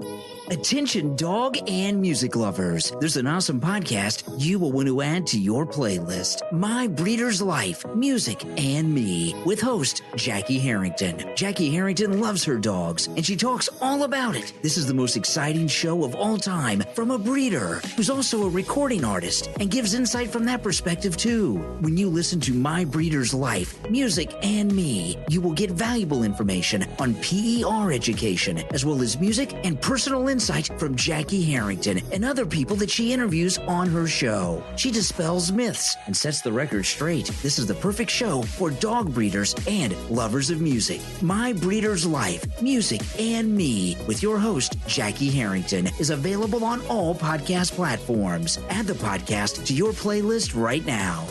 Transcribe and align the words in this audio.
you. 0.00 0.37
Attention, 0.50 1.14
dog 1.14 1.58
and 1.68 2.00
music 2.00 2.34
lovers. 2.34 2.90
There's 3.00 3.18
an 3.18 3.26
awesome 3.26 3.60
podcast 3.60 4.24
you 4.38 4.58
will 4.58 4.72
want 4.72 4.88
to 4.88 5.02
add 5.02 5.26
to 5.26 5.38
your 5.38 5.66
playlist 5.66 6.40
My 6.52 6.86
Breeder's 6.86 7.42
Life, 7.42 7.84
Music, 7.94 8.42
and 8.56 8.94
Me, 8.94 9.34
with 9.44 9.60
host 9.60 10.02
Jackie 10.16 10.58
Harrington. 10.58 11.36
Jackie 11.36 11.70
Harrington 11.70 12.18
loves 12.18 12.44
her 12.44 12.56
dogs, 12.56 13.08
and 13.08 13.26
she 13.26 13.36
talks 13.36 13.68
all 13.82 14.04
about 14.04 14.36
it. 14.36 14.54
This 14.62 14.78
is 14.78 14.86
the 14.86 14.94
most 14.94 15.18
exciting 15.18 15.68
show 15.68 16.02
of 16.02 16.14
all 16.14 16.38
time 16.38 16.82
from 16.94 17.10
a 17.10 17.18
breeder 17.18 17.82
who's 17.94 18.08
also 18.08 18.44
a 18.44 18.48
recording 18.48 19.04
artist 19.04 19.50
and 19.60 19.70
gives 19.70 19.92
insight 19.92 20.30
from 20.30 20.46
that 20.46 20.62
perspective, 20.62 21.18
too. 21.18 21.58
When 21.80 21.98
you 21.98 22.08
listen 22.08 22.40
to 22.40 22.54
My 22.54 22.86
Breeder's 22.86 23.34
Life, 23.34 23.78
Music, 23.90 24.34
and 24.42 24.74
Me, 24.74 25.18
you 25.28 25.42
will 25.42 25.52
get 25.52 25.72
valuable 25.72 26.22
information 26.22 26.86
on 26.98 27.16
PER 27.16 27.92
education, 27.92 28.64
as 28.70 28.86
well 28.86 29.02
as 29.02 29.20
music 29.20 29.52
and 29.62 29.78
personal 29.78 30.26
insight 30.26 30.37
from 30.38 30.94
Jackie 30.94 31.42
Harrington 31.42 32.00
and 32.12 32.24
other 32.24 32.46
people 32.46 32.76
that 32.76 32.90
she 32.90 33.12
interviews 33.12 33.58
on 33.66 33.88
her 33.88 34.06
show. 34.06 34.62
She 34.76 34.90
dispels 34.90 35.50
myths 35.50 35.96
and 36.06 36.16
sets 36.16 36.40
the 36.40 36.52
record 36.52 36.86
straight. 36.86 37.26
This 37.42 37.58
is 37.58 37.66
the 37.66 37.74
perfect 37.74 38.10
show 38.10 38.42
for 38.42 38.70
dog 38.70 39.12
breeders 39.12 39.54
and 39.66 39.96
lovers 40.08 40.50
of 40.50 40.60
music. 40.60 41.00
My 41.20 41.52
Breeder's 41.52 42.06
Life, 42.06 42.62
Music, 42.62 43.00
and 43.18 43.54
Me 43.54 43.96
with 44.06 44.22
your 44.22 44.38
host, 44.38 44.76
Jackie 44.86 45.30
Harrington, 45.30 45.88
is 45.98 46.10
available 46.10 46.64
on 46.64 46.86
all 46.86 47.14
podcast 47.14 47.72
platforms. 47.72 48.58
Add 48.70 48.86
the 48.86 48.94
podcast 48.94 49.64
to 49.66 49.74
your 49.74 49.92
playlist 49.92 50.54
right 50.54 50.86
now. 50.86 51.26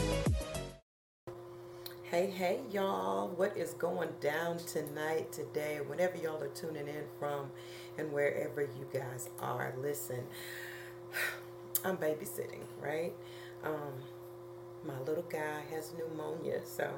Hey, 2.04 2.32
hey, 2.32 2.60
y'all. 2.72 3.28
What 3.28 3.56
is 3.58 3.74
going 3.74 4.10
down 4.22 4.58
tonight, 4.60 5.32
today, 5.32 5.82
whenever 5.86 6.18
y'all 6.18 6.42
are 6.42 6.48
tuning 6.48 6.88
in 6.88 7.04
from? 7.20 7.52
And 7.98 8.12
wherever 8.12 8.62
you 8.62 8.88
guys 8.94 9.30
are. 9.40 9.74
Listen, 9.82 10.24
I'm 11.84 11.98
babysitting, 11.98 12.64
right? 12.82 13.14
Um, 13.64 13.94
my 14.86 15.00
little 15.02 15.26
guy 15.30 15.62
has 15.72 15.92
pneumonia, 15.98 16.62
so 16.66 16.90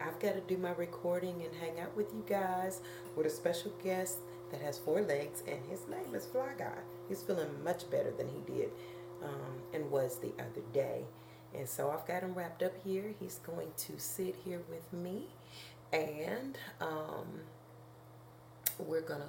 I've 0.00 0.18
got 0.18 0.34
to 0.34 0.40
do 0.40 0.56
my 0.56 0.72
recording 0.72 1.42
and 1.42 1.54
hang 1.60 1.80
out 1.80 1.96
with 1.96 2.12
you 2.12 2.24
guys 2.26 2.80
with 3.16 3.26
a 3.26 3.30
special 3.30 3.72
guest 3.84 4.18
that 4.50 4.60
has 4.60 4.78
four 4.78 5.02
legs, 5.02 5.42
and 5.46 5.58
his 5.68 5.86
name 5.88 6.14
is 6.14 6.26
Fly 6.26 6.52
Guy. 6.58 6.78
He's 7.08 7.22
feeling 7.22 7.62
much 7.62 7.90
better 7.90 8.10
than 8.10 8.28
he 8.28 8.52
did 8.52 8.70
um, 9.22 9.60
and 9.72 9.90
was 9.90 10.18
the 10.18 10.32
other 10.38 10.62
day. 10.72 11.04
And 11.54 11.68
so 11.68 11.90
I've 11.90 12.06
got 12.06 12.22
him 12.22 12.34
wrapped 12.34 12.62
up 12.62 12.72
here. 12.84 13.14
He's 13.18 13.40
going 13.44 13.72
to 13.76 13.98
sit 13.98 14.36
here 14.44 14.62
with 14.70 14.92
me, 14.92 15.26
and 15.92 16.56
um, 16.80 17.26
we're 18.78 19.00
going 19.02 19.20
to 19.20 19.28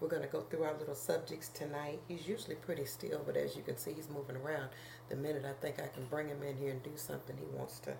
we're 0.00 0.08
going 0.08 0.22
to 0.22 0.28
go 0.28 0.42
through 0.42 0.64
our 0.64 0.76
little 0.78 0.94
subjects 0.94 1.48
tonight. 1.48 2.00
He's 2.08 2.28
usually 2.28 2.56
pretty 2.56 2.84
still, 2.84 3.22
but 3.24 3.36
as 3.36 3.56
you 3.56 3.62
can 3.62 3.76
see, 3.76 3.92
he's 3.92 4.08
moving 4.08 4.36
around. 4.36 4.68
The 5.08 5.16
minute 5.16 5.44
I 5.44 5.52
think 5.60 5.80
I 5.80 5.88
can 5.88 6.04
bring 6.04 6.28
him 6.28 6.42
in 6.42 6.56
here 6.56 6.70
and 6.70 6.82
do 6.82 6.92
something, 6.96 7.36
he 7.36 7.46
wants 7.56 7.78
to 7.80 7.94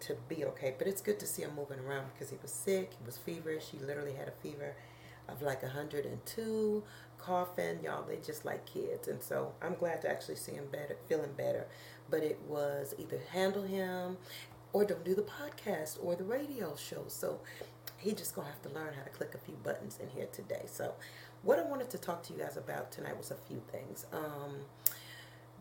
to 0.00 0.16
be 0.28 0.44
okay. 0.44 0.74
But 0.78 0.86
it's 0.86 1.00
good 1.00 1.18
to 1.20 1.26
see 1.26 1.42
him 1.42 1.50
moving 1.56 1.80
around 1.80 2.06
because 2.12 2.30
he 2.30 2.36
was 2.40 2.52
sick, 2.52 2.92
he 2.98 3.04
was 3.04 3.18
feverish. 3.18 3.70
He 3.70 3.78
literally 3.78 4.12
had 4.12 4.28
a 4.28 4.32
fever 4.42 4.74
of 5.28 5.42
like 5.42 5.62
102, 5.62 6.82
coughing. 7.18 7.80
Y'all, 7.82 8.04
they 8.04 8.16
just 8.16 8.44
like 8.44 8.64
kids. 8.66 9.08
And 9.08 9.22
so 9.22 9.52
I'm 9.60 9.74
glad 9.74 10.02
to 10.02 10.10
actually 10.10 10.36
see 10.36 10.52
him 10.52 10.66
better, 10.70 10.96
feeling 11.08 11.32
better. 11.36 11.66
But 12.10 12.22
it 12.22 12.38
was 12.46 12.94
either 12.98 13.20
handle 13.30 13.62
him 13.62 14.16
or 14.72 14.84
don't 14.84 15.04
do 15.04 15.14
the 15.14 15.22
podcast 15.22 15.98
or 16.02 16.14
the 16.14 16.24
radio 16.24 16.76
show. 16.76 17.04
So 17.08 17.40
he 17.96 18.12
just 18.12 18.34
gonna 18.34 18.48
have 18.48 18.62
to 18.62 18.68
learn 18.70 18.94
how 18.94 19.02
to 19.02 19.10
click 19.10 19.34
a 19.34 19.38
few 19.38 19.54
buttons 19.64 19.98
in 20.00 20.08
here 20.10 20.28
today. 20.32 20.62
So 20.66 20.94
what 21.42 21.58
I 21.58 21.62
wanted 21.62 21.90
to 21.90 21.98
talk 21.98 22.22
to 22.24 22.32
you 22.32 22.40
guys 22.40 22.56
about 22.56 22.92
tonight 22.92 23.16
was 23.16 23.30
a 23.30 23.36
few 23.36 23.62
things. 23.72 24.06
Um, 24.12 24.56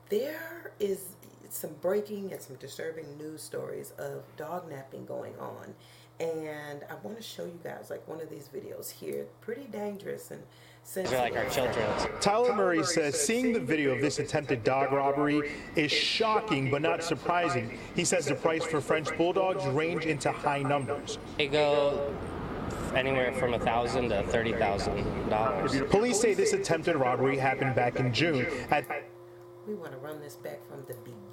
there 0.09 0.71
is 0.79 1.15
some 1.49 1.73
breaking 1.81 2.31
and 2.31 2.41
some 2.41 2.55
disturbing 2.57 3.17
news 3.17 3.41
stories 3.41 3.91
of 3.97 4.23
dog 4.35 4.69
napping 4.69 5.05
going 5.05 5.33
on. 5.39 5.73
And 6.19 6.83
I 6.89 6.95
want 7.03 7.17
to 7.17 7.23
show 7.23 7.45
you 7.45 7.59
guys 7.63 7.89
like 7.89 8.07
one 8.07 8.21
of 8.21 8.29
these 8.29 8.49
videos 8.53 8.91
here. 8.91 9.27
Pretty 9.41 9.65
dangerous 9.65 10.31
and 10.31 10.41
sensitive. 10.87 11.19
They're 11.19 11.29
like 11.29 11.37
our 11.37 11.49
children. 11.49 12.19
Tyler 12.21 12.53
Murray 12.55 12.83
says 12.83 13.19
seeing 13.19 13.53
the 13.53 13.59
video 13.59 13.93
of 13.93 14.01
this 14.01 14.19
attempted 14.19 14.63
dog 14.63 14.91
robbery 14.91 15.51
is 15.75 15.91
shocking 15.91 16.71
but 16.71 16.81
not 16.81 17.03
surprising. 17.03 17.77
He 17.95 18.05
says 18.05 18.25
the 18.25 18.35
price 18.35 18.63
for 18.63 18.79
French 18.79 19.15
bulldogs 19.17 19.65
range 19.67 20.05
into 20.05 20.31
high 20.31 20.63
numbers. 20.63 21.19
They 21.37 21.47
go 21.47 22.13
anywhere 22.95 23.33
from 23.33 23.53
a 23.53 23.59
thousand 23.59 24.09
to 24.09 24.23
thirty 24.23 24.53
thousand 24.53 25.29
dollars. 25.29 25.79
Police 25.89 26.19
say 26.19 26.33
this 26.33 26.53
attempted 26.53 26.95
robbery 26.95 27.37
happened 27.37 27.75
back 27.75 27.99
in 27.99 28.13
June 28.13 28.47
at. 28.71 28.85
We 29.67 29.75
want 29.75 29.91
to 29.91 29.97
run 29.97 30.21
this 30.21 30.37
back 30.37 30.65
from 30.69 30.85
the 30.87 30.93
beginning. 30.93 31.26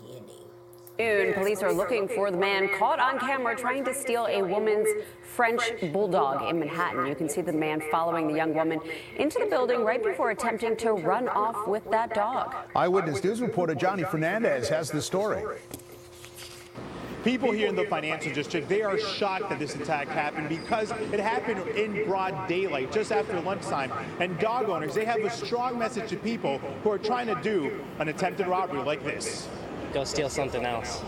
Police 0.97 1.60
are 1.62 1.72
looking 1.72 2.06
for 2.06 2.31
the 2.31 2.37
man 2.37 2.69
caught 2.78 3.00
on 3.00 3.19
camera 3.19 3.56
trying 3.56 3.84
to 3.84 3.93
steal 3.93 4.27
a 4.27 4.43
woman's 4.43 4.87
French 5.22 5.62
bulldog 5.93 6.49
in 6.49 6.60
Manhattan. 6.60 7.06
You 7.06 7.16
can 7.16 7.28
see 7.28 7.41
the 7.41 7.53
man 7.53 7.82
following 7.91 8.28
the 8.28 8.34
young 8.34 8.55
woman 8.55 8.78
into 9.16 9.41
the 9.41 9.47
building 9.47 9.82
right 9.82 10.03
before 10.03 10.31
attempting 10.31 10.77
to 10.77 10.93
run 10.93 11.28
off 11.28 11.66
with 11.66 11.91
that 11.91 12.15
dog. 12.15 12.55
Eyewitness 12.77 13.25
News 13.25 13.41
reporter 13.41 13.75
Johnny 13.75 14.05
Fernandez 14.05 14.69
has 14.69 14.88
the 14.88 15.03
story. 15.03 15.43
People 17.25 17.50
here 17.50 17.69
in 17.69 17.75
the 17.75 17.87
financial 17.87 18.32
district, 18.32 18.69
they 18.69 18.82
are 18.82 18.99
shocked 18.99 19.49
that 19.49 19.59
this 19.59 19.75
attack 19.75 20.06
happened 20.09 20.49
because 20.49 20.93
it 21.11 21.19
happened 21.19 21.66
in 21.71 22.06
broad 22.06 22.47
daylight, 22.47 22.93
just 22.93 23.11
after 23.11 23.41
lunchtime. 23.41 23.91
And 24.21 24.38
dog 24.38 24.69
owners, 24.69 24.94
they 24.94 25.06
have 25.06 25.25
a 25.25 25.31
strong 25.31 25.76
message 25.76 26.09
to 26.11 26.16
people 26.16 26.59
who 26.59 26.91
are 26.91 26.99
trying 26.99 27.26
to 27.26 27.34
do 27.43 27.82
an 27.99 28.09
attempted 28.09 28.47
robbery 28.47 28.82
like 28.82 29.03
this. 29.03 29.49
Go 29.94 30.03
steal 30.03 30.28
something 30.28 30.65
else 30.65 31.03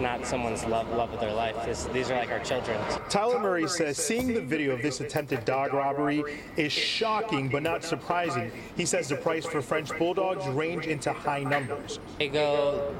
not 0.00 0.26
someone's 0.26 0.64
love 0.64 0.88
love 0.90 1.12
of 1.12 1.20
their 1.20 1.32
life. 1.32 1.56
It's, 1.66 1.84
these 1.86 2.10
are 2.10 2.16
like 2.16 2.30
our 2.30 2.38
children. 2.38 2.80
Tyler 3.10 3.38
Murray 3.38 3.68
says 3.68 3.98
seeing 3.98 4.28
the 4.28 4.40
video 4.40 4.72
of 4.72 4.80
this 4.80 5.00
attempted 5.00 5.44
dog 5.44 5.74
robbery 5.74 6.24
is 6.56 6.72
shocking 6.72 7.48
but 7.48 7.62
not 7.62 7.84
surprising. 7.84 8.50
He 8.76 8.86
says 8.86 9.08
the 9.08 9.16
price 9.16 9.44
for 9.44 9.60
French 9.60 9.90
bulldogs 9.98 10.46
range 10.48 10.86
into 10.86 11.12
high 11.12 11.42
numbers. 11.42 11.98
They 12.18 12.28
go 12.28 12.94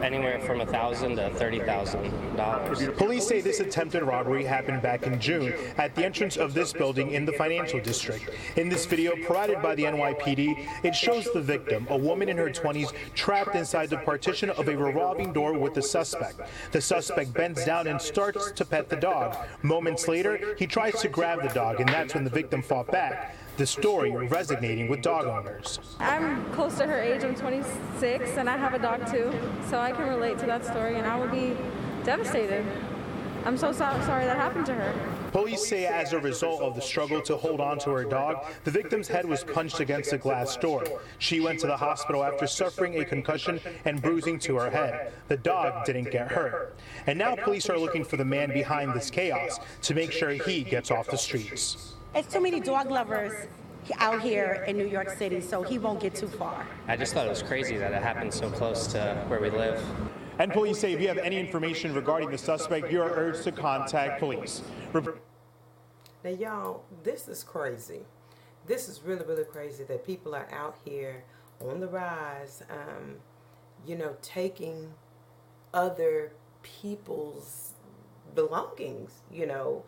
anywhere 0.00 0.40
from 0.40 0.60
a 0.60 0.66
thousand 0.66 1.16
to 1.16 1.30
thirty 1.30 1.60
thousand 1.60 2.10
dollars. 2.36 2.88
Police 2.96 3.26
say 3.26 3.40
this 3.40 3.60
attempted 3.60 4.02
robbery 4.02 4.44
happened 4.44 4.82
back 4.82 5.04
in 5.04 5.20
June 5.20 5.54
at 5.76 5.94
the 5.94 6.04
entrance 6.04 6.36
of 6.36 6.54
this 6.54 6.72
building 6.72 7.12
in 7.12 7.24
the 7.24 7.32
financial 7.32 7.80
district. 7.80 8.30
In 8.56 8.68
this 8.68 8.86
video 8.86 9.14
provided 9.24 9.62
by 9.62 9.74
the 9.74 9.84
NYPD, 9.84 10.66
it 10.84 10.94
shows 10.94 11.28
the 11.32 11.40
victim, 11.40 11.86
a 11.90 11.96
woman 11.96 12.28
in 12.28 12.36
her 12.36 12.50
20s, 12.50 12.92
trapped 13.14 13.54
inside 13.54 13.90
the 13.90 13.98
partition 13.98 14.50
of 14.50 14.68
a 14.68 14.76
revolving 14.76 15.32
door 15.32 15.52
with 15.58 15.74
the 15.74 15.82
suspect. 15.82 16.40
The 16.72 16.80
suspect 16.80 17.32
bends 17.32 17.64
down 17.64 17.86
and 17.86 18.00
starts 18.00 18.52
to 18.52 18.64
pet 18.64 18.88
the 18.88 18.96
dog. 18.96 19.36
Moments 19.62 20.08
later, 20.08 20.54
he 20.58 20.66
tries 20.66 21.00
to 21.00 21.08
grab 21.08 21.42
the 21.42 21.54
dog, 21.54 21.80
and 21.80 21.88
that's 21.88 22.14
when 22.14 22.24
the 22.24 22.30
victim 22.30 22.62
fought 22.62 22.90
back 22.90 23.36
the 23.56 23.66
story 23.66 24.10
resonating 24.10 24.88
with 24.88 25.02
dog 25.02 25.26
owners. 25.26 25.78
I'm 25.98 26.44
close 26.52 26.76
to 26.78 26.86
her 26.86 27.00
age, 27.00 27.24
I'm 27.24 27.34
26, 27.34 28.30
and 28.36 28.48
I 28.50 28.56
have 28.56 28.74
a 28.74 28.78
dog 28.78 29.10
too, 29.10 29.32
so 29.68 29.78
I 29.78 29.92
can 29.92 30.08
relate 30.08 30.38
to 30.40 30.46
that 30.46 30.64
story, 30.64 30.96
and 30.96 31.06
I 31.06 31.18
would 31.18 31.30
be 31.30 31.56
devastated. 32.04 32.64
I'm 33.44 33.56
so 33.56 33.70
sorry 33.70 34.24
that 34.24 34.36
happened 34.36 34.66
to 34.66 34.74
her. 34.74 35.30
Police 35.30 35.68
say 35.68 35.86
as 35.86 36.12
a 36.12 36.18
result 36.18 36.62
of 36.62 36.74
the 36.74 36.80
struggle 36.80 37.20
to 37.22 37.36
hold 37.36 37.60
on 37.60 37.78
to 37.80 37.90
her 37.90 38.04
dog, 38.04 38.44
the 38.64 38.70
victim's 38.70 39.06
head 39.06 39.24
was 39.24 39.44
punched 39.44 39.80
against 39.80 40.12
a 40.12 40.18
glass 40.18 40.56
door. 40.56 40.84
She 41.18 41.40
went 41.40 41.60
to 41.60 41.66
the 41.66 41.76
hospital 41.76 42.24
after 42.24 42.46
suffering 42.46 42.98
a 43.00 43.04
concussion 43.04 43.60
and 43.84 44.02
bruising 44.02 44.40
to 44.40 44.56
her 44.56 44.70
head. 44.70 45.12
The 45.28 45.36
dog 45.36 45.84
didn't 45.84 46.10
get 46.10 46.32
hurt. 46.32 46.74
And 47.06 47.18
now 47.18 47.36
police 47.36 47.70
are 47.70 47.78
looking 47.78 48.04
for 48.04 48.16
the 48.16 48.24
man 48.24 48.52
behind 48.52 48.94
this 48.94 49.10
chaos 49.10 49.60
to 49.82 49.94
make 49.94 50.10
sure 50.10 50.30
he 50.30 50.64
gets 50.64 50.90
off 50.90 51.06
the 51.06 51.18
streets. 51.18 51.95
It's 52.14 52.32
too 52.32 52.40
many 52.40 52.60
dog 52.60 52.90
lovers 52.90 53.32
out 53.98 54.20
here 54.20 54.64
in 54.66 54.76
New 54.76 54.86
York 54.86 55.10
City, 55.10 55.40
so 55.40 55.62
he 55.62 55.78
won't 55.78 56.00
get 56.00 56.14
too 56.14 56.28
far. 56.28 56.66
I 56.88 56.96
just 56.96 57.14
thought 57.14 57.26
it 57.26 57.30
was 57.30 57.42
crazy 57.42 57.76
that 57.76 57.92
it 57.92 58.02
happened 58.02 58.32
so 58.32 58.50
close 58.50 58.86
to 58.88 59.24
where 59.28 59.40
we 59.40 59.50
live. 59.50 59.82
And 60.38 60.52
police 60.52 60.78
say 60.78 60.92
if 60.92 61.00
you 61.00 61.08
have 61.08 61.18
any 61.18 61.38
information 61.38 61.94
regarding 61.94 62.30
the 62.30 62.38
suspect, 62.38 62.90
you 62.90 63.00
are 63.02 63.10
urged 63.10 63.44
to 63.44 63.52
contact 63.52 64.18
police. 64.18 64.62
Now, 64.92 66.30
y'all, 66.30 66.82
this 67.02 67.28
is 67.28 67.44
crazy. 67.44 68.00
This 68.66 68.88
is 68.88 69.02
really, 69.02 69.24
really 69.24 69.44
crazy 69.44 69.84
that 69.84 70.04
people 70.04 70.34
are 70.34 70.48
out 70.52 70.76
here 70.84 71.24
on 71.60 71.80
the 71.80 71.86
rise, 71.86 72.62
um, 72.68 73.16
you 73.86 73.96
know, 73.96 74.16
taking 74.22 74.92
other 75.72 76.32
people's 76.62 77.74
belongings, 78.34 79.12
you 79.30 79.46
know 79.46 79.84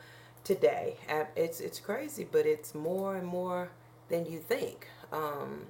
today. 0.48 0.96
It's 1.36 1.60
it's 1.60 1.78
crazy, 1.78 2.26
but 2.30 2.46
it's 2.46 2.74
more 2.74 3.16
and 3.16 3.26
more 3.26 3.70
than 4.08 4.24
you 4.24 4.38
think. 4.38 4.88
Um, 5.12 5.66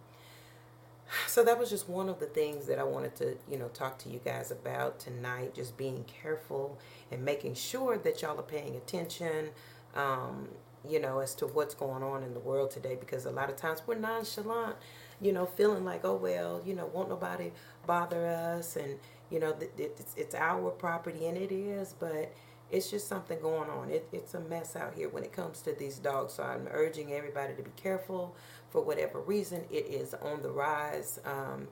so 1.27 1.43
that 1.43 1.59
was 1.59 1.69
just 1.69 1.89
one 1.89 2.09
of 2.09 2.21
the 2.21 2.27
things 2.27 2.67
that 2.67 2.79
I 2.79 2.85
wanted 2.85 3.17
to, 3.17 3.37
you 3.51 3.59
know, 3.59 3.69
talk 3.69 3.99
to 4.01 4.09
you 4.09 4.21
guys 4.25 4.53
about 4.53 5.01
tonight. 5.01 5.55
Just 5.57 5.77
being 5.77 6.05
careful 6.05 6.79
and 7.11 7.25
making 7.25 7.55
sure 7.55 7.99
that 7.99 8.23
y'all 8.23 8.39
are 8.39 8.43
paying 8.43 8.77
attention. 8.77 9.51
Um, 9.97 10.49
you 10.89 11.01
know, 11.01 11.19
as 11.19 11.35
to 11.35 11.47
what's 11.49 11.75
going 11.75 12.05
on 12.05 12.23
in 12.23 12.33
the 12.33 12.41
world 12.41 12.71
today 12.71 12.97
because 12.99 13.27
a 13.27 13.31
lot 13.33 13.51
of 13.51 13.57
times 13.57 13.83
we're 13.85 13.97
nonchalant, 13.97 14.77
you 15.21 15.33
know, 15.33 15.45
feeling 15.45 15.85
like, 15.85 16.05
oh, 16.05 16.15
well, 16.15 16.63
you 16.65 16.73
know, 16.73 16.87
won't 16.95 17.09
nobody 17.09 17.51
bother 17.85 18.25
us 18.27 18.77
and, 18.77 18.97
you 19.29 19.41
know, 19.41 19.57
it's, 19.77 20.15
it's 20.17 20.37
our 20.37 20.71
property 20.71 21.27
and 21.27 21.37
it 21.37 21.51
is, 21.51 21.95
but 21.99 22.33
it's 22.71 22.91
just 22.91 23.09
something 23.09 23.41
going 23.41 23.71
on. 23.71 23.91
It, 23.91 24.09
it's 24.13 24.35
a 24.35 24.41
mess 24.41 24.77
out 24.77 24.95
here 24.95 25.09
when 25.09 25.25
it 25.25 25.33
comes 25.33 25.63
to 25.63 25.73
these 25.73 25.99
dogs. 25.99 26.35
So 26.35 26.43
I'm 26.43 26.69
urging 26.71 27.13
everybody 27.13 27.55
to 27.55 27.63
be 27.63 27.71
careful 27.77 28.37
for 28.71 28.83
whatever 28.83 29.21
reason. 29.21 29.65
It 29.71 29.87
is 29.87 30.15
on 30.15 30.43
the 30.43 30.51
rise. 30.51 31.19
Um, 31.25 31.69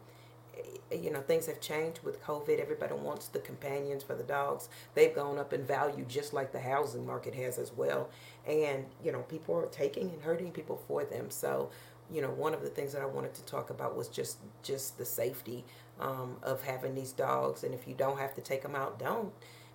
you 0.90 1.10
know, 1.10 1.20
things 1.20 1.46
have 1.46 1.60
changed 1.60 2.00
with 2.02 2.22
COVID. 2.22 2.60
Everybody 2.60 2.94
wants 2.94 3.28
the 3.28 3.40
companions 3.40 4.02
for 4.02 4.14
the 4.14 4.22
dogs. 4.22 4.69
They've 4.94 5.14
gone 5.14 5.38
up 5.38 5.52
in 5.52 5.64
value 5.64 6.04
just 6.08 6.32
like 6.32 6.52
the 6.52 6.60
housing 6.60 7.04
market 7.06 7.34
has 7.34 7.58
as 7.58 7.72
well. 7.72 8.08
And, 8.46 8.87
you 9.04 9.12
know, 9.12 9.20
people 9.22 9.54
are 9.56 9.66
taking 9.66 10.10
and 10.10 10.22
hurting 10.22 10.52
people 10.52 10.81
for 10.88 11.04
them. 11.04 11.31
So, 11.31 11.70
you 12.10 12.22
know, 12.22 12.31
one 12.31 12.54
of 12.54 12.62
the 12.62 12.69
things 12.69 12.93
that 12.93 13.02
I 13.02 13.06
wanted 13.06 13.34
to 13.34 13.44
talk 13.44 13.70
about 13.70 13.96
was 13.96 14.08
just 14.08 14.38
just 14.62 14.96
the 14.96 15.04
safety 15.04 15.64
um, 16.00 16.37
of 16.43 16.62
having 16.62 16.94
these 16.94 17.12
dogs. 17.12 17.64
And 17.64 17.75
if 17.75 17.87
you 17.88 17.94
don't 17.94 18.19
have 18.19 18.34
to 18.37 18.40
take 18.40 18.62
them 18.62 18.76
out, 18.76 18.98
don't. 18.98 19.32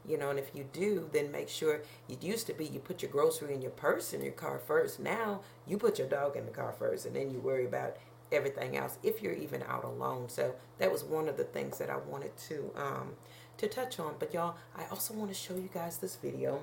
You 0.07 0.17
know, 0.17 0.29
and 0.29 0.39
if 0.39 0.51
you 0.53 0.65
do, 0.71 1.09
then 1.11 1.31
make 1.31 1.49
sure 1.49 1.81
it 2.09 2.23
used 2.23 2.47
to 2.47 2.53
be 2.53 2.65
you 2.65 2.79
put 2.79 3.01
your 3.01 3.11
grocery 3.11 3.53
in 3.53 3.61
your 3.61 3.71
purse 3.71 4.13
in 4.13 4.23
your 4.23 4.33
car 4.33 4.59
first. 4.59 4.99
Now 4.99 5.41
you 5.67 5.77
put 5.77 5.99
your 5.99 6.07
dog 6.07 6.35
in 6.35 6.45
the 6.45 6.51
car 6.51 6.73
first 6.77 7.05
and 7.05 7.15
then 7.15 7.31
you 7.31 7.39
worry 7.39 7.65
about 7.65 7.97
everything 8.31 8.77
else 8.77 8.97
if 9.03 9.21
you're 9.21 9.33
even 9.33 9.63
out 9.63 9.83
alone. 9.83 10.29
So 10.29 10.55
that 10.79 10.91
was 10.91 11.03
one 11.03 11.27
of 11.27 11.37
the 11.37 11.43
things 11.43 11.77
that 11.77 11.89
I 11.89 11.97
wanted 11.97 12.35
to 12.49 12.71
um, 12.75 13.11
to 13.57 13.67
touch 13.67 13.99
on. 13.99 14.15
But 14.19 14.33
y'all, 14.33 14.55
I 14.75 14.85
also 14.89 15.13
want 15.13 15.29
to 15.29 15.35
show 15.35 15.55
you 15.55 15.69
guys 15.73 15.97
this 15.97 16.15
video. 16.15 16.61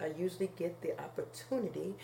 I 0.00 0.12
usually 0.18 0.50
get 0.56 0.80
the 0.80 0.98
opportunity 0.98 1.94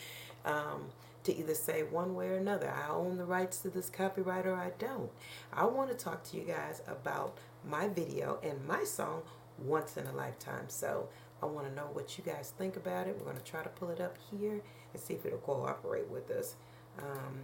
um, 0.44 0.90
to 1.26 1.36
either 1.36 1.54
say 1.54 1.82
one 1.82 2.14
way 2.14 2.28
or 2.28 2.36
another, 2.36 2.70
I 2.70 2.88
own 2.88 3.18
the 3.18 3.24
rights 3.24 3.58
to 3.58 3.68
this 3.68 3.90
copyright 3.90 4.46
or 4.46 4.54
I 4.54 4.70
don't. 4.78 5.10
I 5.52 5.64
want 5.64 5.90
to 5.90 5.96
talk 5.96 6.22
to 6.30 6.36
you 6.36 6.44
guys 6.44 6.82
about 6.86 7.36
my 7.68 7.88
video 7.88 8.38
and 8.44 8.64
my 8.64 8.84
song, 8.84 9.22
Once 9.58 9.96
in 9.96 10.06
a 10.06 10.12
Lifetime. 10.12 10.66
So 10.68 11.08
I 11.42 11.46
want 11.46 11.68
to 11.68 11.74
know 11.74 11.88
what 11.92 12.16
you 12.16 12.24
guys 12.24 12.52
think 12.56 12.76
about 12.76 13.06
it. 13.06 13.16
We're 13.18 13.24
going 13.24 13.36
to 13.36 13.42
try 13.50 13.62
to 13.62 13.68
pull 13.68 13.90
it 13.90 14.00
up 14.00 14.16
here 14.30 14.60
and 14.92 15.02
see 15.02 15.14
if 15.14 15.26
it'll 15.26 15.38
cooperate 15.38 16.08
with 16.08 16.30
us. 16.30 16.54
Um, 16.98 17.40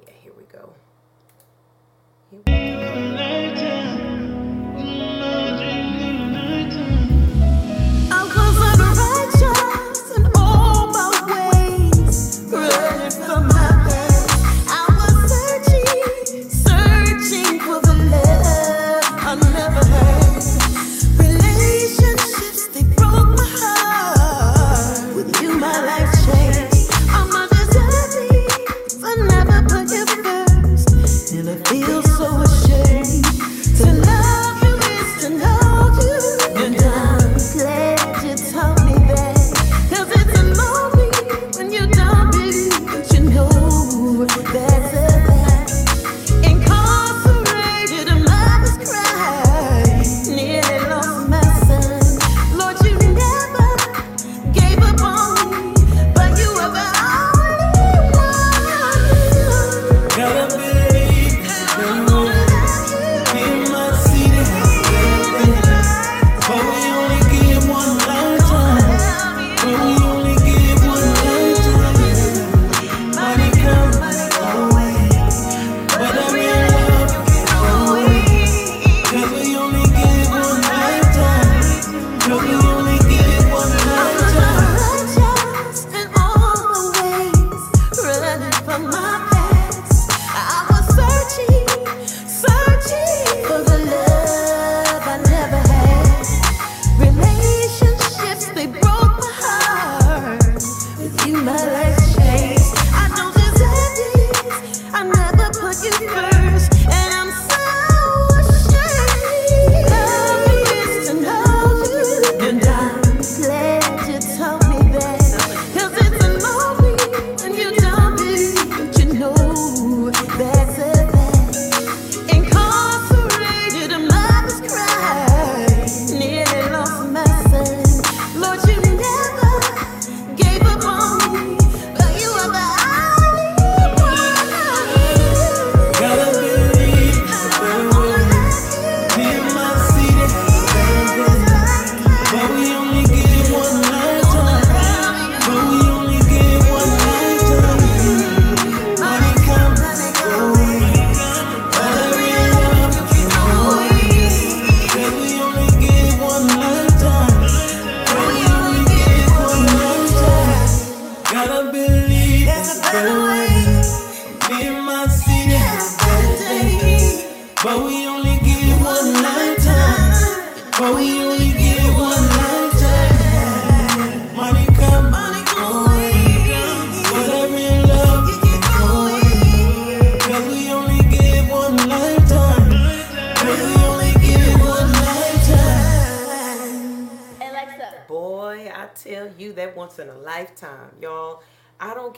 yeah, 0.00 0.12
here 0.22 0.32
we 0.36 0.44
go. 0.44 0.72
Here 2.30 2.40
we 2.46 3.54
go. 3.54 3.65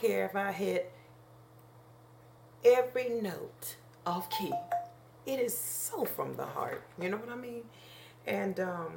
Care 0.09 0.25
if 0.25 0.35
I 0.35 0.51
hit 0.51 0.91
every 2.65 3.09
note 3.09 3.75
off 4.05 4.29
key. 4.31 4.51
It 5.25 5.39
is 5.39 5.55
so 5.55 6.03
from 6.03 6.35
the 6.35 6.45
heart. 6.45 6.83
You 6.99 7.09
know 7.09 7.17
what 7.17 7.29
I 7.29 7.35
mean? 7.35 7.63
And 8.25 8.59
um, 8.59 8.93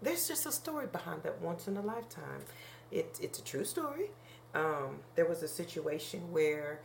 there's 0.00 0.28
just 0.28 0.46
a 0.46 0.52
story 0.52 0.86
behind 0.86 1.24
that 1.24 1.40
once 1.40 1.66
in 1.66 1.76
a 1.76 1.80
lifetime. 1.80 2.42
It, 2.92 3.18
it's 3.20 3.40
a 3.40 3.42
true 3.42 3.64
story. 3.64 4.10
Um, 4.54 5.00
there 5.16 5.26
was 5.26 5.42
a 5.42 5.48
situation 5.48 6.30
where, 6.30 6.82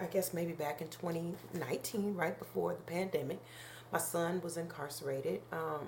I 0.00 0.06
guess 0.06 0.32
maybe 0.32 0.52
back 0.52 0.80
in 0.80 0.88
2019, 0.88 2.14
right 2.14 2.38
before 2.38 2.72
the 2.72 2.82
pandemic, 2.82 3.40
my 3.92 3.98
son 3.98 4.40
was 4.40 4.56
incarcerated. 4.56 5.42
Um, 5.52 5.86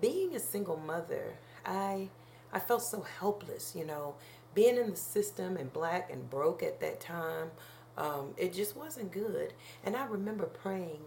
being 0.00 0.34
a 0.34 0.40
single 0.40 0.78
mother, 0.78 1.34
I 1.66 2.08
I 2.54 2.58
felt 2.58 2.82
so 2.82 3.04
helpless, 3.18 3.74
you 3.74 3.86
know, 3.86 4.14
being 4.54 4.76
in 4.76 4.90
the 4.90 4.96
system 4.96 5.56
and 5.56 5.72
black 5.72 6.10
and 6.10 6.28
broke 6.30 6.62
at 6.62 6.80
that 6.80 7.00
time. 7.00 7.50
Um, 7.96 8.34
it 8.36 8.52
just 8.52 8.76
wasn't 8.76 9.12
good. 9.12 9.52
And 9.84 9.96
I 9.96 10.04
remember 10.06 10.46
praying, 10.46 11.00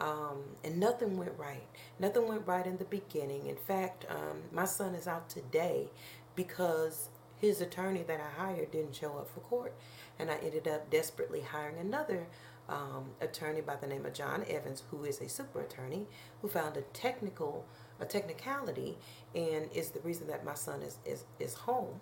um, 0.00 0.42
and 0.64 0.78
nothing 0.78 1.16
went 1.16 1.32
right. 1.36 1.66
Nothing 1.98 2.28
went 2.28 2.46
right 2.46 2.66
in 2.66 2.78
the 2.78 2.84
beginning. 2.84 3.46
In 3.46 3.56
fact, 3.56 4.06
um, 4.08 4.42
my 4.52 4.64
son 4.64 4.94
is 4.94 5.06
out 5.06 5.28
today 5.28 5.90
because 6.34 7.08
his 7.40 7.60
attorney 7.60 8.02
that 8.06 8.20
I 8.20 8.42
hired 8.42 8.70
didn't 8.70 8.94
show 8.94 9.18
up 9.18 9.30
for 9.32 9.40
court. 9.40 9.74
And 10.18 10.30
I 10.30 10.36
ended 10.36 10.68
up 10.68 10.90
desperately 10.90 11.40
hiring 11.40 11.78
another 11.78 12.26
um, 12.68 13.10
attorney 13.20 13.60
by 13.60 13.76
the 13.76 13.86
name 13.86 14.06
of 14.06 14.14
John 14.14 14.44
Evans, 14.48 14.84
who 14.90 15.04
is 15.04 15.20
a 15.20 15.28
super 15.28 15.60
attorney, 15.60 16.06
who 16.40 16.48
found 16.48 16.76
a 16.76 16.82
technical, 16.82 17.64
a 17.98 18.04
technicality, 18.04 18.96
and 19.34 19.68
is 19.74 19.90
the 19.90 20.00
reason 20.00 20.28
that 20.28 20.44
my 20.44 20.54
son 20.54 20.82
is 20.82 20.98
is, 21.04 21.24
is 21.38 21.54
home. 21.54 22.00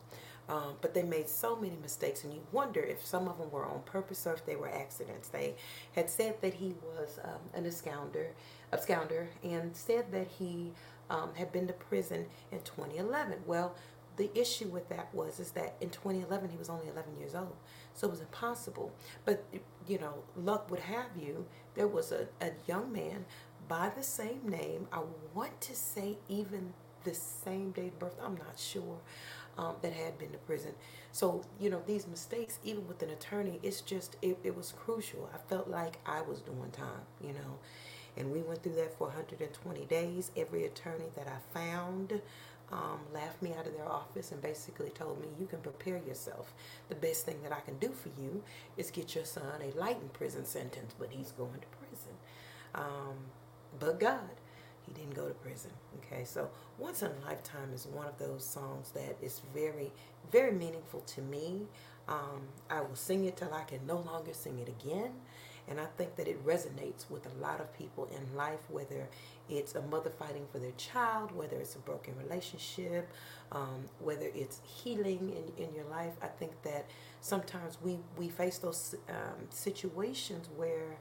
Um, 0.48 0.76
but 0.80 0.94
they 0.94 1.02
made 1.02 1.28
so 1.28 1.56
many 1.56 1.76
mistakes, 1.76 2.24
and 2.24 2.32
you 2.32 2.40
wonder 2.52 2.80
if 2.80 3.04
some 3.04 3.28
of 3.28 3.38
them 3.38 3.50
were 3.50 3.66
on 3.66 3.82
purpose 3.82 4.26
or 4.26 4.32
if 4.32 4.46
they 4.46 4.56
were 4.56 4.70
accidents. 4.70 5.28
They 5.28 5.54
had 5.94 6.08
said 6.08 6.40
that 6.40 6.54
he 6.54 6.74
was 6.82 7.18
um, 7.22 7.40
an 7.54 7.64
absconder, 7.64 8.28
absconder, 8.72 9.26
and 9.44 9.76
said 9.76 10.10
that 10.12 10.26
he 10.38 10.72
um, 11.10 11.34
had 11.34 11.52
been 11.52 11.66
to 11.66 11.74
prison 11.74 12.26
in 12.50 12.60
2011. 12.62 13.40
Well, 13.46 13.74
the 14.16 14.30
issue 14.38 14.68
with 14.68 14.88
that 14.88 15.14
was 15.14 15.38
is 15.38 15.52
that 15.52 15.76
in 15.80 15.90
2011 15.90 16.50
he 16.50 16.56
was 16.56 16.68
only 16.68 16.88
11 16.88 17.16
years 17.18 17.34
old, 17.34 17.56
so 17.94 18.08
it 18.08 18.10
was 18.10 18.20
impossible. 18.20 18.92
But 19.24 19.44
you 19.86 19.98
know, 19.98 20.14
luck 20.36 20.70
would 20.70 20.80
have 20.80 21.10
you, 21.16 21.46
there 21.74 21.86
was 21.86 22.10
a, 22.10 22.26
a 22.40 22.50
young 22.66 22.90
man 22.90 23.26
by 23.68 23.90
the 23.94 24.02
same 24.02 24.48
name. 24.48 24.88
I 24.92 25.02
want 25.34 25.60
to 25.62 25.76
say 25.76 26.18
even 26.28 26.72
the 27.04 27.14
same 27.14 27.70
date 27.70 27.92
of 27.92 27.98
birth. 27.98 28.16
I'm 28.22 28.36
not 28.36 28.58
sure 28.58 28.98
um, 29.58 29.74
that 29.82 29.92
had 29.92 30.18
been 30.18 30.30
to 30.30 30.38
prison. 30.38 30.72
So, 31.12 31.44
you 31.60 31.68
know, 31.68 31.82
these 31.86 32.06
mistakes, 32.06 32.58
even 32.64 32.86
with 32.88 33.02
an 33.02 33.10
attorney, 33.10 33.60
it's 33.62 33.80
just, 33.82 34.16
it, 34.22 34.38
it 34.44 34.56
was 34.56 34.72
crucial. 34.72 35.28
I 35.34 35.38
felt 35.48 35.68
like 35.68 35.98
I 36.06 36.22
was 36.22 36.40
doing 36.40 36.70
time, 36.72 37.02
you 37.20 37.34
know. 37.34 37.58
And 38.16 38.32
we 38.32 38.40
went 38.40 38.62
through 38.62 38.76
that 38.76 38.96
for 38.96 39.08
120 39.08 39.84
days. 39.86 40.30
Every 40.36 40.64
attorney 40.64 41.10
that 41.16 41.28
I 41.28 41.38
found 41.58 42.20
um, 42.72 43.00
laughed 43.14 43.42
me 43.42 43.54
out 43.58 43.66
of 43.66 43.74
their 43.74 43.88
office 43.88 44.32
and 44.32 44.40
basically 44.42 44.90
told 44.90 45.20
me, 45.20 45.28
You 45.38 45.46
can 45.46 45.60
prepare 45.60 45.98
yourself. 45.98 46.52
The 46.88 46.94
best 46.94 47.24
thing 47.26 47.42
that 47.42 47.52
I 47.52 47.60
can 47.60 47.78
do 47.78 47.90
for 47.90 48.10
you 48.20 48.42
is 48.76 48.90
get 48.90 49.14
your 49.14 49.24
son 49.24 49.44
a 49.62 49.78
lightened 49.78 50.12
prison 50.12 50.44
sentence, 50.44 50.94
but 50.98 51.08
he's 51.10 51.32
going 51.32 51.60
to 51.60 51.78
prison. 51.78 52.12
Um, 52.74 53.16
but 53.78 54.00
God, 54.00 54.30
he 54.86 54.92
didn't 54.92 55.14
go 55.14 55.28
to 55.28 55.34
prison. 55.34 55.70
Okay, 56.04 56.24
so 56.24 56.50
Once 56.78 57.02
in 57.02 57.10
a 57.10 57.26
Lifetime 57.26 57.72
is 57.74 57.86
one 57.86 58.06
of 58.06 58.16
those 58.18 58.44
songs 58.44 58.92
that 58.92 59.16
is 59.20 59.42
very, 59.52 59.90
very 60.30 60.52
meaningful 60.52 61.00
to 61.00 61.20
me. 61.22 61.62
Um, 62.08 62.42
I 62.70 62.80
will 62.80 62.94
sing 62.94 63.24
it 63.24 63.36
till 63.36 63.52
I 63.52 63.64
can 63.64 63.84
no 63.86 63.98
longer 63.98 64.32
sing 64.32 64.60
it 64.60 64.68
again. 64.68 65.10
And 65.68 65.78
I 65.78 65.84
think 65.98 66.16
that 66.16 66.28
it 66.28 66.46
resonates 66.46 67.10
with 67.10 67.26
a 67.26 67.42
lot 67.42 67.60
of 67.60 67.76
people 67.76 68.08
in 68.16 68.36
life, 68.36 68.60
whether 68.70 69.08
it's 69.50 69.74
a 69.74 69.82
mother 69.82 70.08
fighting 70.08 70.46
for 70.50 70.58
their 70.58 70.72
child, 70.78 71.30
whether 71.32 71.56
it's 71.56 71.74
a 71.74 71.78
broken 71.80 72.14
relationship, 72.16 73.12
um, 73.52 73.84
whether 73.98 74.30
it's 74.34 74.60
healing 74.64 75.34
in, 75.36 75.62
in 75.62 75.74
your 75.74 75.84
life. 75.86 76.14
I 76.22 76.28
think 76.28 76.52
that 76.62 76.86
sometimes 77.20 77.76
we, 77.82 77.98
we 78.16 78.28
face 78.28 78.58
those 78.58 78.94
um, 79.10 79.46
situations 79.50 80.48
where 80.56 80.96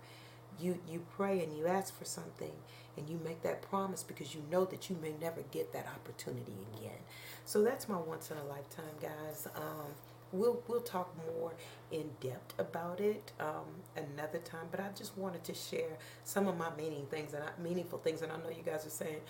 you, 0.59 0.79
you 0.89 1.05
pray 1.15 1.41
and 1.43 1.55
you 1.57 1.67
ask 1.67 1.97
for 1.97 2.05
something 2.05 2.51
and 2.97 3.09
you 3.09 3.19
make 3.23 3.43
that 3.43 3.61
promise 3.61 4.03
because 4.03 4.33
you 4.33 4.41
know 4.51 4.65
that 4.65 4.89
you 4.89 4.97
may 5.01 5.13
never 5.21 5.41
get 5.51 5.71
that 5.73 5.87
opportunity 5.87 6.53
again. 6.75 6.99
So 7.45 7.63
that's 7.63 7.87
my 7.87 7.97
once 7.97 8.31
in 8.31 8.37
a 8.37 8.43
lifetime, 8.45 8.95
guys. 9.01 9.47
Um, 9.55 9.93
we'll 10.31 10.61
we'll 10.67 10.81
talk 10.81 11.13
more 11.31 11.53
in 11.91 12.09
depth 12.21 12.59
about 12.59 12.99
it 12.99 13.31
um, 13.39 13.65
another 13.95 14.39
time. 14.39 14.67
But 14.71 14.79
I 14.79 14.89
just 14.95 15.17
wanted 15.17 15.43
to 15.45 15.53
share 15.53 15.97
some 16.23 16.47
of 16.47 16.57
my 16.57 16.69
meaning 16.77 17.05
things 17.09 17.33
and 17.33 17.43
meaningful 17.63 17.99
things, 17.99 18.21
and 18.21 18.31
I 18.31 18.37
know 18.37 18.49
you 18.49 18.63
guys 18.65 18.85
are 18.85 18.89
saying, 18.89 19.21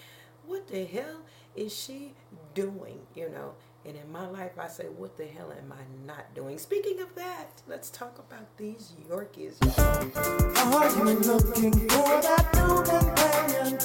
"What 0.45 0.67
the 0.67 0.85
hell 0.85 1.21
is 1.55 1.75
she 1.75 2.13
doing?" 2.53 3.01
You 3.15 3.29
know. 3.29 3.53
And 3.87 3.95
in 3.95 4.11
my 4.11 4.27
life, 4.27 4.59
I 4.59 4.67
say, 4.67 4.83
what 4.97 5.15
the 5.15 5.25
hell 5.25 5.49
am 5.49 5.71
I 5.71 6.05
not 6.05 6.35
doing? 6.35 6.57
Speaking 6.57 6.99
of 6.99 7.15
that, 7.15 7.47
let's 7.69 7.89
talk 7.89 8.19
about 8.19 8.57
these 8.57 8.91
Yorkies. 9.09 9.55
Are 9.77 10.89
you 10.89 11.13
looking 11.19 11.71
for 11.71 12.21
that 12.21 12.53
new 12.53 12.83
companion? 12.83 13.77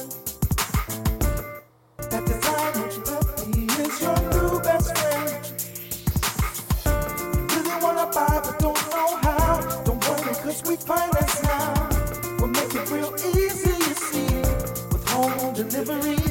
That 2.10 2.26
decided 2.26 2.92
he 3.54 3.62
is 3.80 4.02
your 4.02 4.18
new 4.32 4.60
best 4.60 4.98
friend. 4.98 5.30
Really 7.52 7.76
wanna 7.80 8.10
buy, 8.12 8.40
but 8.42 8.58
don't 8.58 8.90
know 8.90 9.16
how. 9.18 9.60
Don't 9.84 10.02
worry, 10.08 10.34
cause 10.34 10.62
we 10.66 10.74
finance 10.74 11.42
now. 11.44 11.88
We'll 12.40 12.48
make 12.48 12.74
it 12.74 12.90
real 12.90 13.14
easy, 13.36 13.70
you 13.70 13.94
see, 13.94 14.26
with 14.90 15.08
home 15.10 15.54
delivery. 15.54 16.21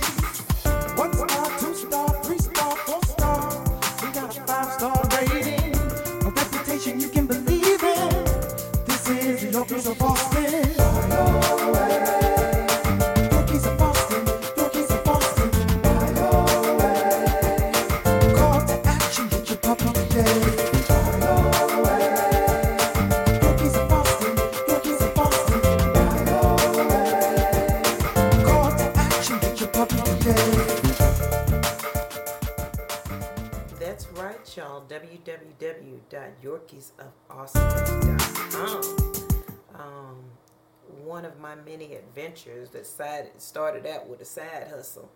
My 41.52 41.62
many 41.64 41.96
adventures 41.96 42.70
that 42.70 42.86
side 42.86 43.30
started 43.38 43.86
out 43.86 44.08
with 44.08 44.22
a 44.22 44.26
side 44.26 44.68
hustle, 44.70 45.10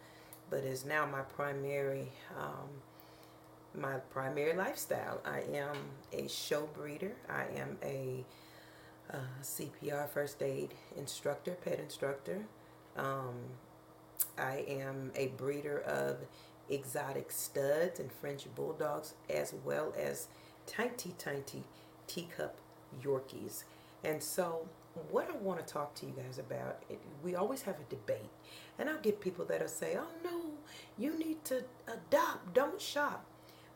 but 0.50 0.64
is 0.64 0.86
now 0.86 1.06
my 1.06 1.22
primary 1.22 2.12
um, 2.38 2.70
my 3.74 3.96
primary 4.10 4.54
lifestyle. 4.54 5.22
I 5.26 5.44
am 5.54 5.76
a 6.14 6.28
show 6.28 6.68
breeder. 6.74 7.14
I 7.30 7.46
am 7.58 7.78
a 7.84 8.26
uh, 9.14 9.18
CPR 9.42 10.10
first 10.10 10.42
aid 10.42 10.74
instructor, 10.98 11.52
pet 11.64 11.80
instructor. 11.80 12.46
Um, 12.98 13.36
I 14.38 14.66
am 14.68 15.12
a 15.16 15.28
breeder 15.28 15.82
of 15.82 16.18
exotic 16.70 17.32
studs 17.32 18.00
and 18.00 18.12
French 18.12 18.46
bulldogs, 18.56 19.14
as 19.30 19.54
well 19.64 19.94
as 19.98 20.28
tiny, 20.68 21.14
tiny 21.18 21.64
teacup 22.08 22.58
Yorkies. 23.04 23.64
And 24.04 24.24
so, 24.24 24.68
what 25.12 25.30
I 25.30 25.36
want 25.38 25.66
to 25.66 25.74
talk 25.74 25.94
to 25.96 26.06
you 26.06 26.14
guys 26.14 26.40
about, 26.40 26.84
it, 26.90 27.00
we 27.24 27.36
always 27.36 27.62
have 27.64 27.76
a 27.76 27.90
debate, 27.90 28.30
and 28.80 28.90
I'll 28.90 29.00
get 29.02 29.20
people 29.20 29.46
that'll 29.46 29.68
say, 29.68 29.98
"Oh 29.98 30.08
no, 30.24 30.52
you 30.98 31.18
need 31.18 31.44
to 31.46 31.64
adopt, 31.88 32.54
don't 32.54 32.82
shop." 32.82 33.26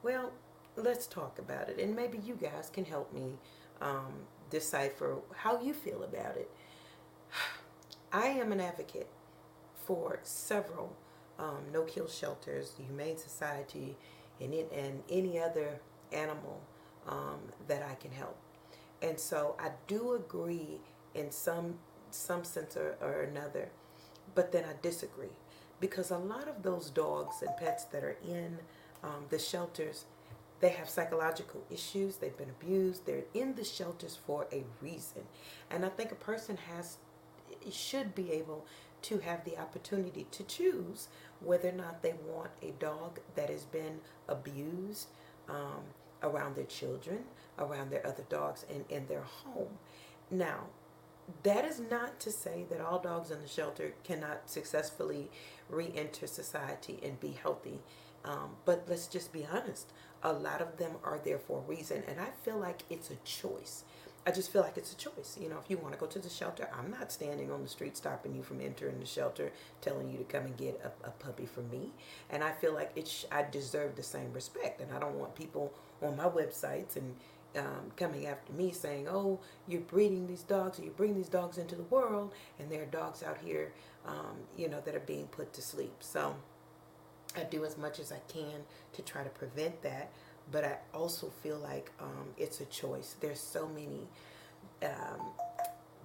Well, 0.03 0.31
let's 0.75 1.07
talk 1.07 1.39
about 1.39 1.69
it, 1.69 1.79
and 1.79 1.95
maybe 1.95 2.17
you 2.17 2.35
guys 2.35 2.69
can 2.71 2.85
help 2.85 3.13
me 3.13 3.37
um, 3.81 4.13
decipher 4.49 5.17
how 5.35 5.61
you 5.61 5.73
feel 5.73 6.03
about 6.03 6.37
it. 6.37 6.49
I 8.11 8.27
am 8.27 8.51
an 8.51 8.59
advocate 8.59 9.09
for 9.85 10.19
several 10.23 10.95
um, 11.37 11.63
no-kill 11.71 12.07
shelters, 12.07 12.71
the 12.77 12.83
Humane 12.83 13.17
Society, 13.17 13.95
and, 14.41 14.53
and 14.53 15.03
any 15.09 15.39
other 15.39 15.79
animal 16.11 16.61
um, 17.07 17.39
that 17.67 17.83
I 17.83 17.95
can 17.95 18.11
help. 18.11 18.37
And 19.01 19.19
so 19.19 19.55
I 19.59 19.71
do 19.87 20.13
agree 20.13 20.79
in 21.19 21.31
some 21.31 21.75
some 22.11 22.43
sense 22.43 22.75
or, 22.75 22.95
or 23.01 23.21
another, 23.21 23.69
but 24.33 24.51
then 24.51 24.63
I 24.65 24.73
disagree 24.81 25.35
because 25.79 26.09
a 26.11 26.17
lot 26.17 26.47
of 26.47 26.63
those 26.63 26.89
dogs 26.89 27.35
and 27.41 27.55
pets 27.57 27.83
that 27.85 28.03
are 28.03 28.17
in 28.27 28.57
um, 29.03 29.25
the 29.29 29.37
shelters, 29.37 30.05
they 30.59 30.69
have 30.69 30.89
psychological 30.89 31.63
issues. 31.69 32.17
They've 32.17 32.35
been 32.35 32.49
abused. 32.49 33.05
They're 33.05 33.29
in 33.33 33.55
the 33.55 33.63
shelters 33.63 34.17
for 34.25 34.47
a 34.51 34.63
reason, 34.81 35.23
and 35.69 35.85
I 35.85 35.89
think 35.89 36.11
a 36.11 36.15
person 36.15 36.57
has 36.57 36.97
should 37.69 38.15
be 38.15 38.31
able 38.31 38.65
to 39.01 39.19
have 39.19 39.45
the 39.45 39.57
opportunity 39.57 40.25
to 40.31 40.43
choose 40.43 41.07
whether 41.39 41.69
or 41.69 41.73
not 41.73 42.01
they 42.01 42.13
want 42.27 42.51
a 42.61 42.71
dog 42.79 43.19
that 43.35 43.49
has 43.49 43.63
been 43.63 43.99
abused 44.27 45.07
um, 45.47 45.83
around 46.23 46.55
their 46.55 46.65
children, 46.65 47.19
around 47.57 47.89
their 47.89 48.05
other 48.05 48.23
dogs, 48.29 48.65
and 48.69 48.83
in 48.89 49.07
their 49.07 49.23
home. 49.23 49.77
Now, 50.29 50.65
that 51.43 51.65
is 51.65 51.79
not 51.79 52.19
to 52.21 52.31
say 52.31 52.65
that 52.69 52.81
all 52.81 52.99
dogs 52.99 53.31
in 53.31 53.41
the 53.41 53.47
shelter 53.47 53.93
cannot 54.03 54.49
successfully 54.49 55.29
re 55.69 55.91
enter 55.95 56.27
society 56.27 56.99
and 57.03 57.19
be 57.19 57.31
healthy 57.31 57.79
Um, 58.25 58.57
but 58.65 58.85
let's 58.89 59.07
just 59.07 59.31
be 59.31 59.45
honest. 59.49 59.91
A 60.23 60.33
lot 60.33 60.61
of 60.61 60.75
them 60.77 60.91
are 61.05 61.19
there 61.23 61.39
for 61.39 61.59
a 61.59 61.61
reason, 61.61 62.03
and 62.05 62.19
I 62.19 62.31
feel 62.43 62.57
like 62.57 62.83
it's 62.89 63.09
a 63.09 63.15
choice. 63.23 63.85
I 64.27 64.31
just 64.31 64.51
feel 64.51 64.61
like 64.61 64.75
it's 64.77 64.91
a 64.91 64.97
choice. 64.97 65.37
You 65.39 65.47
know, 65.47 65.57
if 65.63 65.69
you 65.69 65.77
want 65.77 65.93
to 65.93 65.99
go 65.99 66.05
to 66.07 66.19
the 66.19 66.29
shelter, 66.29 66.67
I'm 66.77 66.91
not 66.91 67.11
standing 67.13 67.49
on 67.49 67.63
the 67.63 67.69
street 67.69 67.95
stopping 67.95 68.35
you 68.35 68.43
from 68.43 68.59
entering 68.59 68.99
the 68.99 69.05
shelter, 69.05 69.53
telling 69.79 70.09
you 70.11 70.17
to 70.17 70.25
come 70.25 70.43
and 70.45 70.57
get 70.57 70.81
a, 70.83 71.07
a 71.07 71.11
puppy 71.11 71.45
from 71.45 71.69
me. 71.71 71.93
And 72.29 72.43
I 72.43 72.51
feel 72.51 72.73
like 72.73 72.91
it 72.97 73.07
sh- 73.07 73.25
I 73.31 73.45
deserve 73.49 73.95
the 73.95 74.03
same 74.03 74.33
respect. 74.33 74.81
And 74.81 74.91
I 74.93 74.99
don't 74.99 75.15
want 75.17 75.35
people 75.35 75.73
on 76.01 76.17
my 76.17 76.25
websites 76.25 76.97
and 76.97 77.15
um, 77.57 77.91
coming 77.95 78.27
after 78.27 78.53
me 78.53 78.71
saying, 78.71 79.07
"Oh, 79.07 79.39
you're 79.67 79.81
breeding 79.81 80.27
these 80.27 80.43
dogs, 80.43 80.79
or 80.79 80.83
you 80.83 80.91
bring 80.91 81.15
these 81.15 81.29
dogs 81.29 81.57
into 81.57 81.75
the 81.75 81.83
world, 81.83 82.33
and 82.59 82.71
there 82.71 82.83
are 82.83 82.87
dogs 82.87 83.23
out 83.23 83.37
here, 83.43 83.73
um, 84.05 84.37
you 84.57 84.69
know, 84.69 84.81
that 84.81 84.95
are 84.95 85.01
being 85.01 85.27
put 85.27 85.53
to 85.53 85.61
sleep." 85.61 85.95
So 85.99 86.35
I 87.35 87.43
do 87.43 87.65
as 87.65 87.77
much 87.77 87.99
as 87.99 88.11
I 88.11 88.19
can 88.27 88.63
to 88.93 89.01
try 89.01 89.23
to 89.23 89.29
prevent 89.29 89.81
that, 89.83 90.11
but 90.51 90.63
I 90.63 90.77
also 90.93 91.29
feel 91.43 91.57
like 91.57 91.91
um, 91.99 92.29
it's 92.37 92.61
a 92.61 92.65
choice. 92.65 93.15
There's 93.19 93.39
so 93.39 93.67
many 93.67 94.07
um, 94.83 95.31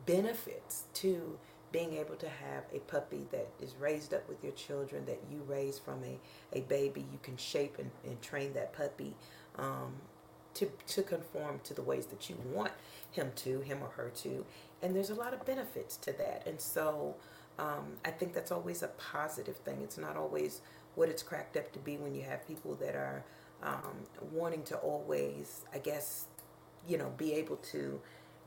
benefits 0.07 0.85
to 0.95 1.39
being 1.73 1.95
able 1.95 2.15
to 2.15 2.29
have 2.29 2.63
a 2.73 2.79
puppy 2.81 3.27
that 3.33 3.49
is 3.61 3.75
raised 3.81 4.15
up 4.15 4.29
with 4.29 4.43
your 4.45 4.53
children 4.53 5.05
that 5.07 5.21
you 5.29 5.43
raise 5.49 5.77
from 5.77 6.05
a, 6.05 6.19
a 6.57 6.61
baby. 6.63 7.05
You 7.13 7.19
can 7.23 7.37
shape 7.37 7.79
and, 7.79 7.91
and 8.05 8.21
train 8.23 8.53
that 8.53 8.73
puppy 8.73 9.17
um, 9.59 9.95
to, 10.55 10.71
to 10.87 11.03
conform 11.03 11.61
to 11.65 11.75
the 11.75 11.83
ways 11.83 12.07
that 12.07 12.31
you 12.31 12.37
want 12.53 12.73
him 13.11 13.33
to, 13.37 13.61
him 13.61 13.79
or 13.83 13.89
her 13.89 14.11
to. 14.23 14.45
And 14.83 14.95
there's 14.95 15.11
a 15.11 15.15
lot 15.15 15.35
of 15.35 15.45
benefits 15.45 15.97
to 15.99 16.13
that. 16.13 16.45
And 16.47 16.61
so 16.61 17.17
um, 17.59 17.97
I 18.05 18.11
think 18.11 18.35
that's 18.35 18.53
always 18.53 18.83
a 18.83 18.89
positive 18.89 19.57
thing. 19.57 19.81
It's 19.83 19.99
not 19.99 20.17
always 20.17 20.61
what 20.95 21.09
it's 21.09 21.23
cracked 21.23 21.57
up 21.57 21.73
to 21.73 21.79
be 21.79 21.97
when 21.97 22.15
you 22.15 22.23
have 22.23 22.47
people 22.47 22.75
that 22.77 22.95
are 22.95 23.25
um, 23.63 23.97
wanting 24.33 24.63
to 24.65 24.77
always, 24.77 25.63
I 25.73 25.79
guess, 25.79 26.27
you 26.89 26.99
know, 26.99 27.13
be 27.17 27.33
able 27.33 27.57
to 27.57 28.01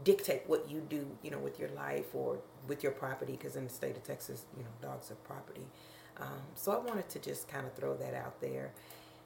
dictate 0.03 0.43
what 0.45 0.69
you 0.69 0.81
do, 0.89 1.07
you 1.23 1.31
know, 1.31 1.39
with 1.39 1.59
your 1.59 1.69
life 1.69 2.13
or 2.13 2.37
with 2.67 2.83
your 2.83 2.91
property, 2.91 3.33
because 3.33 3.55
in 3.55 3.63
the 3.63 3.73
state 3.73 3.97
of 3.97 4.03
Texas, 4.03 4.45
you 4.55 4.63
know, 4.63 4.69
dogs 4.81 5.09
are 5.11 5.15
property. 5.15 5.65
Um, 6.19 6.41
so 6.55 6.71
I 6.71 6.77
wanted 6.77 7.09
to 7.09 7.19
just 7.19 7.47
kind 7.47 7.65
of 7.65 7.73
throw 7.73 7.95
that 7.97 8.13
out 8.13 8.39
there 8.41 8.71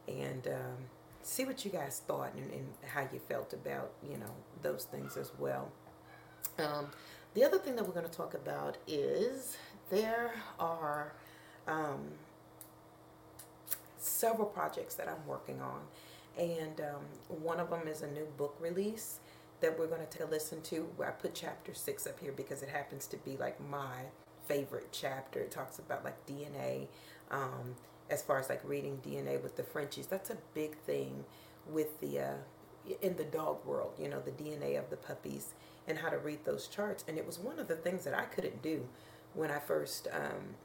and 0.08 0.48
um, 0.48 0.78
see 1.24 1.46
what 1.46 1.63
you 1.66 1.72
guys 1.72 2.01
thought 2.06 2.34
and, 2.36 2.51
and, 2.51 2.68
how 2.94 3.01
you 3.01 3.20
felt 3.20 3.54
about, 3.54 3.92
you 4.04 4.18
know, 4.18 4.34
those 4.62 4.86
things 4.86 5.18
as 5.18 5.32
well. 5.38 5.72
Um, 6.58 6.88
the 7.34 7.44
other 7.44 7.58
thing 7.58 7.75
that 7.75 7.86
we're 7.86 7.94
going 7.94 8.10
to 8.10 8.12
talk 8.12 8.34
about 8.34 8.78
is 8.88 9.58
there 9.90 10.34
are 10.60 11.13
um, 11.68 12.12
several 13.98 14.48
projects 14.48 14.96
that 14.96 15.08
I'm 15.08 15.25
working 15.25 15.62
on. 15.62 15.82
And 16.38 16.80
um, 16.82 17.40
one 17.42 17.60
of 17.60 17.70
them 17.70 17.88
is 17.88 18.01
a 18.01 18.08
new 18.12 18.25
book 18.38 18.56
release 18.60 19.20
that 19.60 19.78
we're 19.78 19.88
going 19.88 20.01
to 20.01 20.08
take 20.08 20.28
a 20.28 20.30
listen 20.30 20.62
to. 20.62 20.88
I 21.06 21.12
put 21.12 21.36
chapter 21.36 21.74
six 21.74 22.08
up 22.08 22.20
here 22.20 22.32
because 22.32 22.63
it 22.63 22.70
happens 22.70 23.06
to 23.08 23.18
be 23.18 23.38
like 23.38 23.60
my 23.70 24.04
favorite 24.48 24.90
chapter. 24.92 25.40
It 25.40 25.51
talks 25.51 25.80
about 25.80 26.04
like 26.04 26.25
DNA, 26.25 26.88
um, 27.30 27.75
as 28.12 28.22
far 28.22 28.38
as 28.38 28.50
like 28.50 28.62
reading 28.63 29.00
DNA 29.03 29.41
with 29.41 29.56
the 29.56 29.63
Frenchies. 29.63 30.06
That's 30.06 30.30
a 30.30 30.38
big 30.53 30.77
thing 30.80 31.24
with 31.68 32.00
the 32.01 32.20
uh, 32.20 32.34
in 33.01 33.15
the 33.15 33.24
dog 33.24 33.65
world. 33.65 33.94
You 33.98 34.10
know, 34.10 34.20
the 34.20 34.32
DNA 34.32 34.77
of 34.77 34.89
the 34.89 34.98
puppies 34.98 35.53
and 35.88 35.98
how 35.98 36.10
to 36.10 36.18
read 36.18 36.46
those 36.46 36.68
charts. 36.68 37.03
And 37.08 37.18
it 37.18 37.25
was 37.25 37.39
one 37.39 37.58
of 37.58 37.68
the 37.68 37.75
things 37.75 38.03
that 38.03 38.13
I 38.13 38.24
couldn't 38.24 38.62
do 38.62 38.88
when 39.34 39.50
I 39.50 39.60
first, 39.60 40.08
um, 40.13 40.56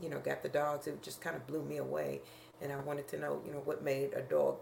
you 0.00 0.10
know, 0.10 0.18
got 0.18 0.42
the 0.42 0.48
dogs. 0.48 0.86
It 0.86 1.00
just 1.02 1.20
kind 1.20 1.36
of 1.36 1.46
blew 1.46 1.62
me 1.62 1.78
away, 1.78 2.20
and 2.60 2.72
I 2.72 2.80
wanted 2.80 3.08
to 3.08 3.18
know, 3.18 3.40
you 3.46 3.52
know, 3.52 3.62
what 3.64 3.82
made 3.82 4.12
a 4.14 4.22
dog 4.22 4.56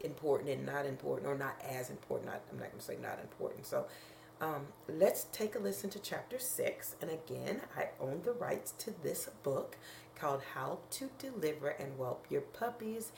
important 0.00 0.50
and 0.50 0.66
not 0.66 0.84
important 0.84 1.26
or 1.26 1.36
not 1.36 1.60
as 1.66 1.88
important. 1.90 2.30
Not, 2.30 2.42
I'm 2.52 2.58
not 2.58 2.68
going 2.68 2.78
to 2.78 2.84
say 2.84 2.98
not 3.00 3.18
important. 3.20 3.66
So 3.66 3.86
um, 4.40 4.66
let's 4.88 5.24
take 5.32 5.54
a 5.54 5.58
listen 5.58 5.90
to 5.90 5.98
chapter 5.98 6.38
six. 6.38 6.96
And 7.00 7.10
again, 7.10 7.62
I 7.76 7.88
own 8.00 8.22
the 8.24 8.32
rights 8.32 8.72
to 8.78 8.92
this 9.02 9.28
book 9.42 9.76
called 10.18 10.42
How 10.54 10.78
to 10.90 11.10
Deliver 11.18 11.70
and 11.70 11.98
Whelp 11.98 12.26
Your 12.30 12.40
Puppies. 12.40 13.12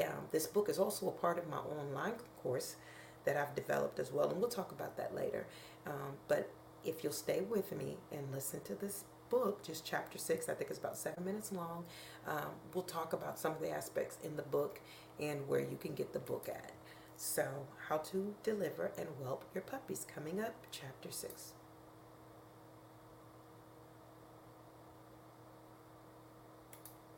Um, 0.00 0.28
this 0.30 0.46
book 0.46 0.68
is 0.68 0.78
also 0.78 1.08
a 1.08 1.12
part 1.12 1.38
of 1.38 1.48
my 1.48 1.58
online 1.58 2.14
course 2.42 2.76
that 3.24 3.36
I've 3.36 3.54
developed 3.54 3.98
as 3.98 4.12
well. 4.12 4.30
And 4.30 4.40
we'll 4.40 4.50
talk 4.50 4.72
about 4.72 4.96
that 4.96 5.14
later. 5.14 5.46
Um, 5.86 6.16
but 6.28 6.50
if 6.84 7.04
you'll 7.04 7.12
stay 7.12 7.40
with 7.40 7.76
me 7.76 7.96
and 8.10 8.30
listen 8.32 8.60
to 8.62 8.74
this 8.74 9.04
book, 9.30 9.62
just 9.64 9.84
chapter 9.84 10.18
six, 10.18 10.48
I 10.48 10.54
think 10.54 10.70
it's 10.70 10.78
about 10.78 10.96
seven 10.96 11.24
minutes 11.24 11.52
long, 11.52 11.84
um, 12.26 12.50
we'll 12.74 12.84
talk 12.84 13.12
about 13.12 13.38
some 13.38 13.52
of 13.52 13.60
the 13.60 13.70
aspects 13.70 14.18
in 14.22 14.36
the 14.36 14.42
book 14.42 14.80
and 15.20 15.46
where 15.48 15.60
you 15.60 15.78
can 15.80 15.94
get 15.94 16.12
the 16.12 16.18
book 16.18 16.48
at. 16.48 16.72
So, 17.16 17.66
how 17.88 17.98
to 17.98 18.34
deliver 18.42 18.90
and 18.98 19.06
whelp 19.20 19.44
your 19.54 19.62
puppies 19.62 20.06
coming 20.12 20.40
up, 20.40 20.54
chapter 20.72 21.10
6. 21.10 21.52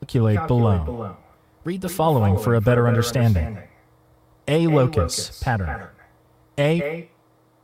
Calculate 0.04 0.46
below. 0.46 1.16
Read 1.64 1.80
the 1.80 1.88
following 1.88 2.36
for 2.36 2.54
a 2.54 2.60
better 2.60 2.86
understanding. 2.86 3.58
A 4.46 4.66
locus 4.66 5.40
pattern. 5.42 5.88
A 6.58 7.08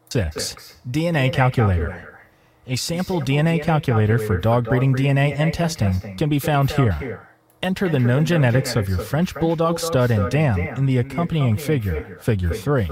6 0.09 0.79
DNA 0.91 1.31
calculator. 1.31 2.19
A 2.67 2.77
sample 2.77 3.21
DNA 3.21 3.63
calculator 3.63 4.19
for 4.19 4.39
dog 4.39 4.65
breeding 4.65 4.95
DNA 4.95 5.39
and 5.39 5.53
testing 5.53 6.17
can 6.17 6.31
be 6.31 6.39
found 6.39 6.71
here. 6.71 7.29
Enter 7.63 7.91
the 7.91 7.99
known 7.99 8.25
genetics 8.25 8.75
of 8.75 8.89
your 8.89 8.97
French 8.97 9.35
Bulldog 9.35 9.79
stud 9.79 10.11
and 10.11 10.31
dam 10.31 10.59
in 10.59 10.87
the 10.87 10.97
accompanying 10.97 11.59
figure, 11.59 12.19
figure 12.23 12.55
3. 12.55 12.89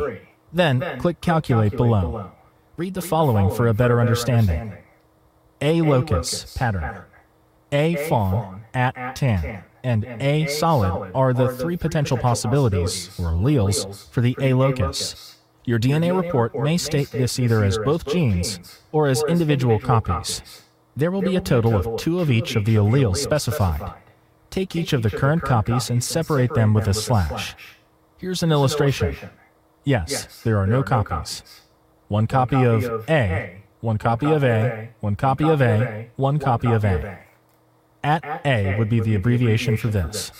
Then, 0.52 0.84
click 0.98 1.22
Calculate 1.22 1.74
below. 1.74 2.32
Read 2.76 2.92
the 2.92 3.00
following 3.00 3.50
for 3.50 3.66
a 3.66 3.72
better 3.72 3.98
understanding. 3.98 4.74
A 5.62 5.80
locus 5.80 6.54
pattern. 6.54 7.04
A 7.72 7.96
fawn 8.08 8.62
at 8.74 9.16
tan 9.16 9.64
and 9.84 10.04
A 10.20 10.46
solid 10.46 11.12
are 11.14 11.32
the 11.32 11.48
three 11.48 11.76
potential 11.76 12.16
possibilities, 12.16 13.08
or 13.18 13.32
alleles, 13.32 14.08
for 14.10 14.20
the 14.20 14.36
A 14.40 14.54
locus. 14.54 15.36
Your 15.64 15.78
DNA 15.78 16.16
report 16.20 16.58
may 16.58 16.78
state 16.78 17.10
this 17.10 17.38
either 17.38 17.62
as 17.62 17.78
both 17.78 18.06
genes 18.06 18.80
or 18.90 19.06
as 19.06 19.22
individual 19.28 19.78
copies. 19.78 20.42
There 20.96 21.10
will 21.10 21.22
be 21.22 21.36
a 21.36 21.40
total 21.40 21.76
of 21.76 21.98
two 21.98 22.20
of 22.20 22.30
each 22.30 22.56
of 22.56 22.64
the 22.64 22.76
alleles 22.76 23.18
specified. 23.18 23.92
Take 24.50 24.74
each 24.74 24.92
of 24.92 25.02
the 25.02 25.10
current 25.10 25.42
copies 25.42 25.90
and 25.90 26.02
separate 26.02 26.54
them 26.54 26.72
with 26.72 26.88
a 26.88 26.94
slash. 26.94 27.54
Here's 28.16 28.42
an 28.42 28.50
illustration. 28.50 29.14
Yes, 29.84 30.42
there 30.42 30.58
are 30.58 30.66
no 30.66 30.82
copies. 30.82 31.42
One 32.08 32.26
copy 32.26 32.64
of 32.64 33.08
A, 33.08 33.62
one 33.80 33.98
copy 33.98 34.26
of 34.26 34.42
A, 34.42 34.90
one 35.00 35.16
copy 35.16 35.48
of 35.48 35.60
A, 35.60 36.10
one 36.16 36.38
copy 36.38 36.72
of 36.72 36.84
A. 36.84 37.27
At 38.08 38.40
A 38.46 38.74
would 38.78 38.88
be 38.88 39.00
the 39.00 39.16
abbreviation 39.16 39.76
for 39.76 39.88
this. 39.88 40.32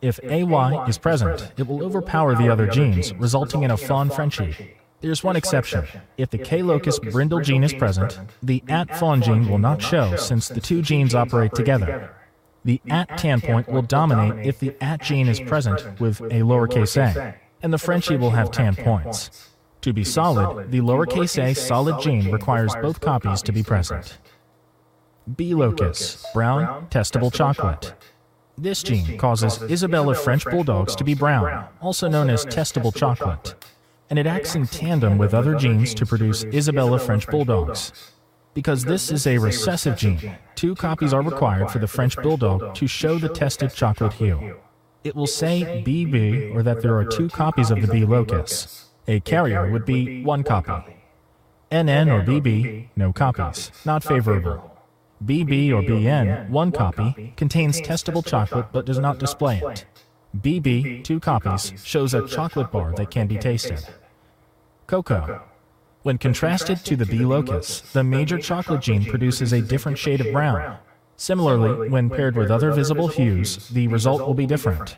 If 0.00 0.18
AY 0.24 0.86
is 0.88 0.96
present, 0.96 1.52
it 1.58 1.66
will 1.66 1.84
overpower 1.84 2.34
the 2.34 2.48
other 2.48 2.66
genes, 2.66 3.12
resulting 3.16 3.62
in 3.62 3.70
a 3.70 3.76
fawn 3.76 4.08
Frenchie. 4.08 4.74
There's 5.02 5.22
one 5.22 5.36
exception. 5.36 5.86
If 6.16 6.30
the 6.30 6.38
K 6.38 6.62
locus 6.62 6.98
brindle 6.98 7.40
gene 7.40 7.62
is 7.62 7.74
present, 7.74 8.18
the 8.42 8.64
at 8.68 8.96
fawn 8.98 9.20
gene 9.20 9.50
will 9.50 9.58
not 9.58 9.82
show 9.82 10.16
since 10.16 10.48
the 10.48 10.62
two 10.62 10.80
genes 10.80 11.14
operate 11.14 11.54
together. 11.54 12.10
The 12.64 12.80
at 12.88 13.18
tan 13.18 13.42
point 13.42 13.68
will 13.68 13.82
dominate 13.82 14.46
if 14.46 14.58
the 14.58 14.74
at 14.82 15.02
gene 15.02 15.28
is 15.28 15.40
present 15.40 16.00
with 16.00 16.22
a 16.22 16.40
lowercase 16.40 16.96
a, 16.96 17.34
and 17.60 17.70
the 17.70 17.76
Frenchie 17.76 18.16
will 18.16 18.30
have 18.30 18.50
tan 18.50 18.76
points. 18.76 19.50
To 19.82 19.92
be 19.92 20.04
solid, 20.04 20.70
the 20.70 20.80
lowercase 20.80 21.36
a 21.38 21.52
solid 21.54 22.00
gene 22.00 22.32
requires 22.32 22.74
both 22.80 23.00
copies 23.00 23.42
to 23.42 23.52
be 23.52 23.62
present. 23.62 24.16
B 25.36 25.54
locus, 25.54 26.24
brown, 26.34 26.88
testable 26.90 27.32
chocolate. 27.32 27.94
This 28.58 28.82
gene 28.82 29.16
causes 29.18 29.62
Isabella 29.62 30.14
French 30.14 30.44
Bulldogs 30.44 30.96
to 30.96 31.04
be 31.04 31.14
brown, 31.14 31.66
also 31.80 32.08
known 32.08 32.28
as 32.28 32.44
testable 32.44 32.94
chocolate, 32.94 33.54
and 34.10 34.18
it 34.18 34.26
acts 34.26 34.54
in 34.54 34.66
tandem 34.66 35.18
with 35.18 35.32
other 35.32 35.54
genes 35.54 35.94
to 35.94 36.04
produce 36.04 36.44
Isabella 36.44 36.98
French 36.98 37.26
Bulldogs. 37.28 38.12
Because 38.52 38.84
this 38.84 39.10
is 39.10 39.26
a 39.26 39.38
recessive 39.38 39.96
gene, 39.96 40.36
two 40.54 40.74
copies 40.74 41.14
are 41.14 41.22
required 41.22 41.70
for 41.70 41.78
the 41.78 41.86
French 41.86 42.16
Bulldog 42.16 42.74
to 42.74 42.86
show 42.86 43.18
the 43.18 43.28
tested 43.28 43.72
chocolate 43.72 44.12
hue. 44.14 44.56
It 45.04 45.16
will 45.16 45.26
say 45.26 45.82
BB 45.86 46.54
or 46.54 46.62
that 46.62 46.82
there 46.82 46.96
are 46.96 47.04
two 47.04 47.28
copies 47.28 47.70
of 47.70 47.80
the 47.80 47.88
B 47.88 48.04
locus. 48.04 48.90
A 49.08 49.20
carrier 49.20 49.70
would 49.70 49.86
be 49.86 50.22
one 50.22 50.42
copy. 50.42 50.96
NN 51.70 52.08
or 52.08 52.22
BB, 52.22 52.88
no 52.96 53.12
copies, 53.12 53.70
not 53.86 54.04
favorable. 54.04 54.71
BB 55.24 55.70
or 55.70 55.82
BN, 55.82 56.48
one 56.50 56.72
copy, 56.72 57.32
contains 57.36 57.80
testable 57.80 58.26
chocolate 58.26 58.66
but 58.72 58.86
does 58.86 58.98
not 58.98 59.18
display 59.18 59.62
it. 59.64 59.84
BB, 60.36 61.04
two 61.04 61.20
copies, 61.20 61.72
shows 61.84 62.14
a 62.14 62.26
chocolate 62.26 62.72
bar 62.72 62.92
that 62.92 63.10
can 63.10 63.26
be 63.26 63.36
tasted. 63.36 63.86
Cocoa, 64.86 65.42
when 66.02 66.18
contrasted 66.18 66.78
to 66.84 66.96
the 66.96 67.06
B 67.06 67.18
locus, 67.18 67.80
the 67.92 68.02
major 68.02 68.38
chocolate 68.38 68.80
gene 68.80 69.04
produces 69.04 69.52
a 69.52 69.62
different 69.62 69.98
shade 69.98 70.20
of 70.20 70.32
brown. 70.32 70.78
Similarly, 71.16 71.88
when 71.88 72.10
paired 72.10 72.34
with 72.36 72.50
other 72.50 72.72
visible 72.72 73.06
hues, 73.06 73.68
the 73.68 73.86
result 73.86 74.22
will 74.22 74.34
be 74.34 74.46
different. 74.46 74.96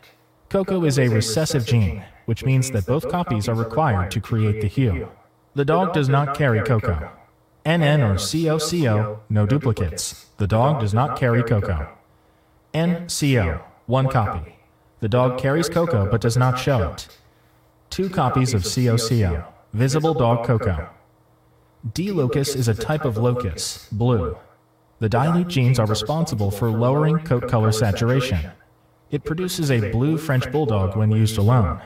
Cocoa 0.49 0.85
is 0.85 0.97
a 0.97 1.07
recessive 1.07 1.65
gene, 1.65 2.03
which 2.25 2.43
means 2.43 2.71
that 2.71 2.87
both 2.87 3.09
copies 3.09 3.47
are 3.47 3.53
required 3.55 4.09
to 4.11 4.19
create 4.19 4.61
the 4.61 4.67
hue. 4.67 5.09
The 5.53 5.65
dog 5.65 5.93
does 5.93 6.09
not 6.09 6.35
carry 6.35 6.61
Coco. 6.63 7.11
NN 7.65 8.01
or 8.03 8.59
COCO, 8.59 9.21
no 9.27 9.47
duplicates. 9.47 10.27
The 10.37 10.45
dog 10.45 10.81
does 10.81 10.93
not 10.93 11.17
carry 11.17 11.41
Coco. 11.41 11.89
NCO, 12.75 13.59
one 13.87 14.07
copy. 14.07 14.55
The 14.99 15.09
dog 15.09 15.39
carries 15.39 15.67
Coco 15.67 16.09
but 16.09 16.21
does 16.21 16.37
not 16.37 16.59
show 16.59 16.91
it. 16.91 17.07
Two 17.89 18.07
copies 18.07 18.53
of 18.53 18.63
COCO, 18.63 19.45
visible 19.73 20.13
dog 20.13 20.45
Coco. 20.45 20.89
D 21.93 22.11
locus 22.11 22.55
is 22.55 22.67
a 22.67 22.75
type 22.75 23.03
of 23.03 23.17
locus, 23.17 23.87
blue. 23.91 24.37
The 24.99 25.09
dilute 25.09 25.47
genes 25.47 25.79
are 25.79 25.87
responsible 25.87 26.51
for 26.51 26.69
lowering 26.69 27.19
coat 27.19 27.49
color 27.49 27.71
saturation. 27.71 28.51
It 29.09 29.23
produces 29.23 29.71
a 29.71 29.91
blue 29.91 30.17
French 30.17 30.51
bulldog 30.51 30.95
when 30.95 31.11
used 31.11 31.37
alone. 31.37 31.81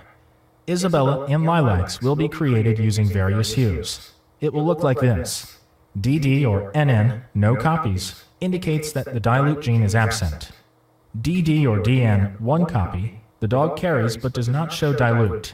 Isabella 0.68 1.26
and 1.26 1.46
lilacs 1.46 2.02
will 2.02 2.16
be 2.16 2.28
created 2.28 2.80
using 2.80 3.08
various 3.08 3.54
hues. 3.54 4.12
It 4.42 4.54
will 4.54 4.66
look 4.66 4.84
like 4.84 5.00
this. 5.00 5.59
DD 5.98 6.48
or 6.48 6.72
NN, 6.74 7.24
no 7.34 7.56
copies, 7.56 8.24
indicates 8.42 8.92
that 8.92 9.14
the 9.14 9.20
dilute 9.20 9.62
gene 9.62 9.84
is 9.84 9.96
absent. 9.96 10.52
DD 11.20 11.66
or 11.66 11.80
DN, 11.80 12.40
one 12.40 12.66
copy, 12.66 13.22
the 13.40 13.48
dog 13.48 13.78
carries 13.78 14.18
but 14.18 14.34
does 14.34 14.48
not 14.48 14.72
show 14.72 14.94
dilute. 14.94 15.54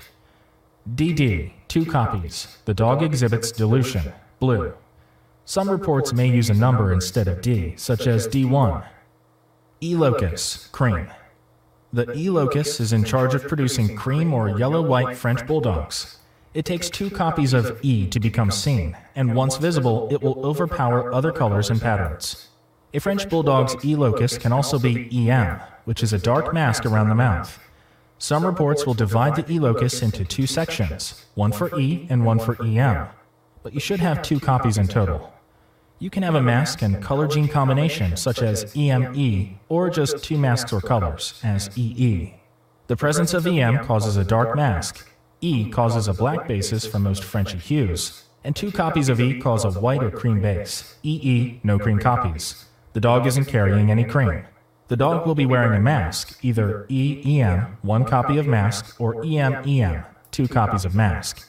DD, 0.96 1.52
two 1.68 1.86
copies, 1.86 2.58
the 2.66 2.74
dog 2.74 3.02
exhibits 3.02 3.52
dilution, 3.52 4.14
blue. 4.40 4.74
Some 5.46 5.70
reports 5.70 6.12
may 6.14 6.28
use 6.28 6.50
a 6.50 6.54
number 6.54 6.92
instead 6.92 7.28
of 7.28 7.42
D, 7.42 7.74
such 7.78 8.08
as 8.08 8.28
D1. 8.28 8.84
E 9.82 9.96
locus, 9.96 10.68
cream. 10.72 11.08
The 11.94 12.12
E 12.14 12.30
locus 12.30 12.80
is 12.80 12.92
in 12.92 13.04
charge 13.04 13.36
of 13.36 13.48
producing 13.48 13.96
cream 13.96 14.34
or 14.34 14.58
yellow 14.58 14.82
white 14.82 15.16
French 15.16 15.46
bulldogs. 15.48 16.18
It 16.56 16.64
takes 16.64 16.90
two 16.90 17.10
copies 17.10 17.52
of 17.52 17.78
E 17.84 18.08
to 18.08 18.18
become 18.18 18.50
seen, 18.50 18.96
and 19.14 19.36
once 19.36 19.58
visible, 19.58 20.08
it 20.10 20.24
will 20.24 20.40
overpower 20.46 21.14
other 21.14 21.34
colors 21.34 21.70
and 21.70 21.82
patterns. 21.82 22.48
A 22.94 23.00
French 23.02 23.28
bulldog's 23.28 23.76
E 23.84 23.94
locus 23.98 24.38
can 24.38 24.54
also 24.54 24.80
be 24.80 25.10
EM, 25.30 25.60
which 25.84 26.02
is 26.02 26.14
a 26.14 26.18
dark 26.18 26.54
mask 26.54 26.86
around 26.86 27.10
the 27.10 27.16
mouth. 27.16 27.60
Some 28.20 28.46
reports 28.46 28.86
will 28.86 28.94
divide 28.94 29.36
the 29.36 29.54
E 29.54 29.60
locus 29.60 30.02
into 30.02 30.24
two 30.24 30.48
sections, 30.48 31.26
one 31.34 31.52
for 31.52 31.78
E 31.78 32.08
and 32.10 32.26
one 32.26 32.40
for 32.40 32.56
EM, 32.64 33.08
but 33.62 33.74
you 33.74 33.82
should 33.82 34.00
have 34.00 34.22
two 34.22 34.40
copies 34.40 34.78
in 34.78 34.88
total. 34.88 35.34
You 36.00 36.10
can 36.10 36.24
have 36.24 36.36
a 36.36 36.42
mask 36.42 36.82
and 36.82 37.04
color 37.04 37.28
gene 37.28 37.50
combination, 37.50 38.16
such 38.16 38.42
as 38.42 38.74
EME, 38.78 39.60
or 39.68 39.90
just 39.90 40.24
two 40.24 40.38
masks 40.38 40.72
or 40.72 40.80
colors, 40.80 41.38
as 41.44 41.78
EE. 41.78 42.36
The 42.88 42.96
presence 42.96 43.34
of 43.34 43.46
EM 43.46 43.80
causes 43.80 44.16
a 44.16 44.24
dark 44.24 44.56
mask, 44.56 45.06
E 45.46 45.70
causes 45.70 46.08
a 46.08 46.14
black 46.14 46.48
basis 46.48 46.88
for 46.88 46.98
most 46.98 47.24
Frenchy 47.24 47.60
hues, 47.60 48.24
and 48.44 48.56
two 48.56 48.72
copies 48.72 49.10
of 49.10 49.22
E 49.22 49.40
cause 49.40 49.64
a 49.64 49.70
white 49.80 50.04
or 50.04 50.10
cream 50.10 50.42
base. 50.42 50.98
EE, 51.04 51.60
no 51.64 51.78
cream 51.78 52.00
copies. 52.00 52.66
The 52.94 53.00
dog 53.00 53.28
isn't 53.28 53.46
carrying 53.46 53.92
any 53.92 54.06
cream. 54.06 54.44
The 54.88 54.96
dog 54.96 55.28
will 55.28 55.36
be 55.36 55.46
wearing 55.46 55.78
a 55.78 55.80
mask, 55.80 56.40
either 56.44 56.88
EEM, 56.90 57.78
one 57.84 58.06
copy 58.06 58.40
of 58.40 58.48
mask, 58.48 59.00
or 59.00 59.24
EMEM, 59.24 60.04
two 60.32 60.48
copies 60.48 60.84
of 60.84 60.96
mask. 60.96 61.48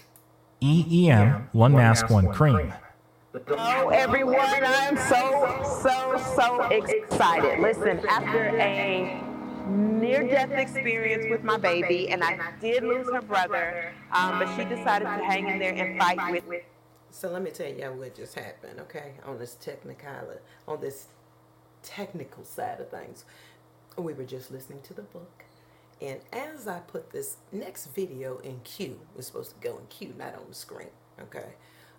EEM, 0.60 1.48
one 1.52 1.72
mask, 1.72 2.10
one 2.10 2.30
cream. 2.34 2.74
Hello, 3.46 3.88
everyone. 3.88 4.62
I'm 4.62 4.98
so, 5.08 5.62
so, 5.82 6.18
so 6.36 6.62
excited. 6.68 7.60
Listen, 7.60 8.06
after 8.06 8.58
a 8.58 9.35
near 9.66 10.26
death 10.26 10.50
experience 10.52 11.26
with 11.30 11.42
my 11.42 11.56
baby, 11.56 12.08
and 12.10 12.22
I 12.22 12.52
did 12.60 12.82
lose 12.82 13.10
her 13.12 13.22
brother, 13.22 13.92
um, 14.12 14.38
but 14.38 14.54
she 14.56 14.64
decided 14.64 15.04
to 15.04 15.24
hang 15.24 15.48
in 15.48 15.58
there 15.58 15.74
and 15.74 15.98
fight 15.98 16.32
with. 16.32 16.46
me. 16.48 16.60
So 17.10 17.30
let 17.30 17.42
me 17.42 17.50
tell 17.50 17.72
y'all 17.72 17.94
what 17.94 18.14
just 18.14 18.34
happened, 18.34 18.80
okay? 18.80 19.14
On 19.24 19.38
this 19.38 19.54
technical, 19.54 20.08
on 20.68 20.80
this 20.80 21.06
technical 21.82 22.44
side 22.44 22.80
of 22.80 22.90
things, 22.90 23.24
we 23.96 24.12
were 24.12 24.24
just 24.24 24.50
listening 24.50 24.82
to 24.82 24.94
the 24.94 25.02
book, 25.02 25.44
and 26.00 26.20
as 26.32 26.68
I 26.68 26.80
put 26.80 27.10
this 27.10 27.38
next 27.52 27.86
video 27.86 28.38
in 28.38 28.60
queue, 28.64 29.00
it's 29.16 29.26
supposed 29.28 29.54
to 29.60 29.68
go 29.68 29.78
in 29.78 29.86
queue, 29.86 30.14
not 30.18 30.34
on 30.34 30.44
the 30.48 30.54
screen, 30.54 30.90
okay? 31.20 31.54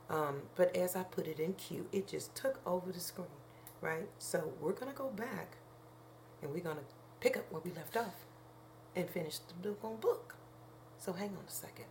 Um, 0.10 0.44
but 0.56 0.76
as 0.76 0.96
I 0.96 1.04
put 1.04 1.28
it 1.28 1.40
in 1.40 1.54
queue, 1.54 1.88
it 1.92 2.08
just 2.08 2.36
took 2.36 2.60
over 2.66 2.92
the 2.92 3.00
screen, 3.00 3.28
right? 3.82 4.08
So 4.20 4.54
we're 4.62 4.74
gonna 4.74 4.94
go 4.94 5.10
back, 5.10 5.58
and 6.42 6.52
we're 6.52 6.64
gonna 6.64 6.82
pick 7.20 7.38
up 7.38 7.52
where 7.52 7.62
we 7.64 7.72
left 7.72 7.98
off 7.98 8.26
and 8.96 9.10
finish 9.10 9.40
the 9.40 9.54
book 9.54 9.80
on 9.84 9.98
book. 9.98 10.36
So 10.98 11.14
hang 11.14 11.30
on 11.30 11.44
a 11.48 11.52
second. 11.52 11.86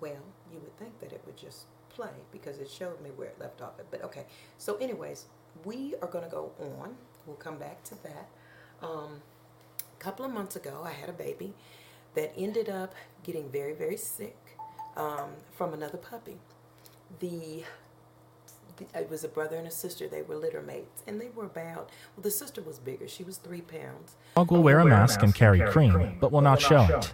Well, 0.00 0.22
you 0.52 0.60
would 0.60 0.78
think 0.78 1.00
that 1.00 1.12
it 1.12 1.22
would 1.26 1.36
just 1.36 1.66
play 1.88 2.10
because 2.30 2.58
it 2.58 2.70
showed 2.70 3.00
me 3.02 3.10
where 3.16 3.28
it 3.28 3.40
left 3.40 3.60
off. 3.60 3.72
But 3.90 4.04
okay, 4.04 4.26
so 4.56 4.76
anyways, 4.76 5.26
we 5.64 5.94
are 6.00 6.08
going 6.08 6.24
to 6.24 6.30
go 6.30 6.52
on. 6.60 6.96
We'll 7.26 7.36
come 7.36 7.58
back 7.58 7.82
to 7.84 8.02
that. 8.02 8.28
Um, 8.82 9.22
a 9.80 10.02
couple 10.02 10.24
of 10.24 10.32
months 10.32 10.54
ago, 10.54 10.82
I 10.84 10.92
had 10.92 11.08
a 11.08 11.12
baby 11.12 11.54
that 12.14 12.32
ended 12.36 12.68
up 12.68 12.94
getting 13.24 13.50
very, 13.50 13.74
very 13.74 13.96
sick 13.96 14.36
um, 14.96 15.30
from 15.50 15.74
another 15.74 15.98
puppy. 15.98 16.38
The 17.18 17.64
it 18.94 19.10
was 19.10 19.24
a 19.24 19.28
brother 19.28 19.56
and 19.56 19.66
a 19.66 19.70
sister. 19.70 20.08
They 20.08 20.22
were 20.22 20.36
litter 20.36 20.62
mates, 20.62 21.02
and 21.06 21.20
they 21.20 21.30
were 21.34 21.46
about. 21.46 21.90
Well, 22.16 22.22
the 22.22 22.30
sister 22.30 22.62
was 22.62 22.78
bigger. 22.78 23.08
She 23.08 23.24
was 23.24 23.38
three 23.38 23.60
pounds. 23.60 24.16
Dog 24.36 24.50
will 24.50 24.62
wear 24.62 24.80
a 24.80 24.84
mask 24.84 25.22
and 25.22 25.34
carry 25.34 25.60
cream, 25.60 26.16
but 26.20 26.32
will 26.32 26.40
not 26.40 26.60
show 26.60 26.84
it. 26.84 27.12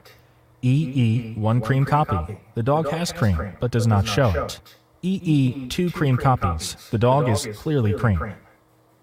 EE, 0.62 1.34
one 1.34 1.60
cream 1.60 1.84
copy. 1.84 2.38
The 2.54 2.62
dog 2.62 2.88
has 2.90 3.12
cream, 3.12 3.38
but 3.60 3.70
does 3.70 3.86
not 3.86 4.06
show 4.06 4.30
it. 4.44 4.60
EE, 5.02 5.68
two 5.68 5.90
cream 5.90 6.16
copies. 6.16 6.76
The 6.90 6.98
dog 6.98 7.28
is 7.28 7.46
clearly 7.54 7.92
cream. 7.92 8.34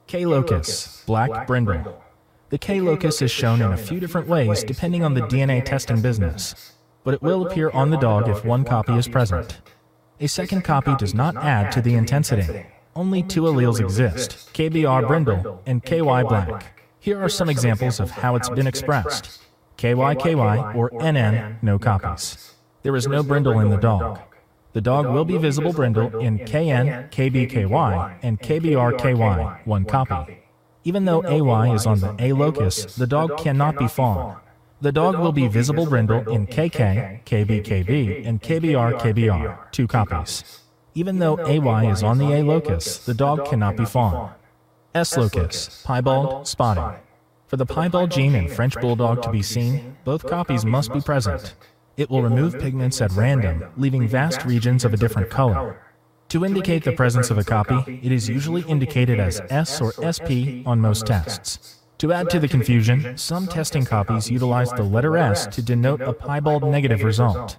K 0.07 0.25
locus, 0.25 1.03
black 1.05 1.47
brindle. 1.47 2.01
The 2.49 2.57
K 2.57 2.81
locus 2.81 3.21
is 3.21 3.31
shown 3.31 3.61
in 3.61 3.71
a 3.71 3.77
few 3.77 3.99
different 3.99 4.27
ways 4.27 4.63
depending 4.63 5.03
on 5.03 5.13
the 5.13 5.21
DNA 5.21 5.63
testing 5.63 6.01
business, 6.01 6.73
but 7.03 7.13
it 7.13 7.21
will 7.21 7.45
appear 7.45 7.69
on 7.69 7.91
the 7.91 7.97
dog 7.97 8.27
if 8.27 8.43
one 8.43 8.65
copy 8.65 8.93
is 8.93 9.07
present. 9.07 9.61
A 10.21 10.27
second 10.27 10.63
copy 10.63 10.95
does 10.97 11.15
not 11.15 11.35
add 11.35 11.71
to 11.71 11.81
the 11.81 11.95
intensity. 11.95 12.63
Only 12.95 13.23
two 13.23 13.41
alleles 13.41 13.79
exist, 13.79 14.53
KBR 14.53 15.07
brindle 15.07 15.63
and 15.65 15.83
KY 15.83 16.23
black. 16.23 16.79
Here 16.99 17.19
are 17.19 17.27
some 17.27 17.49
examples 17.49 17.99
of 17.99 18.11
how 18.11 18.35
it's 18.35 18.49
been 18.51 18.67
expressed. 18.67 19.41
KYKY 19.77 20.75
or 20.75 20.91
NN, 20.91 21.63
no 21.63 21.79
copies. 21.79 22.53
There 22.83 22.95
is 22.95 23.07
no 23.07 23.23
brindle 23.23 23.59
in 23.61 23.71
the 23.71 23.77
dog. 23.77 24.19
The 24.73 24.81
dog 24.81 25.07
will 25.07 25.25
be 25.25 25.39
visible 25.39 25.73
brindle 25.73 26.19
in 26.19 26.37
KN, 26.37 27.09
KBKY, 27.09 28.19
and 28.21 28.39
KBRKY, 28.39 29.65
one 29.65 29.85
copy. 29.85 30.37
Even 30.83 31.05
though 31.05 31.23
AY 31.25 31.73
is 31.73 31.87
on 31.87 31.99
the 31.99 32.15
A 32.19 32.33
locus, 32.33 32.95
the 32.95 33.07
dog 33.07 33.37
cannot 33.39 33.75
be 33.79 33.87
fawn. 33.87 34.37
The 34.81 34.91
dog 34.91 35.19
will 35.19 35.31
be 35.31 35.47
visible 35.47 35.85
brindle 35.85 36.27
in 36.27 36.47
KK, 36.47 37.23
KBKB, 37.23 38.25
and 38.25 38.41
KBRKBR, 38.41 39.71
two 39.71 39.87
copies. 39.87 40.61
Even 40.95 41.19
though 41.19 41.37
AY 41.45 41.91
is 41.91 42.01
on 42.01 42.17
the 42.17 42.33
A 42.33 42.41
locus, 42.41 42.97
the 43.05 43.13
dog 43.13 43.45
cannot 43.45 43.77
be 43.77 43.85
fawn. 43.85 44.33
S 44.95 45.15
locus, 45.15 45.83
piebald, 45.85 46.47
spotting. 46.47 46.99
For 47.45 47.57
the 47.57 47.65
piebald 47.65 48.09
gene 48.09 48.33
in 48.33 48.47
French 48.47 48.75
bulldog 48.81 49.21
to 49.21 49.29
be 49.29 49.43
seen, 49.43 49.97
both 50.03 50.25
copies 50.25 50.65
must 50.65 50.91
be 50.91 50.99
present. 50.99 51.53
It 51.95 52.09
will 52.09 52.23
remove 52.23 52.57
pigments 52.57 53.01
at 53.01 53.11
random, 53.11 53.65
leaving 53.77 54.07
vast 54.07 54.45
regions 54.45 54.83
of 54.83 54.95
a 54.95 54.97
different 54.97 55.29
color. 55.29 55.79
To 56.29 56.43
indicate 56.43 56.85
the 56.85 56.93
presence 56.93 57.29
of 57.29 57.37
a 57.37 57.43
copy, 57.43 57.99
it 58.01 58.11
is 58.11 58.27
usually 58.27 58.63
indicated 58.63 59.19
as 59.19 59.41
S 59.51 59.79
or 59.79 59.93
SP 60.01 60.65
on 60.65 60.79
most 60.79 61.05
tests. 61.05 61.80
To 62.01 62.11
add 62.11 62.31
to 62.31 62.39
the 62.39 62.47
confusion, 62.47 63.15
some 63.15 63.45
testing 63.45 63.85
copies 63.85 64.27
utilize 64.27 64.71
the 64.71 64.81
letter 64.81 65.17
S 65.17 65.45
to 65.45 65.61
denote 65.61 66.01
a 66.01 66.11
piebald 66.11 66.63
negative 66.63 67.03
result. 67.03 67.57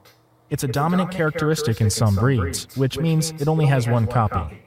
It's 0.51 0.65
a 0.65 0.67
dominant 0.67 1.13
characteristic 1.13 1.81
in 1.81 1.89
some 1.89 2.17
breeds, 2.17 2.67
which 2.77 2.99
means 2.99 3.31
it 3.41 3.47
only 3.47 3.67
has 3.67 3.87
one 3.87 4.09
copy. 4.09 4.59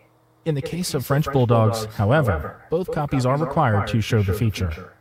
In 0.46 0.56
the 0.56 0.62
case 0.62 0.94
of 0.94 1.06
French 1.06 1.30
Bulldogs, 1.30 1.84
however, 1.96 2.64
both 2.70 2.90
copies 2.94 3.26
are 3.26 3.36
required 3.36 3.86
to 3.88 4.00
show 4.00 4.24
the 4.24 4.32
feature. 4.32 4.94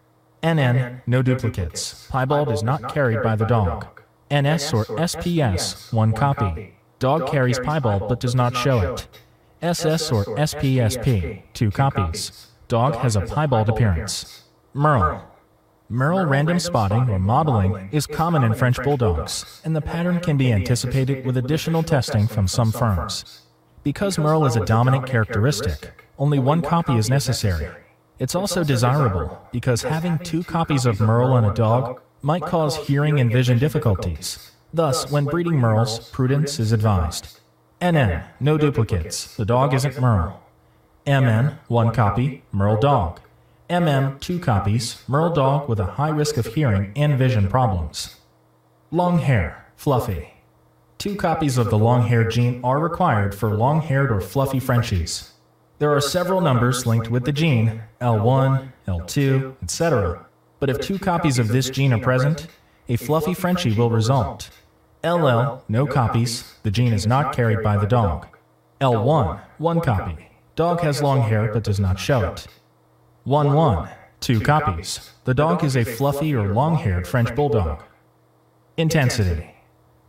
NN, 0.42 1.02
no 1.06 1.22
duplicates. 1.22 2.08
Piebald 2.10 2.50
is 2.50 2.64
not 2.64 2.92
carried 2.92 3.22
by 3.22 3.36
the 3.36 3.46
dog. 3.46 3.86
NS 4.28 4.72
or 4.72 4.86
SPS, 4.86 5.92
one 5.92 6.12
copy. 6.12 6.74
Dog 6.98 7.28
carries 7.28 7.60
piebald 7.60 8.08
but 8.08 8.18
does 8.18 8.34
not 8.34 8.56
show 8.56 8.80
it. 8.80 9.06
SS 9.62 10.10
or 10.10 10.24
SPSP, 10.24 11.44
two 11.52 11.70
copies. 11.70 12.48
Dog 12.66 12.96
has 12.96 13.14
a 13.14 13.20
piebald 13.20 13.68
appearance. 13.68 14.43
Merle. 14.76 15.24
Merle 15.88 16.26
random 16.26 16.58
spotting 16.58 17.08
or 17.08 17.20
modeling 17.20 17.88
is 17.92 18.08
common 18.08 18.42
in 18.42 18.54
French 18.54 18.82
Bulldogs, 18.82 19.60
and 19.64 19.76
the 19.76 19.80
pattern 19.80 20.18
can 20.18 20.36
be 20.36 20.52
anticipated 20.52 21.24
with 21.24 21.36
additional 21.36 21.84
testing 21.84 22.26
from 22.26 22.48
some 22.48 22.72
firms. 22.72 23.42
Because 23.84 24.18
Merle 24.18 24.46
is 24.46 24.56
a 24.56 24.64
dominant 24.64 25.06
characteristic, 25.06 26.04
only 26.18 26.40
one 26.40 26.60
copy 26.60 26.96
is 26.96 27.08
necessary. 27.08 27.68
It's 28.18 28.34
also 28.34 28.64
desirable 28.64 29.40
because 29.52 29.82
having 29.82 30.18
two 30.18 30.42
copies 30.42 30.86
of 30.86 30.98
Merle 30.98 31.34
on 31.34 31.44
a 31.44 31.54
dog 31.54 32.00
might 32.20 32.42
cause 32.42 32.76
hearing 32.76 33.20
and 33.20 33.30
vision 33.30 33.60
difficulties. 33.60 34.50
Thus, 34.72 35.08
when 35.08 35.26
breeding 35.26 35.54
Merles, 35.54 36.10
prudence 36.10 36.58
is 36.58 36.72
advised. 36.72 37.38
NN, 37.80 38.24
no 38.40 38.58
duplicates. 38.58 39.36
The 39.36 39.44
dog 39.44 39.72
isn't 39.72 40.00
Merle. 40.00 40.42
MN, 41.06 41.58
one 41.68 41.92
copy, 41.92 42.42
Merle 42.50 42.80
dog. 42.80 43.20
MM, 43.70 44.20
two 44.20 44.38
copies, 44.38 45.02
Merle 45.08 45.32
dog 45.32 45.70
with 45.70 45.80
a 45.80 45.86
high 45.86 46.10
risk 46.10 46.36
of 46.36 46.44
hearing 46.44 46.92
and 46.96 47.18
vision 47.18 47.48
problems. 47.48 48.16
Long 48.90 49.20
hair, 49.20 49.66
fluffy. 49.74 50.34
Two 50.98 51.16
copies 51.16 51.56
of 51.56 51.70
the 51.70 51.78
long 51.78 52.06
hair 52.06 52.28
gene 52.28 52.60
are 52.62 52.78
required 52.78 53.34
for 53.34 53.56
long 53.56 53.80
haired 53.80 54.12
or 54.12 54.20
fluffy 54.20 54.60
Frenchies. 54.60 55.32
There 55.78 55.94
are 55.94 56.00
several 56.00 56.42
numbers 56.42 56.84
linked 56.84 57.10
with 57.10 57.24
the 57.24 57.32
gene, 57.32 57.82
L1, 58.02 58.70
L2, 58.86 59.56
etc. 59.62 60.26
But 60.60 60.68
if 60.68 60.80
two 60.80 60.98
copies 60.98 61.38
of 61.38 61.48
this 61.48 61.70
gene 61.70 61.94
are 61.94 62.00
present, 62.00 62.48
a 62.90 62.96
fluffy 62.96 63.32
Frenchie 63.32 63.74
will 63.74 63.90
result. 63.90 64.50
LL, 65.02 65.62
no 65.68 65.86
copies, 65.86 66.54
the 66.64 66.70
gene 66.70 66.92
is 66.92 67.06
not 67.06 67.34
carried 67.34 67.62
by 67.62 67.78
the 67.78 67.86
dog. 67.86 68.26
L1, 68.82 69.40
one 69.56 69.80
copy, 69.80 70.28
dog 70.54 70.80
has 70.80 71.02
long 71.02 71.22
hair 71.22 71.50
but 71.50 71.64
does 71.64 71.80
not 71.80 71.98
show 71.98 72.30
it. 72.30 72.46
1 73.24 73.54
1, 73.54 73.88
two 74.20 74.38
copies, 74.38 75.10
the 75.24 75.32
dog 75.32 75.64
is 75.64 75.76
a 75.76 75.84
fluffy 75.84 76.34
or 76.34 76.52
long 76.52 76.76
haired 76.76 77.08
French 77.08 77.34
Bulldog. 77.34 77.82
Intensity. 78.76 79.54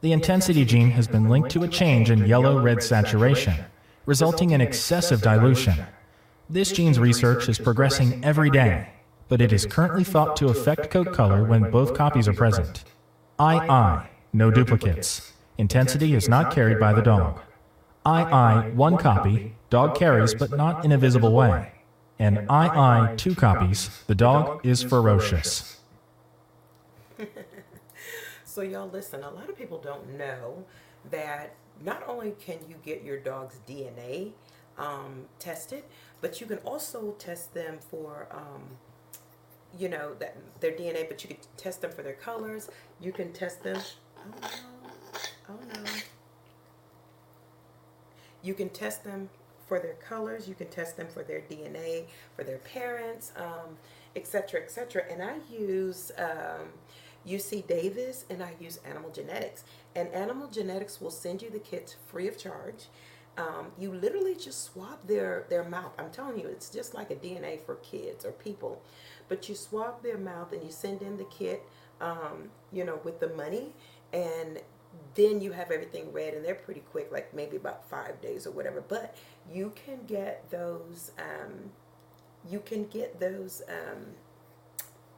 The 0.01 0.11
intensity 0.11 0.65
gene 0.65 0.91
has 0.91 1.07
been 1.07 1.29
linked 1.29 1.49
to 1.51 1.63
a 1.63 1.67
change 1.69 2.11
in 2.11 2.25
yellow 2.25 2.61
red 2.61 2.83
saturation 2.83 3.55
resulting 4.05 4.51
in 4.51 4.59
excessive 4.59 5.21
dilution. 5.21 5.75
This 6.49 6.73
gene's 6.73 6.99
research 6.99 7.47
is 7.47 7.57
progressing 7.57 8.23
every 8.23 8.49
day, 8.49 8.89
but 9.29 9.39
it 9.39 9.53
is 9.53 9.65
currently 9.65 10.03
thought 10.03 10.35
to 10.35 10.49
affect 10.49 10.91
coat 10.91 11.13
color 11.13 11.45
when 11.45 11.71
both 11.71 11.95
copies 11.95 12.27
are 12.27 12.33
present. 12.33 12.83
II, 13.39 14.09
no 14.33 14.51
duplicates. 14.51 15.31
Intensity 15.57 16.15
is 16.15 16.27
not 16.27 16.53
carried 16.53 16.79
by 16.81 16.91
the 16.91 17.01
dog. 17.01 17.39
II, 18.05 18.73
one 18.73 18.97
copy, 18.97 19.55
dog 19.69 19.95
carries 19.95 20.35
but 20.35 20.51
not 20.51 20.83
in 20.83 20.91
a 20.91 20.97
visible 20.97 21.31
way. 21.31 21.71
And 22.17 22.49
I 22.49 23.09
I 23.11 23.15
two 23.15 23.35
copies, 23.35 23.89
the 24.07 24.15
dog 24.15 24.65
is 24.65 24.83
ferocious. 24.83 25.81
so, 28.45 28.61
y'all 28.61 28.89
listen, 28.89 29.21
a 29.21 29.29
lot 29.29 29.49
of 29.49 29.57
people 29.57 29.77
don't 29.77 30.17
know 30.17 30.65
that 31.11 31.55
not 31.83 32.03
only 32.07 32.31
can 32.39 32.59
you 32.69 32.75
get 32.83 33.03
your 33.03 33.17
dog's 33.19 33.59
DNA 33.67 34.31
um, 34.77 35.25
tested, 35.39 35.83
but 36.21 36.39
you 36.39 36.47
can 36.47 36.57
also 36.59 37.11
test 37.19 37.53
them 37.53 37.79
for, 37.79 38.27
um, 38.31 38.63
you 39.77 39.89
know, 39.89 40.13
that 40.15 40.37
their 40.61 40.71
DNA. 40.71 41.07
But 41.07 41.21
you 41.23 41.29
can 41.29 41.37
test 41.57 41.81
them 41.81 41.91
for 41.91 42.01
their 42.01 42.13
colors. 42.13 42.69
You 43.01 43.11
can 43.11 43.33
test 43.33 43.63
them. 43.63 43.81
Oh 44.17 44.31
no! 44.41 44.47
Oh 45.49 45.59
no! 45.73 45.91
You 48.41 48.53
can 48.53 48.69
test 48.69 49.03
them 49.03 49.29
for 49.67 49.79
their 49.79 49.95
colors. 49.95 50.47
You 50.47 50.55
can 50.55 50.67
test 50.67 50.97
them 50.97 51.07
for 51.07 51.23
their 51.23 51.41
DNA, 51.41 52.05
for 52.35 52.43
their 52.43 52.59
parents, 52.59 53.31
etc., 54.15 54.61
um, 54.61 54.65
etc. 54.65 55.03
Et 55.07 55.11
and 55.11 55.23
I 55.23 55.35
use. 55.51 56.11
Um, 56.17 56.69
UC 57.27 57.65
Davis 57.67 58.25
and 58.29 58.43
I 58.43 58.53
use 58.59 58.79
Animal 58.85 59.09
Genetics. 59.09 59.63
And 59.95 60.09
Animal 60.09 60.47
Genetics 60.47 61.01
will 61.01 61.11
send 61.11 61.41
you 61.41 61.49
the 61.49 61.59
kits 61.59 61.95
free 62.07 62.27
of 62.27 62.37
charge. 62.37 62.85
Um, 63.37 63.71
you 63.77 63.91
literally 63.91 64.35
just 64.35 64.63
swab 64.63 65.05
their, 65.07 65.45
their 65.49 65.63
mouth. 65.63 65.91
I'm 65.99 66.09
telling 66.09 66.39
you, 66.39 66.47
it's 66.47 66.69
just 66.69 66.93
like 66.93 67.11
a 67.11 67.15
DNA 67.15 67.59
for 67.65 67.75
kids 67.75 68.25
or 68.25 68.31
people. 68.31 68.81
But 69.27 69.49
you 69.49 69.55
swab 69.55 70.03
their 70.03 70.17
mouth 70.17 70.53
and 70.53 70.63
you 70.63 70.71
send 70.71 71.01
in 71.01 71.17
the 71.17 71.25
kit, 71.25 71.63
um, 71.99 72.49
you 72.71 72.85
know, 72.85 72.99
with 73.03 73.19
the 73.19 73.29
money. 73.29 73.73
And 74.13 74.59
then 75.15 75.41
you 75.41 75.51
have 75.51 75.71
everything 75.71 76.11
read 76.11 76.33
and 76.33 76.43
they're 76.43 76.55
pretty 76.55 76.81
quick, 76.91 77.11
like 77.11 77.33
maybe 77.33 77.55
about 77.55 77.89
five 77.89 78.21
days 78.21 78.45
or 78.45 78.51
whatever. 78.51 78.81
But 78.81 79.15
you 79.51 79.73
can 79.85 80.05
get 80.05 80.49
those, 80.49 81.11
um, 81.17 81.71
you 82.49 82.59
can 82.59 82.85
get 82.85 83.19
those 83.19 83.61
um, 83.69 84.05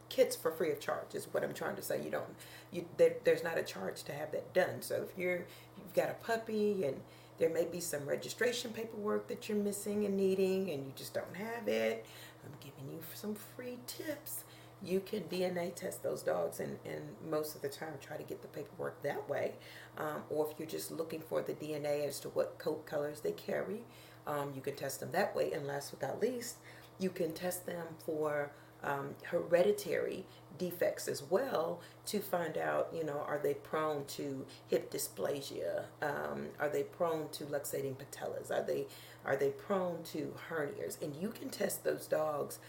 kits 0.09 0.35
for 0.35 0.51
free 0.51 0.71
of 0.71 0.79
charge 0.79 1.13
is 1.13 1.27
what 1.31 1.43
I'm 1.43 1.53
trying 1.53 1.75
to 1.75 1.81
say. 1.81 2.01
You 2.01 2.11
don't 2.11 2.35
you 2.71 2.85
there, 2.97 3.15
there's 3.23 3.43
not 3.43 3.57
a 3.57 3.63
charge 3.63 4.03
to 4.03 4.13
have 4.13 4.31
that 4.31 4.53
done. 4.53 4.81
So 4.81 5.05
if 5.07 5.17
you're 5.17 5.45
you've 5.77 5.93
got 5.93 6.09
a 6.09 6.13
puppy 6.13 6.85
and 6.85 7.01
there 7.37 7.49
may 7.49 7.65
be 7.65 7.79
some 7.79 8.05
registration 8.05 8.71
paperwork 8.71 9.27
that 9.27 9.47
you're 9.47 9.57
missing 9.57 10.05
and 10.05 10.17
needing 10.17 10.71
and 10.71 10.85
you 10.85 10.93
just 10.95 11.13
don't 11.13 11.35
have 11.35 11.67
it, 11.67 12.05
I'm 12.43 12.51
giving 12.59 12.91
you 12.91 12.99
some 13.13 13.35
free 13.35 13.77
tips. 13.85 14.43
You 14.83 14.99
can 14.99 15.23
DNA 15.23 15.73
test 15.73 16.03
those 16.03 16.21
dogs 16.21 16.59
and, 16.59 16.77
and 16.85 17.01
most 17.29 17.55
of 17.55 17.61
the 17.61 17.69
time 17.69 17.93
try 17.99 18.17
to 18.17 18.23
get 18.23 18.41
the 18.41 18.47
paperwork 18.47 19.01
that 19.03 19.27
way. 19.27 19.53
Um, 19.97 20.23
or 20.29 20.47
if 20.49 20.59
you're 20.59 20.67
just 20.67 20.91
looking 20.91 21.21
for 21.21 21.41
the 21.41 21.53
DNA 21.53 22.07
as 22.07 22.19
to 22.21 22.29
what 22.29 22.59
coat 22.59 22.85
colors 22.85 23.21
they 23.21 23.31
carry, 23.31 23.81
um, 24.27 24.51
you 24.55 24.61
can 24.61 24.75
test 24.75 24.99
them 24.99 25.11
that 25.13 25.35
way. 25.35 25.51
And 25.51 25.65
last 25.65 25.91
but 25.97 26.07
not 26.07 26.21
least, 26.21 26.57
you 26.99 27.09
can 27.09 27.33
test 27.33 27.65
them 27.65 27.87
for 28.05 28.51
um, 28.83 29.15
hereditary 29.23 30.25
defects 30.57 31.07
as 31.07 31.23
well 31.23 31.81
to 32.05 32.19
find 32.19 32.57
out, 32.57 32.89
you 32.93 33.03
know, 33.03 33.23
are 33.27 33.39
they 33.41 33.53
prone 33.53 34.05
to 34.05 34.45
hip 34.67 34.91
dysplasia? 34.91 35.85
Um, 36.01 36.47
are 36.59 36.69
they 36.69 36.83
prone 36.83 37.29
to 37.29 37.45
luxating 37.45 37.95
patellas? 37.95 38.51
Are 38.51 38.63
they 38.63 38.87
are 39.25 39.35
they 39.35 39.49
prone 39.49 40.03
to 40.13 40.33
hernias? 40.49 41.01
And 41.01 41.15
you 41.15 41.29
can 41.29 41.49
test 41.49 41.83
those 41.83 42.07
dogs 42.07 42.59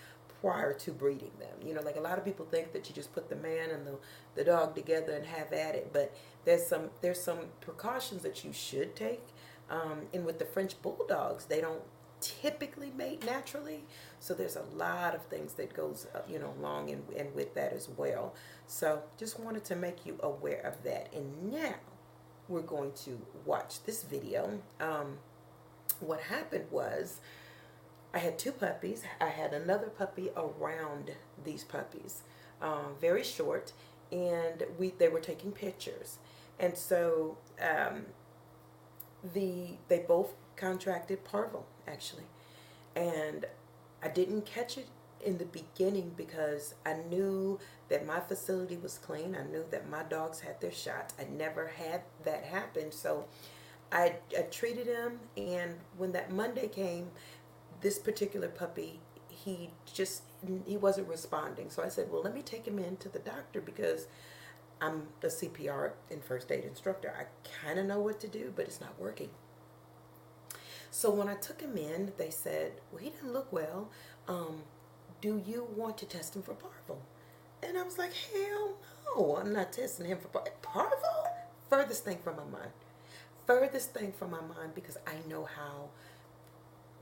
prior 0.40 0.72
to 0.72 0.92
breeding 0.92 1.32
them. 1.38 1.66
You 1.66 1.74
know, 1.74 1.82
like 1.82 1.96
a 1.96 2.00
lot 2.00 2.18
of 2.18 2.24
people 2.24 2.46
think 2.46 2.72
that 2.72 2.88
you 2.88 2.94
just 2.94 3.12
put 3.12 3.28
the 3.28 3.36
man 3.36 3.70
and 3.70 3.86
the, 3.86 3.94
the 4.34 4.44
dog 4.44 4.74
together 4.74 5.12
and 5.12 5.26
have 5.26 5.52
at 5.52 5.74
it, 5.74 5.92
but 5.92 6.14
there's 6.44 6.66
some 6.66 6.90
there's 7.00 7.20
some 7.20 7.38
precautions 7.60 8.22
that 8.22 8.44
you 8.44 8.52
should 8.52 8.94
take. 8.94 9.26
Um, 9.70 10.02
and 10.14 10.24
with 10.24 10.38
the 10.38 10.46
French 10.46 10.80
bulldogs, 10.80 11.44
they 11.44 11.60
don't 11.60 11.82
typically 12.20 12.92
mate 12.96 13.24
naturally. 13.24 13.84
So 14.18 14.34
there's 14.34 14.56
a 14.56 14.64
lot 14.74 15.14
of 15.14 15.22
things 15.26 15.54
that 15.54 15.74
goes, 15.74 16.06
you 16.28 16.38
know, 16.38 16.54
along 16.58 16.90
and, 16.90 17.04
and 17.16 17.34
with 17.34 17.54
that 17.54 17.72
as 17.72 17.88
well. 17.96 18.34
So 18.66 19.02
just 19.16 19.38
wanted 19.38 19.64
to 19.66 19.76
make 19.76 20.06
you 20.06 20.18
aware 20.22 20.60
of 20.60 20.82
that. 20.84 21.12
And 21.14 21.52
now 21.52 21.74
we're 22.48 22.62
going 22.62 22.92
to 23.04 23.20
watch 23.44 23.82
this 23.84 24.02
video. 24.02 24.58
Um, 24.80 25.18
what 26.00 26.20
happened 26.20 26.66
was 26.70 27.20
I 28.14 28.18
had 28.18 28.38
two 28.38 28.52
puppies. 28.52 29.02
I 29.20 29.26
had 29.28 29.52
another 29.52 29.88
puppy 29.88 30.30
around 30.36 31.12
these 31.44 31.64
puppies, 31.64 32.22
um, 32.62 32.96
very 33.00 33.22
short, 33.24 33.72
and 34.10 34.64
we 34.78 34.90
they 34.98 35.08
were 35.08 35.20
taking 35.20 35.52
pictures. 35.52 36.18
And 36.58 36.76
so 36.76 37.36
um, 37.60 38.06
the 39.34 39.76
they 39.88 40.00
both 40.00 40.34
contracted 40.56 41.24
parvo 41.24 41.64
actually. 41.86 42.24
And 42.96 43.46
I 44.02 44.08
didn't 44.08 44.46
catch 44.46 44.78
it 44.78 44.88
in 45.24 45.38
the 45.38 45.44
beginning 45.46 46.12
because 46.16 46.74
I 46.86 46.94
knew 46.94 47.58
that 47.88 48.06
my 48.06 48.20
facility 48.20 48.76
was 48.76 48.98
clean. 48.98 49.36
I 49.36 49.44
knew 49.50 49.64
that 49.70 49.88
my 49.88 50.02
dogs 50.04 50.40
had 50.40 50.60
their 50.60 50.72
shots. 50.72 51.14
I 51.18 51.24
never 51.24 51.68
had 51.68 52.02
that 52.24 52.44
happen. 52.44 52.92
So 52.92 53.24
I, 53.90 54.16
I 54.36 54.42
treated 54.42 54.86
them, 54.86 55.20
And 55.36 55.76
when 55.96 56.12
that 56.12 56.30
Monday 56.30 56.68
came, 56.68 57.10
this 57.80 57.98
particular 57.98 58.48
puppy, 58.48 59.00
he 59.28 59.70
just, 59.92 60.22
he 60.66 60.76
wasn't 60.76 61.08
responding. 61.08 61.70
So 61.70 61.82
I 61.82 61.88
said, 61.88 62.10
well, 62.10 62.22
let 62.22 62.34
me 62.34 62.42
take 62.42 62.66
him 62.66 62.78
in 62.78 62.96
to 62.98 63.08
the 63.08 63.18
doctor 63.18 63.60
because 63.60 64.06
I'm 64.80 65.08
a 65.22 65.26
CPR 65.26 65.92
and 66.10 66.22
first 66.22 66.50
aid 66.50 66.64
instructor. 66.64 67.12
I 67.18 67.24
kind 67.64 67.78
of 67.78 67.86
know 67.86 68.00
what 68.00 68.20
to 68.20 68.28
do, 68.28 68.52
but 68.54 68.66
it's 68.66 68.80
not 68.80 68.98
working. 68.98 69.30
So 70.90 71.10
when 71.10 71.28
I 71.28 71.34
took 71.34 71.60
him 71.60 71.76
in, 71.76 72.12
they 72.16 72.30
said, 72.30 72.72
well, 72.90 73.02
he 73.02 73.10
didn't 73.10 73.32
look 73.32 73.52
well. 73.52 73.90
Um, 74.26 74.62
do 75.20 75.42
you 75.44 75.66
want 75.76 75.98
to 75.98 76.06
test 76.06 76.36
him 76.36 76.42
for 76.42 76.54
parvo? 76.54 77.00
And 77.62 77.76
I 77.76 77.82
was 77.82 77.98
like, 77.98 78.12
hell 78.12 78.76
no, 79.16 79.36
I'm 79.36 79.52
not 79.52 79.72
testing 79.72 80.06
him 80.06 80.18
for 80.18 80.28
parvo. 80.28 80.50
Parvo? 80.62 81.28
Furthest 81.68 82.04
thing 82.04 82.18
from 82.22 82.36
my 82.36 82.44
mind. 82.44 82.72
Furthest 83.46 83.92
thing 83.92 84.12
from 84.12 84.30
my 84.30 84.40
mind 84.40 84.74
because 84.74 84.96
I 85.06 85.16
know 85.28 85.44
how 85.44 85.90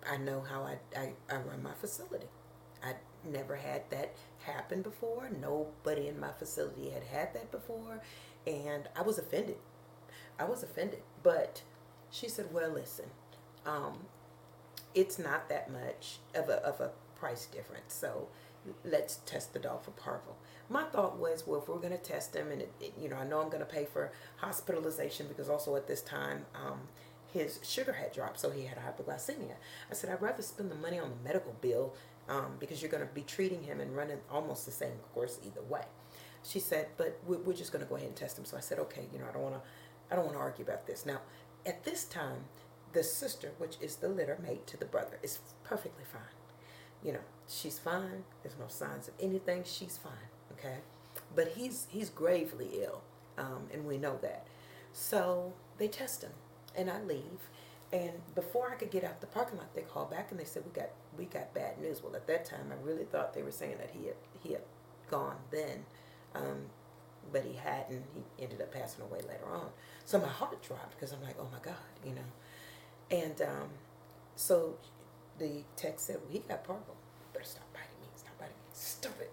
I 0.08 0.16
know 0.16 0.40
how 0.48 0.62
I, 0.62 0.78
I, 0.98 1.12
I 1.30 1.36
run 1.36 1.62
my 1.62 1.74
facility. 1.80 2.26
I 2.82 2.94
never 3.24 3.56
had 3.56 3.82
that 3.90 4.14
happen 4.44 4.82
before. 4.82 5.28
Nobody 5.40 6.08
in 6.08 6.20
my 6.20 6.32
facility 6.32 6.90
had 6.90 7.04
had 7.04 7.34
that 7.34 7.50
before. 7.50 8.00
And 8.46 8.88
I 8.94 9.02
was 9.02 9.18
offended. 9.18 9.56
I 10.38 10.44
was 10.44 10.62
offended. 10.62 11.00
But 11.22 11.62
she 12.10 12.28
said, 12.28 12.52
well, 12.52 12.70
listen, 12.70 13.06
um, 13.64 14.06
it's 14.94 15.18
not 15.18 15.48
that 15.48 15.70
much 15.70 16.18
of 16.34 16.48
a, 16.48 16.64
of 16.64 16.80
a 16.80 16.90
price 17.18 17.46
difference. 17.46 17.94
So 17.94 18.28
let's 18.84 19.20
test 19.26 19.52
the 19.52 19.58
dog 19.58 19.82
for 19.82 19.90
parvo. 19.92 20.36
My 20.68 20.84
thought 20.84 21.18
was, 21.18 21.46
well, 21.46 21.60
if 21.60 21.68
we're 21.68 21.76
going 21.76 21.92
to 21.92 21.98
test 21.98 22.34
him, 22.34 22.50
and 22.50 22.62
it, 22.62 22.72
it, 22.80 22.92
you 23.00 23.08
know, 23.08 23.16
I 23.16 23.24
know 23.24 23.40
I'm 23.40 23.48
going 23.48 23.60
to 23.60 23.64
pay 23.64 23.84
for 23.84 24.12
hospitalization 24.36 25.28
because 25.28 25.48
also 25.48 25.76
at 25.76 25.86
this 25.86 26.02
time, 26.02 26.46
um, 26.54 26.80
his 27.38 27.60
sugar 27.62 27.92
had 27.92 28.12
dropped, 28.12 28.40
so 28.40 28.50
he 28.50 28.66
had 28.66 28.78
hypoglycemia. 28.78 29.54
I 29.90 29.94
said, 29.94 30.10
I'd 30.10 30.22
rather 30.22 30.42
spend 30.42 30.70
the 30.70 30.76
money 30.76 30.98
on 30.98 31.10
the 31.10 31.24
medical 31.24 31.54
bill 31.60 31.94
um, 32.28 32.56
because 32.58 32.82
you're 32.82 32.90
going 32.90 33.06
to 33.06 33.12
be 33.14 33.22
treating 33.22 33.62
him 33.62 33.80
and 33.80 33.96
running 33.96 34.18
almost 34.30 34.66
the 34.66 34.72
same 34.72 34.98
course 35.14 35.38
either 35.44 35.62
way. 35.62 35.84
She 36.42 36.60
said, 36.60 36.88
but 36.96 37.18
we're, 37.26 37.52
just 37.52 37.72
going 37.72 37.84
to 37.84 37.88
go 37.88 37.96
ahead 37.96 38.08
and 38.08 38.16
test 38.16 38.38
him. 38.38 38.44
So 38.44 38.56
I 38.56 38.60
said, 38.60 38.78
okay, 38.78 39.06
you 39.12 39.18
know, 39.18 39.26
I 39.28 39.32
don't 39.32 39.42
want 39.42 39.54
to, 39.56 39.60
I 40.10 40.16
don't 40.16 40.24
want 40.24 40.36
to 40.36 40.40
argue 40.40 40.64
about 40.64 40.86
this. 40.86 41.04
Now, 41.04 41.20
at 41.64 41.84
this 41.84 42.04
time, 42.04 42.44
the 42.92 43.02
sister, 43.02 43.52
which 43.58 43.76
is 43.80 43.96
the 43.96 44.08
litter 44.08 44.38
mate 44.42 44.66
to 44.68 44.76
the 44.76 44.84
brother, 44.84 45.18
is 45.22 45.40
perfectly 45.64 46.04
fine. 46.04 46.22
You 47.04 47.14
know, 47.14 47.24
she's 47.48 47.78
fine. 47.78 48.24
There's 48.42 48.58
no 48.58 48.68
signs 48.68 49.08
of 49.08 49.14
anything. 49.20 49.64
She's 49.64 49.98
fine. 49.98 50.30
Okay, 50.52 50.78
but 51.34 51.48
he's 51.48 51.86
he's 51.90 52.08
gravely 52.08 52.70
ill, 52.82 53.02
um, 53.36 53.68
and 53.72 53.84
we 53.84 53.98
know 53.98 54.18
that. 54.22 54.46
So 54.92 55.52
they 55.76 55.88
test 55.88 56.22
him, 56.22 56.32
and 56.76 56.90
I 56.90 57.02
leave. 57.02 57.50
And 57.92 58.12
before 58.34 58.70
I 58.70 58.74
could 58.74 58.90
get 58.90 59.04
out 59.04 59.20
the 59.20 59.26
parking 59.26 59.58
lot, 59.58 59.74
they 59.74 59.82
called 59.82 60.10
back 60.10 60.30
and 60.30 60.40
they 60.40 60.44
said 60.44 60.64
we 60.64 60.72
got 60.72 60.90
we 61.16 61.24
got 61.24 61.54
bad 61.54 61.80
news. 61.80 62.02
Well, 62.02 62.14
at 62.16 62.26
that 62.26 62.44
time, 62.44 62.72
I 62.72 62.86
really 62.86 63.04
thought 63.04 63.32
they 63.32 63.42
were 63.42 63.52
saying 63.52 63.78
that 63.78 63.90
he 63.90 64.06
had 64.06 64.16
he 64.42 64.52
had 64.52 64.62
gone 65.08 65.36
then, 65.50 65.84
um, 66.34 66.66
but 67.32 67.44
he 67.44 67.54
hadn't. 67.54 68.04
He 68.14 68.42
ended 68.42 68.60
up 68.60 68.72
passing 68.72 69.02
away 69.04 69.20
later 69.20 69.46
on. 69.52 69.68
So 70.04 70.20
my 70.20 70.28
heart 70.28 70.62
dropped 70.62 70.96
because 70.96 71.12
I'm 71.12 71.22
like, 71.22 71.36
oh 71.38 71.48
my 71.52 71.58
God, 71.62 71.74
you 72.04 72.12
know. 72.12 72.22
And 73.10 73.40
um, 73.42 73.68
so 74.34 74.76
the 75.38 75.62
text 75.76 76.06
said, 76.06 76.16
well, 76.16 76.32
he 76.32 76.40
got 76.40 76.64
parvo. 76.64 76.96
Better 77.32 77.44
stop 77.44 77.72
biting 77.72 78.00
me. 78.02 78.08
Stop 78.16 78.38
biting 78.38 78.54
me. 78.54 78.70
Stop 78.72 79.20
it. 79.20 79.32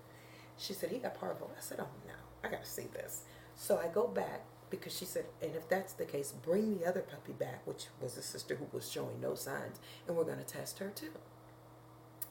She 0.57 0.73
said, 0.73 0.91
he 0.91 0.99
got 0.99 1.19
parvo. 1.19 1.49
I 1.57 1.61
said, 1.61 1.79
oh 1.79 1.87
no, 2.07 2.13
I 2.43 2.51
got 2.51 2.63
to 2.63 2.69
see 2.69 2.87
this. 2.93 3.23
So 3.55 3.77
I 3.77 3.87
go 3.87 4.07
back 4.07 4.45
because 4.73 4.97
she 4.97 5.05
said, 5.05 5.25
and 5.39 5.55
if 5.55 5.69
that's 5.69 5.93
the 5.93 6.03
case, 6.03 6.31
bring 6.31 6.79
the 6.79 6.85
other 6.87 7.01
puppy 7.01 7.33
back, 7.33 7.65
which 7.67 7.85
was 8.01 8.17
a 8.17 8.23
sister 8.23 8.55
who 8.55 8.65
was 8.75 8.91
showing 8.91 9.21
no 9.21 9.35
signs, 9.35 9.79
and 10.07 10.17
we're 10.17 10.23
going 10.23 10.39
to 10.39 10.43
test 10.43 10.79
her 10.79 10.89
too. 10.89 11.11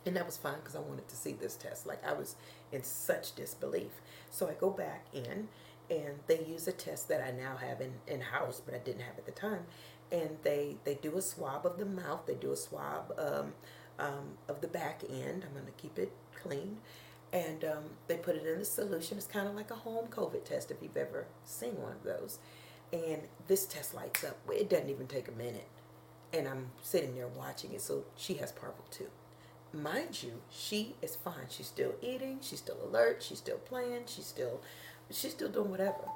And 0.05 0.17
that 0.17 0.27
was 0.27 0.37
fine 0.37 0.57
because 0.57 0.75
I 0.75 0.81
wanted 0.81 1.07
to 1.07 1.15
see 1.15 1.33
this 1.33 1.55
test. 1.55 1.87
Like 1.87 2.05
I 2.05 2.13
was 2.13 2.35
in 2.73 2.83
such 2.83 3.37
disbelief. 3.37 3.93
So 4.29 4.49
I 4.49 4.55
go 4.55 4.71
back 4.71 5.07
in 5.13 5.47
and 5.89 6.19
they 6.27 6.45
use 6.45 6.67
a 6.67 6.73
test 6.73 7.09
that 7.11 7.23
I 7.23 7.31
now 7.31 7.57
have 7.57 7.81
in, 7.81 7.93
in 8.09 8.21
house, 8.21 8.61
but 8.65 8.75
I 8.75 8.79
didn't 8.79 9.03
have 9.03 9.17
at 9.17 9.27
the 9.27 9.33
time. 9.33 9.67
And 10.11 10.31
they, 10.43 10.79
they 10.83 10.97
do 10.97 11.17
a 11.17 11.23
swab 11.23 11.65
of 11.65 11.79
the 11.79 11.87
mouth, 11.87 12.27
they 12.27 12.35
do 12.35 12.51
a 12.51 12.57
swab 12.57 13.15
um, 13.17 13.53
um, 14.01 14.37
of 14.49 14.61
the 14.61 14.69
back 14.69 15.03
end. 15.09 15.45
I'm 15.47 15.53
going 15.53 15.67
to 15.67 15.81
keep 15.81 15.97
it 15.97 16.13
clean. 16.35 16.79
And 17.33 17.65
um, 17.65 17.85
they 18.09 18.17
put 18.17 18.37
it 18.37 18.47
in 18.47 18.59
the 18.59 18.65
solution. 18.65 19.17
It's 19.17 19.27
kind 19.27 19.49
of 19.49 19.55
like 19.55 19.71
a 19.71 19.75
home 19.75 20.07
COVID 20.09 20.45
test 20.45 20.71
if 20.71 20.77
you've 20.83 20.97
ever 20.97 21.27
seen 21.45 21.81
one 21.81 21.93
of 21.93 22.03
those. 22.03 22.39
And 22.93 23.23
this 23.47 23.65
test 23.65 23.95
lights 23.95 24.23
up. 24.23 24.37
It 24.51 24.69
doesn't 24.69 24.91
even 24.91 25.07
take 25.07 25.29
a 25.29 25.33
minute. 25.33 25.69
And 26.33 26.47
I'm 26.47 26.71
sitting 26.83 27.15
there 27.15 27.29
watching 27.29 27.73
it. 27.73 27.81
So 27.81 28.05
she 28.17 28.35
has 28.35 28.53
parvo 28.53 28.85
too 28.91 29.09
mind 29.73 30.23
you, 30.23 30.41
she 30.51 30.95
is 31.03 31.17
fine. 31.17 31.47
She's 31.49 31.67
still 31.67 31.95
eating. 32.03 32.39
She's 32.43 32.59
still 32.59 32.79
alert. 32.85 33.23
She's 33.23 33.39
still 33.39 33.59
playing. 33.59 34.03
She's 34.07 34.27
still, 34.27 34.61
she's 35.11 35.33
still 35.33 35.49
doing 35.49 35.71
whatever. 35.71 36.09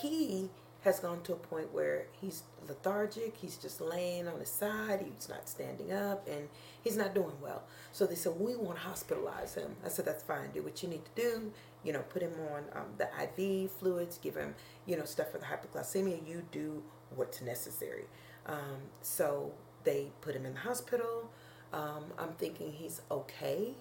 He 0.00 0.50
has 0.82 0.98
gone 1.00 1.20
to 1.22 1.32
a 1.32 1.36
point 1.36 1.72
where 1.72 2.06
he's 2.20 2.42
lethargic. 2.66 3.36
He's 3.36 3.56
just 3.56 3.80
laying 3.80 4.26
on 4.26 4.40
his 4.40 4.48
side. 4.48 5.04
He's 5.04 5.28
not 5.28 5.48
standing 5.48 5.92
up, 5.92 6.26
and 6.28 6.48
he's 6.82 6.96
not 6.96 7.14
doing 7.14 7.34
well. 7.42 7.64
So 7.92 8.06
they 8.06 8.14
said 8.14 8.32
we 8.38 8.56
want 8.56 8.78
to 8.78 8.82
hospitalize 8.82 9.54
him. 9.54 9.76
I 9.84 9.88
said 9.88 10.06
that's 10.06 10.22
fine. 10.22 10.50
Do 10.52 10.62
what 10.62 10.82
you 10.82 10.88
need 10.88 11.02
to 11.04 11.22
do. 11.22 11.52
You 11.84 11.92
know, 11.92 12.00
put 12.08 12.22
him 12.22 12.32
on 12.52 12.64
um, 12.74 12.88
the 12.98 13.08
IV 13.22 13.70
fluids. 13.72 14.18
Give 14.18 14.36
him, 14.36 14.54
you 14.86 14.96
know, 14.96 15.04
stuff 15.04 15.32
for 15.32 15.38
the 15.38 15.46
hypoglycemia. 15.46 16.26
You 16.26 16.42
do 16.50 16.82
what's 17.14 17.42
necessary. 17.42 18.04
Um, 18.46 18.88
so 19.02 19.52
they 19.84 20.08
put 20.20 20.34
him 20.34 20.46
in 20.46 20.54
the 20.54 20.60
hospital. 20.60 21.30
Um, 21.72 22.04
I'm 22.18 22.32
thinking 22.32 22.72
he's 22.72 23.02
okay. 23.10 23.74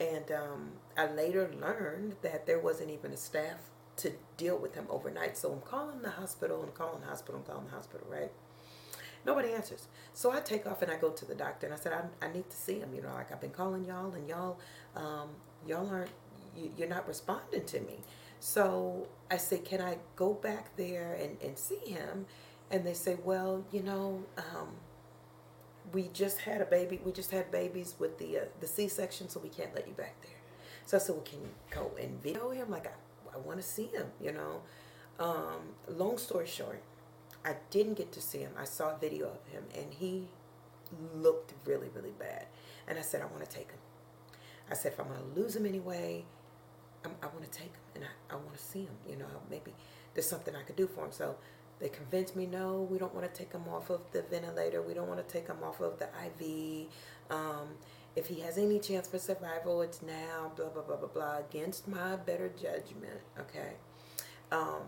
And 0.00 0.30
um, 0.32 0.72
I 0.96 1.06
later 1.06 1.50
learned 1.60 2.16
that 2.22 2.46
there 2.46 2.58
wasn't 2.58 2.90
even 2.90 3.12
a 3.12 3.16
staff 3.16 3.70
to 3.96 4.12
deal 4.36 4.56
with 4.56 4.74
him 4.74 4.86
overnight. 4.90 5.36
So 5.36 5.52
I'm 5.52 5.60
calling 5.60 6.02
the 6.02 6.10
hospital, 6.10 6.62
I'm 6.62 6.72
calling 6.72 7.00
the 7.00 7.06
hospital, 7.06 7.40
I'm 7.40 7.50
calling 7.50 7.66
the 7.66 7.72
hospital, 7.72 8.06
right? 8.10 8.30
Nobody 9.26 9.52
answers. 9.52 9.88
So 10.12 10.32
I 10.32 10.40
take 10.40 10.66
off 10.66 10.82
and 10.82 10.90
I 10.90 10.96
go 10.96 11.10
to 11.10 11.24
the 11.24 11.34
doctor 11.34 11.66
and 11.66 11.74
I 11.74 11.78
said, 11.78 11.92
I, 11.92 12.26
I 12.26 12.32
need 12.32 12.48
to 12.50 12.56
see 12.56 12.78
him. 12.78 12.94
You 12.94 13.02
know, 13.02 13.14
like 13.14 13.32
I've 13.32 13.40
been 13.40 13.50
calling 13.50 13.84
y'all 13.84 14.12
and 14.12 14.28
y'all, 14.28 14.58
um, 14.96 15.30
y'all 15.66 15.88
aren't, 15.88 16.10
you, 16.56 16.70
you're 16.76 16.88
not 16.88 17.08
responding 17.08 17.64
to 17.64 17.80
me. 17.80 18.00
So 18.40 19.06
I 19.30 19.38
say, 19.38 19.58
can 19.58 19.80
I 19.80 19.96
go 20.16 20.34
back 20.34 20.76
there 20.76 21.14
and, 21.14 21.38
and 21.42 21.58
see 21.58 21.78
him? 21.78 22.26
And 22.70 22.84
they 22.84 22.92
say, 22.92 23.16
well, 23.24 23.64
you 23.72 23.82
know, 23.82 24.24
um, 24.36 24.68
we 25.92 26.08
just 26.12 26.40
had 26.40 26.60
a 26.60 26.64
baby. 26.64 27.00
We 27.04 27.12
just 27.12 27.30
had 27.30 27.50
babies 27.50 27.94
with 27.98 28.18
the 28.18 28.38
uh, 28.38 28.44
the 28.60 28.66
C-section, 28.66 29.28
so 29.28 29.40
we 29.40 29.48
can't 29.48 29.74
let 29.74 29.86
you 29.86 29.94
back 29.94 30.20
there. 30.22 30.40
So 30.86 30.96
I 30.96 31.00
said, 31.00 31.14
well, 31.14 31.24
can 31.24 31.40
you 31.40 31.50
go 31.70 31.90
and 32.00 32.22
video 32.22 32.50
him? 32.50 32.70
Like 32.70 32.86
I, 32.86 32.90
I 33.34 33.38
want 33.38 33.58
to 33.60 33.66
see 33.66 33.86
him. 33.86 34.06
You 34.20 34.32
know. 34.32 34.62
Um, 35.18 35.74
long 35.88 36.18
story 36.18 36.46
short, 36.46 36.82
I 37.44 37.54
didn't 37.70 37.94
get 37.94 38.12
to 38.12 38.20
see 38.20 38.38
him. 38.38 38.52
I 38.58 38.64
saw 38.64 38.94
a 38.94 38.98
video 38.98 39.26
of 39.26 39.52
him, 39.52 39.64
and 39.76 39.92
he 39.92 40.26
looked 41.14 41.52
really, 41.64 41.88
really 41.94 42.12
bad. 42.18 42.46
And 42.88 42.98
I 42.98 43.02
said, 43.02 43.22
I 43.22 43.26
want 43.26 43.48
to 43.48 43.50
take 43.50 43.70
him. 43.70 43.78
I 44.70 44.74
said, 44.74 44.92
if 44.92 45.00
I'm 45.00 45.08
going 45.08 45.20
to 45.20 45.40
lose 45.40 45.54
him 45.54 45.66
anyway, 45.66 46.24
I'm, 47.04 47.12
i 47.22 47.26
want 47.26 47.44
to 47.44 47.50
take 47.50 47.68
him, 47.68 47.82
and 47.96 48.04
I, 48.04 48.34
I 48.34 48.36
want 48.36 48.54
to 48.54 48.62
see 48.62 48.80
him. 48.80 48.96
You 49.08 49.16
know, 49.16 49.26
maybe 49.50 49.72
there's 50.14 50.28
something 50.28 50.54
I 50.56 50.62
could 50.62 50.76
do 50.76 50.86
for 50.86 51.04
him. 51.04 51.12
So 51.12 51.36
they 51.78 51.90
convinced 51.90 52.34
me, 52.34 52.46
no, 52.46 52.88
we 52.90 52.98
don't 52.98 53.14
want 53.14 53.32
to 53.32 53.38
take 53.38 53.52
him 53.52 53.68
off 53.68 53.90
of 53.90 54.00
the 54.12 54.22
ventilator. 54.22 54.82
We 54.82 54.94
don't 54.94 55.08
want 55.08 55.26
to 55.26 55.32
take 55.32 55.46
him 55.46 55.58
off 55.62 55.80
of 55.80 55.98
the 55.98 56.08
IV. 56.26 56.86
Um, 57.30 57.68
if 58.16 58.28
he 58.28 58.40
has 58.40 58.58
any 58.58 58.78
chance 58.78 59.08
for 59.08 59.18
survival, 59.18 59.82
it's 59.82 60.02
now, 60.02 60.52
blah, 60.56 60.68
blah, 60.68 60.82
blah, 60.82 60.96
blah, 60.96 61.08
blah, 61.08 61.38
against 61.38 61.88
my 61.88 62.16
better 62.16 62.48
judgment, 62.48 63.20
okay? 63.38 63.72
Um, 64.52 64.82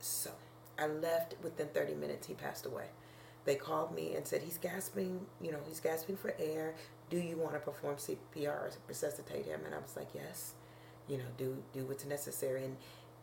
so 0.00 0.30
I 0.78 0.86
left 0.86 1.36
within 1.42 1.68
30 1.68 1.94
minutes, 1.94 2.26
he 2.26 2.34
passed 2.34 2.66
away. 2.66 2.86
They 3.44 3.54
called 3.54 3.94
me 3.94 4.14
and 4.14 4.26
said, 4.26 4.42
he's 4.42 4.58
gasping, 4.58 5.26
you 5.40 5.52
know, 5.52 5.60
he's 5.66 5.80
gasping 5.80 6.16
for 6.16 6.34
air. 6.38 6.74
Do 7.08 7.18
you 7.18 7.36
want 7.36 7.54
to 7.54 7.60
perform 7.60 7.96
CPR 7.96 8.76
resuscitate 8.86 9.46
him? 9.46 9.60
And 9.64 9.74
I 9.74 9.78
was 9.78 9.96
like, 9.96 10.08
yes, 10.14 10.54
you 11.08 11.18
know, 11.18 11.24
do, 11.38 11.62
do 11.72 11.84
what's 11.84 12.04
necessary. 12.04 12.64
And 12.64 12.76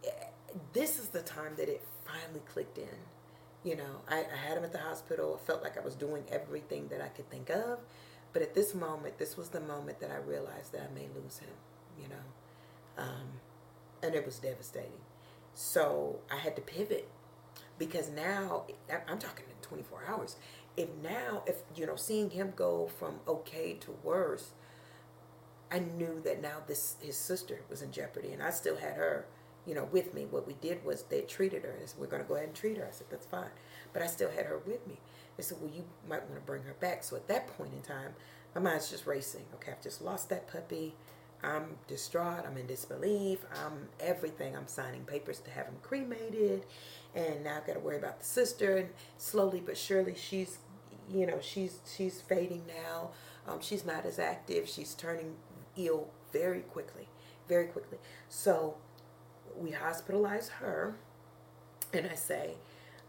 eh, 0.06 0.10
this 0.74 0.98
is 1.00 1.10
the 1.10 1.22
time 1.22 1.54
that 1.58 1.70
it 1.70 1.84
finally 2.06 2.42
clicked 2.52 2.78
in. 2.78 2.88
You 3.64 3.76
know, 3.76 4.02
I, 4.10 4.20
I 4.20 4.48
had 4.48 4.58
him 4.58 4.64
at 4.64 4.72
the 4.72 4.80
hospital. 4.80 5.40
I 5.42 5.46
felt 5.46 5.62
like 5.62 5.78
I 5.78 5.82
was 5.82 5.96
doing 5.96 6.24
everything 6.32 6.88
that 6.88 7.02
I 7.02 7.10
could 7.10 7.30
think 7.30 7.50
of. 7.50 7.80
But 8.34 8.42
at 8.42 8.54
this 8.54 8.76
moment, 8.76 9.18
this 9.18 9.38
was 9.38 9.50
the 9.50 9.62
moment 9.62 10.00
that 10.00 10.12
I 10.12 10.18
realized 10.18 10.74
that 10.74 10.90
I 10.90 10.94
may 10.94 11.08
lose 11.16 11.40
him, 11.40 11.50
you 12.02 12.08
know. 12.10 13.04
Um, 13.04 13.40
and 14.04 14.14
it 14.16 14.26
was 14.26 14.40
devastating. 14.40 15.02
So 15.54 16.20
I 16.32 16.38
had 16.38 16.56
to 16.56 16.62
pivot 16.62 17.10
because 17.80 18.10
now, 18.10 18.66
I'm 19.08 19.20
talking 19.20 19.46
in 19.50 19.62
24 19.62 20.06
hours. 20.08 20.36
If 20.76 20.90
now, 21.02 21.44
if, 21.48 21.62
you 21.76 21.86
know, 21.86 21.96
seeing 21.96 22.30
him 22.30 22.54
go 22.56 22.88
from 23.00 23.20
okay 23.28 23.74
to 23.82 23.92
worse, 24.04 24.52
I 25.72 25.80
knew 25.80 26.22
that 26.24 26.42
now 26.42 26.62
this 26.66 26.96
his 27.02 27.18
sister 27.18 27.62
was 27.70 27.82
in 27.82 27.92
jeopardy 27.92 28.32
and 28.32 28.42
I 28.42 28.52
still 28.52 28.78
had 28.78 28.94
her 28.94 29.26
you 29.68 29.76
know, 29.76 29.88
with 29.92 30.14
me. 30.14 30.26
What 30.30 30.48
we 30.48 30.54
did 30.62 30.84
was 30.86 31.04
they 31.04 31.22
treated 31.22 31.64
her. 31.64 31.76
They 31.80 31.86
said, 31.86 32.00
we're 32.00 32.08
going 32.08 32.24
to 32.24 32.28
go 32.28 32.36
ahead 32.36 32.48
and 32.48 32.56
treat 32.56 32.78
her. 32.78 32.88
I 32.88 32.92
said, 32.92 33.08
that's 33.12 33.26
fine. 33.28 33.50
But 33.94 34.02
I 34.02 34.08
still 34.08 34.30
had 34.32 34.46
her 34.46 34.60
with 34.66 34.88
me. 34.88 34.98
They 35.36 35.44
said, 35.44 35.58
well, 35.62 35.72
you 35.72 35.84
might 36.08 36.24
want 36.24 36.36
to 36.36 36.42
bring 36.42 36.64
her 36.64 36.76
back. 36.80 37.04
So 37.04 37.16
at 37.16 37.28
that 37.28 37.48
point 37.58 37.74
in 37.74 37.82
time, 37.82 38.14
my 38.56 38.62
mind's 38.62 38.90
just 38.90 39.06
racing. 39.06 39.46
Okay, 39.56 39.74
I've 39.74 39.82
just 39.82 40.02
lost 40.02 40.30
that 40.30 40.48
puppy. 40.52 40.96
I'm 41.44 41.78
distraught. 41.88 42.46
I'm 42.48 42.58
in 42.58 42.66
disbelief. 42.66 43.46
I'm 43.64 43.90
everything. 44.00 44.56
I'm 44.56 44.68
signing 44.68 45.04
papers 45.04 45.40
to 45.42 45.52
have 45.52 45.68
him 45.68 45.76
cremated. 45.84 46.66
And 47.14 47.44
now 47.44 47.58
I've 47.58 47.68
got 47.68 47.74
to 47.74 47.80
worry 47.80 47.98
about 47.98 48.20
the 48.20 48.26
sister. 48.26 48.78
And 48.78 48.90
slowly 49.18 49.62
but 49.64 49.78
surely, 49.78 50.16
she's, 50.16 50.58
you 51.12 51.28
know, 51.28 51.40
she's 51.42 51.80
she's 51.96 52.22
fading 52.22 52.64
now. 52.68 53.12
Um, 53.48 53.60
she's 53.62 53.86
not 53.86 54.06
as 54.06 54.18
active. 54.18 54.68
She's 54.68 54.94
turning 54.96 55.36
ill 55.78 56.08
very 56.34 56.62
quickly, 56.62 57.08
very 57.48 57.68
quickly. 57.68 58.00
So 58.30 58.78
we 59.58 59.72
hospitalize 59.72 60.50
her, 60.50 60.96
and 61.94 62.08
I 62.08 62.16
say, 62.16 62.56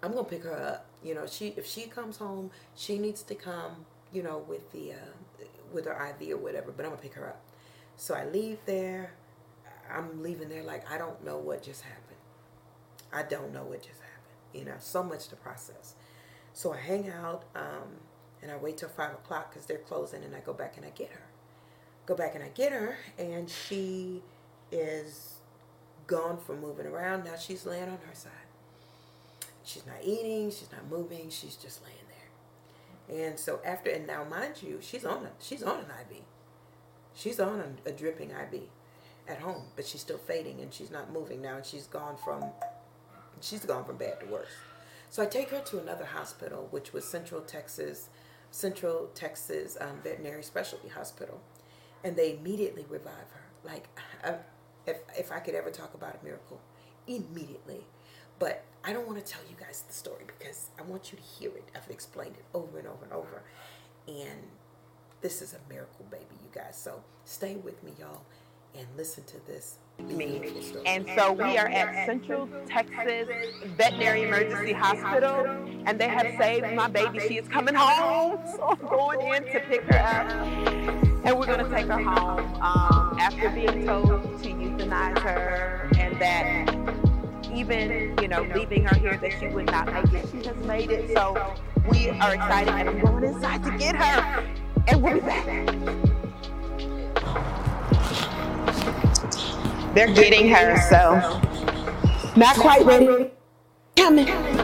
I'm 0.03 0.13
gonna 0.13 0.25
pick 0.25 0.45
her 0.45 0.57
up. 0.57 0.87
You 1.03 1.15
know, 1.15 1.27
she 1.27 1.49
if 1.57 1.67
she 1.67 1.83
comes 1.83 2.19
home, 2.19 2.51
she 2.75 2.99
needs 2.99 3.23
to 3.25 3.35
come. 3.35 3.87
You 4.13 4.23
know, 4.23 4.39
with 4.39 4.73
the 4.73 4.93
uh, 4.93 5.45
with 5.73 5.85
her 5.85 6.15
IV 6.21 6.33
or 6.33 6.39
whatever. 6.39 6.73
But 6.73 6.85
I'm 6.85 6.93
gonna 6.93 7.03
pick 7.03 7.15
her 7.15 7.29
up. 7.29 7.43
So 7.97 8.15
I 8.15 8.25
leave 8.27 8.59
there. 8.65 9.13
I'm 9.91 10.23
leaving 10.23 10.49
there 10.49 10.63
like 10.63 10.91
I 10.91 10.99
don't 10.99 11.25
know 11.25 11.39
what 11.39 11.63
just 11.63 11.83
happened. 11.83 12.05
I 13.13 13.23
don't 13.23 13.53
know 13.53 13.65
what 13.65 13.83
just 13.83 14.01
happened. 14.01 14.15
You 14.55 14.65
know, 14.65 14.77
so 14.79 15.03
much 15.03 15.29
to 15.29 15.37
process. 15.37 15.95
So 16.53 16.73
I 16.73 16.79
hang 16.79 17.11
out 17.11 17.45
um, 17.55 17.99
and 18.43 18.51
I 18.51 18.57
wait 18.57 18.79
till 18.79 18.89
five 18.89 19.13
o'clock 19.13 19.51
because 19.53 19.67
they're 19.67 19.79
closing, 19.79 20.25
and 20.25 20.35
I 20.35 20.41
go 20.41 20.53
back 20.53 20.77
and 20.77 20.87
I 20.87 20.91
get 20.91 21.11
her. 21.11 21.23
Go 22.07 22.15
back 22.15 22.35
and 22.35 22.43
I 22.43 22.49
get 22.49 22.73
her, 22.73 22.97
and 23.19 23.49
she 23.51 24.23
is 24.73 25.38
gone 26.09 26.39
from 26.39 26.61
moving 26.61 26.87
around. 26.87 27.25
Now 27.25 27.37
she's 27.37 27.65
laying 27.65 27.85
on 27.85 27.99
her 28.09 28.15
side. 28.15 28.33
she's 29.63 29.87
not 29.87 29.99
eating, 30.03 30.51
she's 30.51 30.73
not 30.73 30.91
moving, 30.91 31.31
she's 31.31 31.55
just 31.55 31.81
laying 31.85 31.97
there. 32.09 33.27
And 33.29 33.39
so 33.39 33.61
after, 33.65 33.91
and 33.91 34.07
now 34.07 34.25
mind 34.25 34.63
you, 34.63 34.81
she's 34.81 35.05
on 35.05 35.25
a, 35.27 35.31
she's 35.41 35.63
on 35.63 35.79
an 35.81 35.87
IV. 36.11 36.23
She's 37.15 37.39
on 37.39 37.61
a, 37.87 37.91
a 37.91 37.93
dripping 37.93 38.31
IV 38.31 38.63
at 39.29 39.41
home, 39.41 39.65
but 39.77 39.87
she's 39.87 40.01
still 40.01 40.19
fading 40.19 40.61
and 40.61 40.73
she's 40.73 40.91
not 40.91 41.13
moving 41.13 41.43
now. 41.43 41.57
And 41.57 41.67
she's 41.67 41.87
gone 41.87 42.17
from, 42.17 42.45
she's 43.41 43.65
gone 43.65 43.85
from 43.85 43.99
bad 43.99 44.21
to 44.21 44.27
worse. 44.27 44.49
So 45.11 45.23
I 45.23 45.27
take 45.27 45.51
her 45.51 45.61
to 45.61 45.79
another 45.79 46.05
hospital, 46.05 46.69
which 46.71 46.93
was 46.93 47.05
Central 47.05 47.41
Texas, 47.43 48.09
Central 48.51 49.11
Texas 49.15 49.77
um, 49.81 50.01
Veterinary 50.03 50.43
Specialty 50.43 50.89
Hospital, 50.89 51.41
and 52.05 52.17
they 52.17 52.37
immediately 52.37 52.87
revive 52.89 53.13
her. 53.33 53.43
Like, 53.65 53.89
I, 54.23 54.35
if 54.89 54.99
if 55.17 55.33
I 55.33 55.39
could 55.41 55.55
ever 55.55 55.71
talk 55.71 55.95
about 55.95 56.19
a 56.21 56.25
miracle, 56.25 56.61
immediately. 57.07 57.87
But 58.39 58.65
I 58.85 58.93
don't 58.93 59.07
want 59.07 59.25
to 59.25 59.33
tell 59.33 59.43
you 59.49 59.57
guys 59.59 59.85
the 59.87 59.93
story 59.93 60.25
because 60.27 60.71
I 60.79 60.83
want 60.83 61.13
you 61.13 61.19
to 61.19 61.25
hear 61.25 61.51
it. 61.51 61.65
I've 61.75 61.91
explained 61.91 62.37
it 62.39 62.45
over 62.55 62.79
and 62.79 62.87
over 62.87 63.05
and 63.05 63.13
over, 63.13 63.43
and 64.07 64.41
this 65.21 65.43
is 65.43 65.55
a 65.55 65.73
miracle, 65.73 66.07
baby, 66.11 66.25
you 66.43 66.49
guys. 66.53 66.77
So 66.77 67.03
stay 67.25 67.57
with 67.57 67.83
me, 67.83 67.93
y'all, 67.99 68.23
and 68.77 68.87
listen 68.97 69.25
to 69.25 69.47
this 69.47 69.79
me. 69.99 70.41
And 70.87 71.07
so 71.17 71.33
we 71.33 71.59
are 71.59 71.69
at 71.69 72.07
Central 72.07 72.49
Texas 72.69 73.29
Veterinary 73.77 74.23
Emergency 74.23 74.73
Hospital, 74.73 75.47
and 75.87 75.99
they 75.99 76.09
have 76.09 76.35
saved 76.39 76.73
my 76.75 76.89
baby. 76.89 77.21
She 77.27 77.39
is 77.39 77.49
coming 77.49 77.75
home, 77.75 78.39
so 78.55 78.77
I'm 78.81 78.89
going 78.89 79.21
in 79.35 79.45
to 79.53 79.61
pick 79.61 79.83
her 79.85 79.99
up, 79.99 80.31
and 81.25 81.39
we're 81.39 81.47
going 81.47 81.65
to 81.65 81.71
take 81.71 81.87
her 81.87 82.01
home 82.01 82.55
um, 82.63 83.19
after 83.19 83.51
being 83.51 83.85
told 83.85 84.43
to 84.43 84.51
euthanize 84.89 85.19
her, 85.19 85.89
and 85.99 86.21
that 86.21 86.75
even 87.53 88.17
you 88.21 88.29
know 88.29 88.43
leaving 88.55 88.85
her 88.85 88.95
here 88.97 89.17
that 89.17 89.33
she 89.39 89.49
would 89.49 89.67
not 89.67 89.93
make 89.93 90.13
it. 90.13 90.29
She 90.31 90.47
has 90.47 90.57
made 90.67 90.91
it, 90.91 91.15
so 91.15 91.55
we 91.91 92.09
are 92.11 92.35
excited, 92.35 92.75
and 92.75 92.89
I'm 92.89 93.01
going 93.01 93.25
inside 93.25 93.63
to 93.65 93.79
get 93.79 93.97
her, 93.97 94.45
and 94.89 95.03
we'll 95.03 95.15
be 95.15 95.21
back. 95.21 95.47
They're 99.95 100.13
getting 100.15 100.49
her, 100.51 100.77
so 100.89 101.41
not 102.37 102.57
quite 102.57 102.85
ready. 102.85 103.31
Coming. 103.97 104.58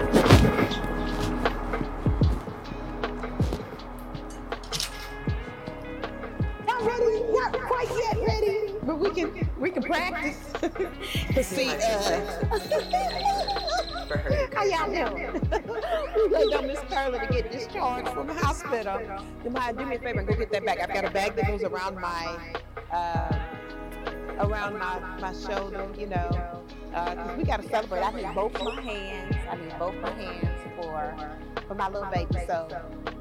Discharged 17.85 18.09
from 18.09 18.27
the 18.27 18.35
hospital. 18.35 19.01
You 19.45 19.51
mind 19.51 19.79
do 19.79 19.87
me 19.87 19.97
a 19.97 19.99
favor 19.99 20.21
and 20.21 20.29
go 20.29 20.35
get 20.35 20.51
that 20.53 20.65
bag. 20.65 20.81
I've 20.81 20.93
got 20.93 21.05
a 21.05 21.11
bag 21.11 21.37
that 21.37 21.47
goes 21.47 21.63
around 21.63 21.97
my. 21.97 22.39
Uh, 22.91 23.41
around 24.41 24.77
my, 24.77 24.99
my 25.21 25.33
shoulder, 25.33 25.89
you 25.97 26.09
know, 26.09 26.61
uh, 26.93 27.35
we 27.39 27.45
got 27.45 27.63
to 27.63 27.69
celebrate. 27.69 28.01
I 28.01 28.11
need 28.11 28.35
both 28.35 28.53
my 28.61 28.81
hands. 28.81 29.37
I 29.49 29.55
need 29.55 29.79
both 29.79 29.95
my 29.97 30.11
hands 30.11 30.61
for 30.77 31.15
for 31.69 31.75
my 31.77 31.89
little 31.89 32.11
baby. 32.11 32.35
So 32.47 32.69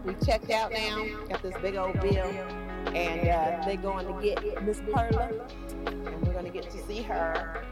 we 0.03 0.15
checked 0.25 0.49
out 0.49 0.71
now. 0.71 1.05
Got 1.29 1.43
this 1.43 1.53
big 1.61 1.75
old 1.75 1.99
bill, 2.01 2.25
and 2.95 3.29
uh, 3.29 3.63
they're 3.63 3.77
going 3.77 4.07
to 4.07 4.21
get 4.23 4.63
Miss 4.63 4.81
Perla, 4.91 5.29
and 5.85 6.27
we're 6.27 6.33
going 6.33 6.45
to 6.45 6.51
get 6.51 6.69
to 6.71 6.81
see 6.87 7.03
her 7.03 7.63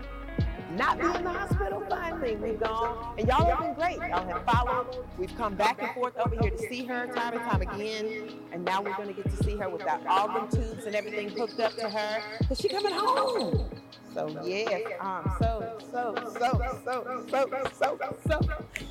not 0.78 0.99
be 0.99 1.05
in 1.05 1.24
the 1.24 1.30
hospital 1.30 1.84
finally. 1.89 2.36
We've 2.36 2.59
gone, 2.59 3.15
and 3.17 3.28
y'all 3.28 3.45
have 3.45 3.59
been 3.59 3.74
great. 3.74 3.97
Y'all 4.09 4.28
have 4.28 4.45
followed. 4.45 5.05
We've 5.17 5.36
come 5.38 5.55
back 5.55 5.82
and 5.82 5.91
forth 5.91 6.17
over 6.17 6.36
here 6.41 6.51
to 6.51 6.57
see 6.57 6.86
her 6.86 7.07
time 7.07 7.34
and 7.34 7.41
time 7.41 7.61
again. 7.61 8.30
And 8.51 8.63
now 8.63 8.82
we're 8.82 8.95
going 8.95 9.07
to 9.07 9.13
get 9.13 9.30
to 9.30 9.43
see 9.43 9.55
her 9.57 9.69
without 9.69 10.05
all 10.07 10.28
the 10.28 10.55
tubes 10.55 10.86
and 10.86 10.95
everything 10.95 11.30
hooked 11.30 11.59
up 11.59 11.76
to 11.76 11.89
her. 11.89 12.22
Because 12.39 12.59
she's 12.59 12.72
coming 12.72 12.93
home. 12.93 13.69
So 14.13 14.28
yes, 14.43 14.82
I'm 14.99 15.24
so, 15.39 15.78
so, 15.91 16.13
so, 16.34 16.61
so, 16.84 17.26
so, 17.30 17.69
so, 17.80 17.97
so 18.28 18.39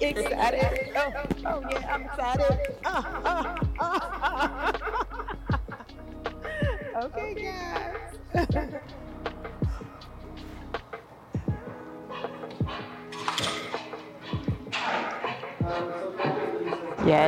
excited. 0.00 0.92
Oh, 0.96 1.12
oh 1.44 1.62
yeah, 1.70 1.94
I'm 1.94 2.02
excited. 2.04 2.76
Uh, 2.84 3.02
uh, 3.24 3.54
uh, 3.78 3.98
uh. 4.20 5.58
okay, 7.04 7.34
guys. 8.34 8.66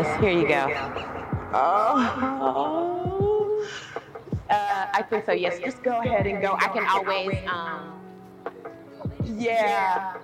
Yes, 0.03 0.20
here 0.20 0.32
you 0.32 0.48
go. 0.48 0.66
Oh. 1.55 2.74
Uh, 4.50 4.86
I 4.92 5.03
think 5.09 5.24
so. 5.26 5.30
Yes, 5.30 5.61
just 5.61 5.80
go 5.84 6.00
ahead 6.00 6.26
and 6.26 6.42
go. 6.42 6.57
I 6.59 6.66
can 6.68 6.84
always. 6.88 7.38
Um, 7.46 8.00
yeah. 9.24 10.16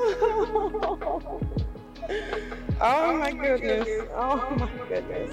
Oh 2.80 3.16
my 3.16 3.32
goodness. 3.32 3.89
Oh 4.14 4.36
my 4.57 4.70
goodness. 4.89 5.30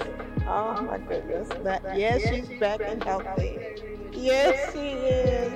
Oh 0.48 0.82
my 0.82 0.98
goodness. 0.98 1.48
That 1.62 1.96
yes, 1.96 2.22
she's 2.28 2.48
back 2.58 2.80
and 2.84 3.02
healthy. 3.04 3.75
Yes, 4.16 4.72
she 4.72 4.88
is. 4.88 5.52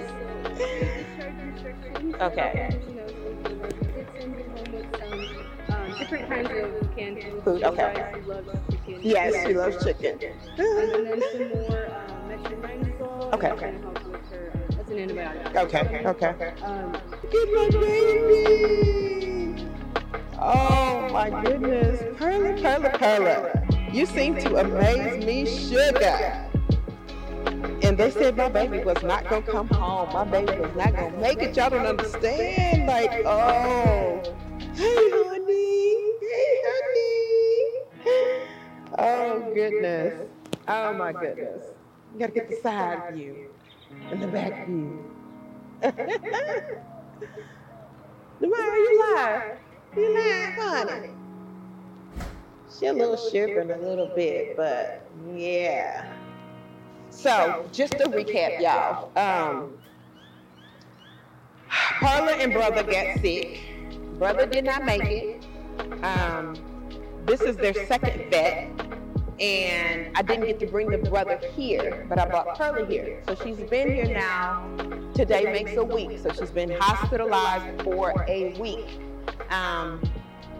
Okay. 2.20 2.76
different 5.98 6.28
kinds 6.28 6.50
of 6.50 6.96
canned 6.96 7.42
food. 7.44 7.62
Okay. 7.62 8.12
Yes, 9.00 9.46
she 9.46 9.54
loves 9.54 9.82
chicken. 9.84 10.18
and 10.58 11.06
then 11.06 11.22
some 11.32 11.48
more 11.48 11.86
um, 11.86 12.28
metronidazole. 12.28 13.34
Okay. 13.34 13.50
Okay. 13.50 13.74
That's 14.70 14.90
an 14.90 14.96
antibiotic. 14.96 15.56
Okay. 15.56 16.02
Okay. 16.06 16.52
Um, 16.62 16.92
Get 17.30 17.54
my 17.54 17.68
baby. 17.70 19.66
Oh 20.38 21.08
my 21.12 21.30
goodness. 21.42 22.02
Perla, 22.18 22.60
Perla, 22.60 22.90
Perla. 22.98 23.90
You 23.92 24.06
seem 24.06 24.36
to 24.38 24.56
amaze 24.56 25.24
me, 25.24 25.46
sugar. 25.46 26.49
And 27.46 27.96
they 27.98 28.10
said 28.10 28.36
my 28.36 28.48
baby 28.48 28.84
was 28.84 29.02
not 29.02 29.28
gonna 29.28 29.42
come 29.42 29.68
home. 29.68 30.12
My 30.12 30.24
baby 30.24 30.58
was 30.60 30.74
not 30.76 30.94
gonna 30.94 31.16
make 31.18 31.38
it. 31.38 31.56
Y'all 31.56 31.70
don't 31.70 31.86
understand. 31.86 32.86
Like, 32.86 33.10
oh, 33.24 34.22
hey 34.74 35.10
honey, 35.10 36.12
hey 36.20 36.62
honey. 36.66 37.80
Oh 38.98 39.52
goodness. 39.54 40.28
Oh 40.68 40.92
my 40.94 41.12
goodness. 41.12 41.64
You 42.12 42.20
gotta 42.20 42.32
get 42.32 42.48
the 42.48 42.56
side 42.56 43.14
view 43.14 43.48
and 44.10 44.22
the 44.22 44.28
back 44.28 44.66
view. 44.66 45.04
Lamar, 48.40 48.76
you 48.76 49.14
live? 49.14 49.42
You 49.96 50.14
live, 50.14 50.54
honey? 50.54 51.10
She 52.78 52.86
a 52.86 52.92
little 52.92 53.16
shivering 53.16 53.70
a 53.70 53.78
little 53.78 54.10
bit, 54.14 54.56
but 54.56 55.06
yeah. 55.34 56.12
So, 57.10 57.68
just 57.72 57.92
to 57.92 58.04
recap, 58.04 58.60
y'all. 58.60 59.10
Um, 59.16 59.76
Perla 61.68 62.32
and 62.32 62.52
brother 62.52 62.82
got 62.82 63.20
sick. 63.20 63.60
Brother 64.18 64.46
did 64.46 64.64
not 64.64 64.84
make 64.84 65.02
it. 65.04 65.44
Um, 66.02 66.56
this 67.26 67.40
is 67.42 67.56
their 67.56 67.74
second 67.86 68.30
vet, 68.30 68.70
and 69.40 70.16
I 70.16 70.22
didn't 70.22 70.46
get 70.46 70.60
to 70.60 70.66
bring 70.66 70.90
the 70.90 70.98
brother 70.98 71.38
here, 71.54 72.06
but 72.08 72.18
I 72.18 72.26
brought 72.26 72.56
Perla 72.56 72.86
here. 72.86 73.22
So 73.26 73.34
she's 73.34 73.58
been 73.58 73.92
here 73.92 74.06
now. 74.06 74.68
Today 75.14 75.44
makes 75.44 75.76
a 75.76 75.84
week, 75.84 76.18
so 76.22 76.32
she's 76.32 76.50
been 76.50 76.70
hospitalized 76.80 77.82
for 77.82 78.24
a 78.28 78.58
week. 78.58 79.00
Um, 79.50 80.00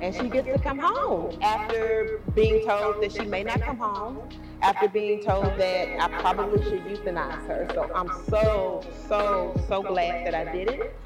and 0.00 0.14
she 0.14 0.28
gets 0.28 0.46
to 0.46 0.58
come 0.58 0.78
home 0.78 1.38
after 1.42 2.20
being 2.34 2.66
told 2.66 3.02
that 3.02 3.12
she 3.12 3.24
may 3.24 3.44
not 3.44 3.60
come 3.60 3.76
home, 3.76 4.28
after 4.62 4.88
being 4.88 5.22
told 5.22 5.46
that 5.58 6.00
I 6.00 6.08
probably 6.20 6.62
should 6.64 6.84
euthanize 6.84 7.46
her. 7.46 7.68
So 7.74 7.90
I'm 7.94 8.08
so, 8.28 8.82
so, 9.08 9.54
so 9.68 9.82
glad 9.82 10.26
that 10.26 10.34
I 10.34 10.52
did 10.52 10.68
it. 10.68 10.96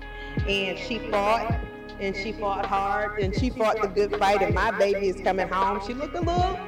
And 0.48 0.78
she 0.78 0.98
fought, 1.10 1.60
and 2.00 2.16
she 2.16 2.32
fought 2.32 2.66
hard, 2.66 3.20
and 3.20 3.34
she 3.34 3.50
fought 3.50 3.80
the 3.80 3.88
good 3.88 4.16
fight, 4.16 4.42
and 4.42 4.54
my 4.54 4.70
baby 4.72 5.08
is 5.08 5.20
coming 5.20 5.48
home. 5.48 5.80
She 5.86 5.94
looked 5.94 6.16
a 6.16 6.20
little 6.20 6.58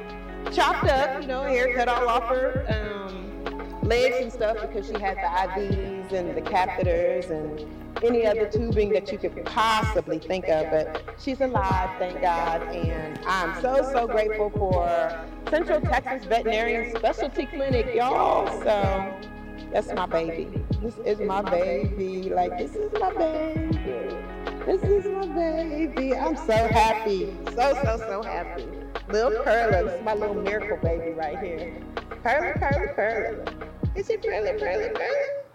chopped 0.51 0.87
up, 0.87 1.21
you 1.21 1.27
know, 1.27 1.43
hair 1.43 1.73
cut 1.75 1.89
all 1.89 2.07
off 2.07 2.23
her 2.29 2.65
um, 2.69 3.81
legs 3.81 4.17
and 4.21 4.31
stuff 4.31 4.57
because 4.61 4.87
she 4.87 4.93
had 4.93 5.17
the 5.17 5.21
IVs 5.21 5.96
and 6.11 6.35
the 6.35 6.41
catheters 6.41 7.29
and 7.29 7.65
any 8.03 8.25
other 8.25 8.47
tubing 8.47 8.89
that 8.89 9.11
you 9.11 9.17
could 9.17 9.43
possibly 9.45 10.19
think 10.19 10.47
of. 10.47 10.69
But 10.69 11.03
she's 11.19 11.41
alive, 11.41 11.89
thank 11.99 12.21
God. 12.21 12.61
And 12.63 13.19
I'm 13.25 13.59
so, 13.61 13.81
so 13.91 14.07
grateful 14.07 14.49
for 14.51 14.85
Central 15.49 15.81
Texas 15.81 16.25
Veterinarian 16.25 16.95
Specialty 16.95 17.45
Clinic, 17.45 17.93
y'all. 17.95 18.47
So 18.61 19.13
that's 19.71 19.91
my 19.93 20.05
baby. 20.05 20.49
This 20.81 20.97
is 21.05 21.19
my 21.19 21.41
baby. 21.41 22.29
Like, 22.29 22.57
this 22.57 22.75
is 22.75 22.91
my 22.99 23.13
baby. 23.13 24.17
This 24.65 24.83
is 24.83 25.05
my 25.05 25.27
baby. 25.27 26.13
I'm 26.13 26.35
so 26.35 26.53
happy. 26.67 27.33
So, 27.55 27.73
so, 27.83 27.97
so 27.97 28.23
happy. 28.23 28.67
Little 29.09 29.41
Perla. 29.43 29.83
This 29.85 29.93
is 29.93 30.03
my 30.03 30.13
little 30.13 30.35
miracle 30.35 30.77
baby 30.77 31.11
right 31.11 31.39
here. 31.39 31.81
Perla, 32.21 32.53
Perla, 32.59 32.93
Perla. 32.93 33.45
Is 33.95 34.09
it 34.09 34.21
Perla, 34.21 34.53
Perla, 34.59 34.89
Perla? 34.89 35.46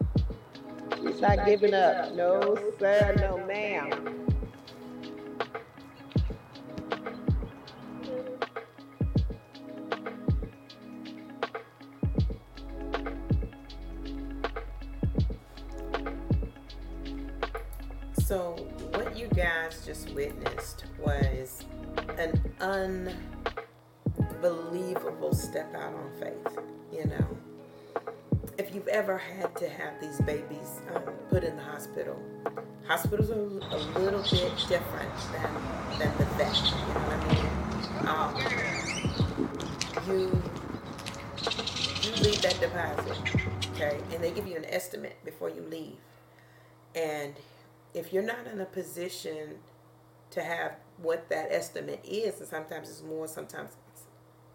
She's 1.03 1.20
not 1.20 1.44
giving 1.46 1.74
up. 1.74 2.14
No, 2.14 2.57
sir. 2.78 3.14
No, 3.18 3.38
ma'am. 3.46 4.28
So, 18.24 18.57
what 18.92 19.16
you 19.16 19.26
guys 19.28 19.84
just 19.84 20.11
witnessed 20.14 20.84
was 20.98 21.64
an 22.16 22.40
unbelievable 24.40 25.34
step 25.34 25.74
out 25.74 25.94
on 25.94 26.11
faith. 26.20 26.59
You 26.92 27.07
know, 27.07 27.36
if 28.59 28.74
you've 28.74 28.88
ever 28.88 29.16
had 29.18 29.55
to 29.57 29.68
have 29.68 30.00
these 30.00 30.20
babies 30.22 30.80
um, 30.94 31.03
put 31.30 31.44
in 31.44 31.57
the 31.57 31.62
hospital, 31.62 32.20
hospitals 32.86 33.30
are 33.30 33.34
a 33.34 33.98
little 33.98 34.22
bit 34.22 34.53
different 34.68 35.14
than, 35.32 35.98
than 35.98 36.18
the 36.18 36.24
vet. 36.36 36.57
You 36.57 36.94
know 36.94 37.00
what 37.09 37.18
I 37.18 37.34
mean? 37.34 37.50
Um, 38.09 38.34
you 40.09 40.42
you 42.03 42.11
leave 42.22 42.42
that 42.42 42.59
deposit, 42.61 43.16
okay, 43.74 44.00
and 44.12 44.22
they 44.22 44.32
give 44.32 44.46
you 44.46 44.57
an 44.57 44.64
estimate 44.64 45.16
before 45.24 45.48
you 45.48 45.62
leave, 45.62 45.96
and 46.94 47.34
if 47.94 48.12
you're 48.12 48.22
not 48.22 48.46
in 48.53 48.61
a 48.61 48.64
position 48.64 49.59
to 50.30 50.42
have 50.42 50.72
what 50.96 51.28
that 51.28 51.53
estimate 51.53 52.00
is, 52.05 52.40
and 52.40 52.48
sometimes 52.48 52.88
it's 52.88 53.03
more, 53.03 53.28
sometimes 53.28 53.76
it's, 53.92 54.03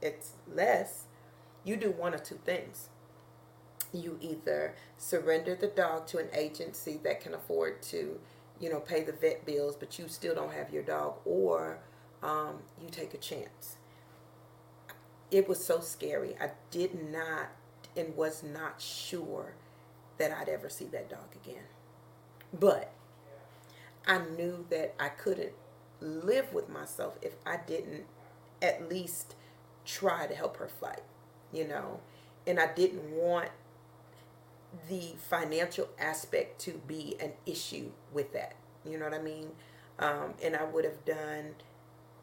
it's 0.02 0.32
less, 0.54 1.06
you 1.64 1.76
do 1.78 1.92
one 1.92 2.14
or 2.14 2.18
two 2.18 2.40
things. 2.44 2.90
You 3.94 4.18
either 4.22 4.76
surrender 4.98 5.56
the 5.56 5.68
dog 5.68 6.08
to 6.08 6.18
an 6.18 6.28
agency 6.34 7.00
that 7.04 7.22
can 7.22 7.34
afford 7.34 7.82
to, 7.84 8.20
you 8.60 8.70
know, 8.70 8.80
pay 8.80 9.04
the 9.04 9.14
vet 9.14 9.46
bills, 9.46 9.76
but 9.76 9.98
you 9.98 10.08
still 10.08 10.36
don't 10.36 10.54
have 10.54 10.72
your 10.72 10.84
dog, 10.84 11.16
or 11.26 11.80
um, 12.22 12.60
you 12.82 12.90
take 12.90 13.14
a 13.14 13.18
chance. 13.18 13.78
It 15.32 15.48
was 15.48 15.64
so 15.64 15.80
scary. 15.80 16.36
I 16.40 16.52
did 16.72 17.12
not 17.12 17.50
and 17.96 18.16
was 18.16 18.44
not 18.44 18.82
sure 18.82 19.56
that 20.18 20.32
I'd 20.32 20.50
ever 20.50 20.70
see 20.70 20.86
that 20.86 21.10
dog 21.10 21.36
again. 21.44 21.64
But 22.58 22.92
I 24.06 24.20
knew 24.20 24.66
that 24.70 24.96
I 25.00 25.10
couldn't 25.10 25.54
live 26.00 26.54
with 26.54 26.70
myself 26.70 27.18
if 27.22 27.34
I 27.46 27.58
didn't 27.66 28.06
at 28.62 28.90
least 28.90 29.36
try 29.86 30.28
to 30.28 30.36
help 30.36 30.58
her 30.58 30.68
fight, 30.68 31.04
you 31.52 31.68
know. 31.68 32.00
And 32.46 32.60
I 32.60 32.74
didn't 32.74 33.12
want 33.12 33.50
the 34.90 35.14
financial 35.30 35.90
aspect 36.00 36.60
to 36.62 36.82
be 36.88 37.16
an 37.20 37.34
issue 37.46 37.92
with 38.14 38.34
that. 38.34 38.56
You 38.86 38.98
know 38.98 39.06
what 39.06 39.14
I 39.14 39.22
mean? 39.22 39.52
Um, 40.00 40.34
and 40.44 40.56
I 40.56 40.64
would 40.64 40.86
have 40.86 41.04
done 41.06 41.56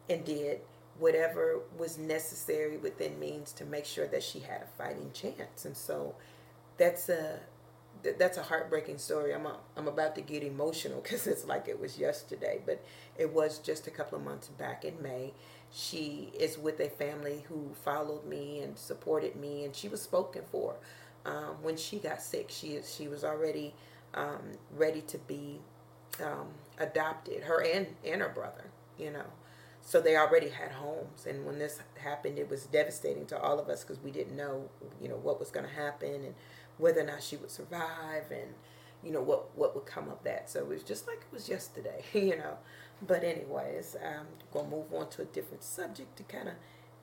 and 0.09 0.23
did 0.23 0.61
whatever 0.99 1.59
was 1.77 1.97
necessary 1.97 2.77
within 2.77 3.19
means 3.19 3.51
to 3.53 3.65
make 3.65 3.85
sure 3.85 4.07
that 4.07 4.23
she 4.23 4.39
had 4.39 4.61
a 4.61 4.67
fighting 4.77 5.11
chance. 5.13 5.65
And 5.65 5.75
so 5.75 6.15
that's 6.77 7.09
a 7.09 7.39
that's 8.19 8.37
a 8.37 8.43
heartbreaking 8.43 8.97
story. 8.99 9.33
I'm 9.33 9.45
a, 9.45 9.57
I'm 9.75 9.87
about 9.87 10.15
to 10.15 10.21
get 10.21 10.43
emotional 10.43 11.01
because 11.03 11.27
it's 11.27 11.45
like 11.45 11.67
it 11.67 11.79
was 11.79 11.97
yesterday, 11.97 12.61
but 12.65 12.83
it 13.17 13.33
was 13.33 13.59
just 13.59 13.87
a 13.87 13.91
couple 13.91 14.17
of 14.17 14.23
months 14.23 14.47
back 14.47 14.85
in 14.85 15.01
May. 15.01 15.33
She 15.71 16.31
is 16.39 16.57
with 16.57 16.79
a 16.79 16.89
family 16.89 17.43
who 17.49 17.71
followed 17.83 18.25
me 18.25 18.59
and 18.59 18.77
supported 18.77 19.35
me, 19.35 19.65
and 19.65 19.75
she 19.75 19.87
was 19.89 20.01
spoken 20.01 20.43
for. 20.51 20.75
Um, 21.25 21.57
when 21.61 21.77
she 21.77 21.97
got 21.99 22.21
sick, 22.21 22.47
she 22.49 22.79
she 22.87 23.07
was 23.07 23.23
already 23.23 23.73
um, 24.13 24.51
ready 24.75 25.01
to 25.01 25.17
be 25.19 25.59
um, 26.23 26.47
adopted. 26.79 27.43
Her 27.43 27.63
and 27.63 27.87
and 28.05 28.21
her 28.21 28.29
brother, 28.29 28.65
you 28.97 29.11
know. 29.11 29.25
So 29.81 30.01
they 30.01 30.17
already 30.17 30.49
had 30.49 30.71
homes, 30.71 31.27
and 31.27 31.45
when 31.45 31.59
this 31.59 31.79
happened, 31.99 32.39
it 32.39 32.49
was 32.49 32.65
devastating 32.65 33.27
to 33.27 33.39
all 33.39 33.59
of 33.59 33.69
us 33.69 33.83
because 33.83 34.01
we 34.03 34.09
didn't 34.11 34.35
know, 34.35 34.67
you 34.99 35.07
know, 35.07 35.15
what 35.17 35.39
was 35.39 35.51
going 35.51 35.65
to 35.67 35.71
happen 35.71 36.13
and 36.25 36.33
whether 36.77 37.01
or 37.01 37.05
not 37.05 37.21
she 37.21 37.37
would 37.37 37.51
survive 37.51 38.31
and 38.31 38.53
you 39.03 39.11
know 39.11 39.21
what 39.21 39.55
what 39.57 39.75
would 39.75 39.85
come 39.85 40.09
of 40.09 40.21
that 40.23 40.49
so 40.49 40.59
it 40.59 40.67
was 40.67 40.83
just 40.83 41.07
like 41.07 41.17
it 41.17 41.33
was 41.33 41.47
yesterday 41.47 42.03
you 42.13 42.35
know 42.35 42.57
but 43.07 43.23
anyways 43.23 43.95
i'm 44.03 44.25
gonna 44.51 44.67
move 44.67 44.91
on 44.93 45.07
to 45.09 45.21
a 45.21 45.25
different 45.25 45.63
subject 45.63 46.15
to 46.17 46.23
kind 46.23 46.47
of 46.47 46.55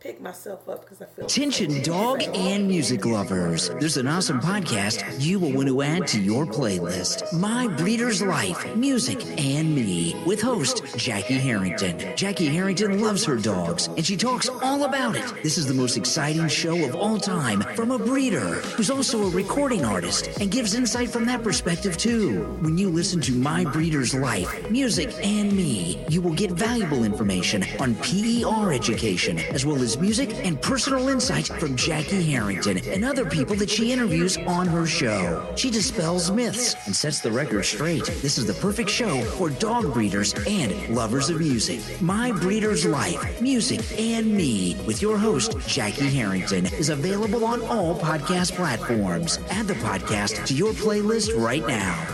pick 0.02 0.20
myself 0.20 0.68
up 0.68 0.80
because 0.80 1.00
I 1.00 1.04
feel 1.04 1.26
Attention, 1.26 1.80
dog 1.82 2.24
and 2.34 2.66
music 2.66 3.04
lovers. 3.06 3.68
There's 3.68 3.96
an 3.96 4.08
awesome 4.08 4.40
podcast 4.40 5.04
you 5.20 5.38
will 5.38 5.52
want 5.52 5.68
to 5.68 5.80
add 5.80 6.08
to 6.08 6.20
your 6.20 6.44
playlist. 6.44 7.32
My 7.32 7.68
Breeder's 7.68 8.20
Life, 8.20 8.74
Music, 8.74 9.24
and 9.38 9.72
Me, 9.72 10.20
with 10.26 10.42
host 10.42 10.82
Jackie 10.96 11.34
Harrington. 11.34 12.16
Jackie 12.16 12.46
Harrington 12.46 13.00
loves 13.00 13.24
her 13.24 13.36
dogs, 13.36 13.86
and 13.86 14.04
she 14.04 14.16
talks 14.16 14.48
all 14.48 14.82
about 14.84 15.14
it. 15.14 15.42
This 15.44 15.56
is 15.56 15.66
the 15.66 15.74
most 15.74 15.96
exciting 15.96 16.48
show 16.48 16.84
of 16.84 16.96
all 16.96 17.18
time 17.18 17.60
from 17.76 17.92
a 17.92 17.98
breeder 17.98 18.40
who's 18.74 18.90
also 18.90 19.22
a 19.22 19.30
recording 19.30 19.84
artist 19.84 20.28
and 20.40 20.50
gives 20.50 20.74
insight 20.74 21.10
from 21.10 21.26
that 21.26 21.44
perspective 21.44 21.96
too. 21.96 22.42
When 22.60 22.76
you 22.76 22.90
listen 22.90 23.20
to 23.20 23.32
My 23.32 23.64
Breeder's 23.64 24.14
Life, 24.14 24.68
Music, 24.68 25.14
and 25.22 25.52
Me, 25.52 26.04
you 26.08 26.20
will 26.20 26.34
get 26.34 26.50
valuable 26.50 27.04
information 27.04 27.62
on 27.78 27.94
PER 27.96 28.72
education 28.72 29.38
as 29.38 29.64
well 29.64 29.80
as 29.80 29.91
music 29.98 30.34
and 30.44 30.60
personal 30.60 31.08
insights 31.08 31.48
from 31.48 31.76
Jackie 31.76 32.22
Harrington 32.22 32.78
and 32.88 33.04
other 33.04 33.24
people 33.24 33.56
that 33.56 33.70
she 33.70 33.92
interviews 33.92 34.36
on 34.46 34.66
her 34.66 34.86
show. 34.86 35.46
She 35.56 35.70
dispels 35.70 36.30
myths 36.30 36.74
and 36.86 36.94
sets 36.94 37.20
the 37.20 37.30
record 37.32 37.64
straight. 37.64 38.04
This 38.22 38.38
is 38.38 38.46
the 38.46 38.54
perfect 38.54 38.90
show 38.90 39.22
for 39.22 39.50
dog 39.50 39.92
breeders 39.92 40.34
and 40.46 40.94
lovers 40.94 41.30
of 41.30 41.40
music. 41.40 41.80
My 42.00 42.32
Breeder's 42.32 42.84
Life, 42.86 43.40
Music, 43.40 43.80
and 43.98 44.32
Me 44.32 44.76
with 44.86 45.02
your 45.02 45.18
host, 45.18 45.58
Jackie 45.66 46.08
Harrington, 46.10 46.66
is 46.66 46.88
available 46.88 47.44
on 47.44 47.62
all 47.62 47.94
podcast 47.98 48.52
platforms. 48.56 49.38
Add 49.50 49.68
the 49.68 49.74
podcast 49.74 50.46
to 50.46 50.54
your 50.54 50.72
playlist 50.72 51.38
right 51.40 51.66
now. 51.66 52.06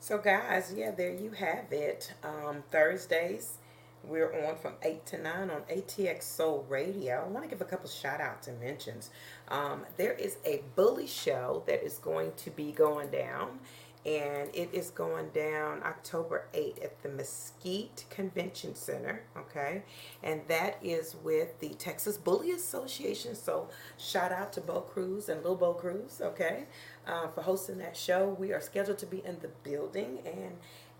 So, 0.00 0.18
guys, 0.18 0.74
yeah, 0.76 0.90
there 0.90 1.14
you 1.14 1.30
have 1.30 1.72
it. 1.72 2.12
Um, 2.24 2.64
Thursdays, 2.72 3.58
we're 4.04 4.46
on 4.46 4.56
from 4.56 4.74
8 4.82 5.04
to 5.06 5.18
9 5.18 5.50
on 5.50 5.62
ATX 5.62 6.22
Soul 6.22 6.64
Radio. 6.68 7.24
I 7.24 7.28
want 7.28 7.44
to 7.44 7.50
give 7.50 7.60
a 7.60 7.64
couple 7.64 7.88
shout 7.88 8.20
outs 8.20 8.48
and 8.48 8.60
mentions. 8.60 9.10
Um, 9.48 9.84
there 9.96 10.12
is 10.12 10.38
a 10.44 10.62
bully 10.74 11.06
show 11.06 11.62
that 11.66 11.84
is 11.84 11.98
going 11.98 12.32
to 12.38 12.50
be 12.50 12.72
going 12.72 13.10
down, 13.10 13.60
and 14.06 14.48
it 14.54 14.70
is 14.72 14.90
going 14.90 15.28
down 15.30 15.82
October 15.82 16.46
8th 16.54 16.82
at 16.82 17.02
the 17.02 17.10
Mesquite 17.10 18.06
Convention 18.08 18.74
Center. 18.74 19.22
Okay, 19.36 19.82
and 20.22 20.40
that 20.48 20.78
is 20.82 21.16
with 21.22 21.58
the 21.60 21.70
Texas 21.70 22.16
Bully 22.16 22.52
Association. 22.52 23.34
So, 23.34 23.68
shout 23.98 24.32
out 24.32 24.52
to 24.54 24.60
Bo 24.60 24.80
Cruz 24.80 25.28
and 25.28 25.44
Lil 25.44 25.56
Bo 25.56 25.74
Cruz, 25.74 26.20
okay, 26.22 26.64
uh, 27.06 27.28
for 27.28 27.42
hosting 27.42 27.78
that 27.78 27.96
show. 27.96 28.34
We 28.38 28.52
are 28.52 28.60
scheduled 28.60 28.98
to 28.98 29.06
be 29.06 29.22
in 29.24 29.38
the 29.40 29.48
building 29.62 30.20
and 30.24 30.56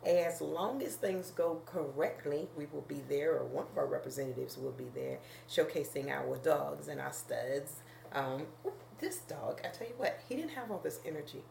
as 0.07 0.41
long 0.41 0.83
as 0.83 0.97
things 0.97 1.31
go 1.31 1.61
correctly, 1.67 2.49
we 2.57 2.67
will 2.73 2.85
be 2.89 3.03
there, 3.09 3.33
or 3.33 3.45
one 3.45 3.67
of 3.71 3.77
our 3.77 3.87
representatives 3.87 4.57
will 4.57 4.73
be 4.73 4.89
there, 4.95 5.19
showcasing 5.49 6.09
our 6.09 6.37
dogs 6.39 6.89
and 6.89 7.01
our 7.01 7.13
studs. 7.13 7.83
Um, 8.13 8.47
this 8.99 9.19
dog, 9.19 9.61
I 9.65 9.69
tell 9.69 9.87
you 9.87 9.95
what, 9.97 10.21
he 10.29 10.37
didn't 10.37 10.53
have 10.53 10.71
all 10.71 10.81
this 10.83 11.01
energy 11.05 11.43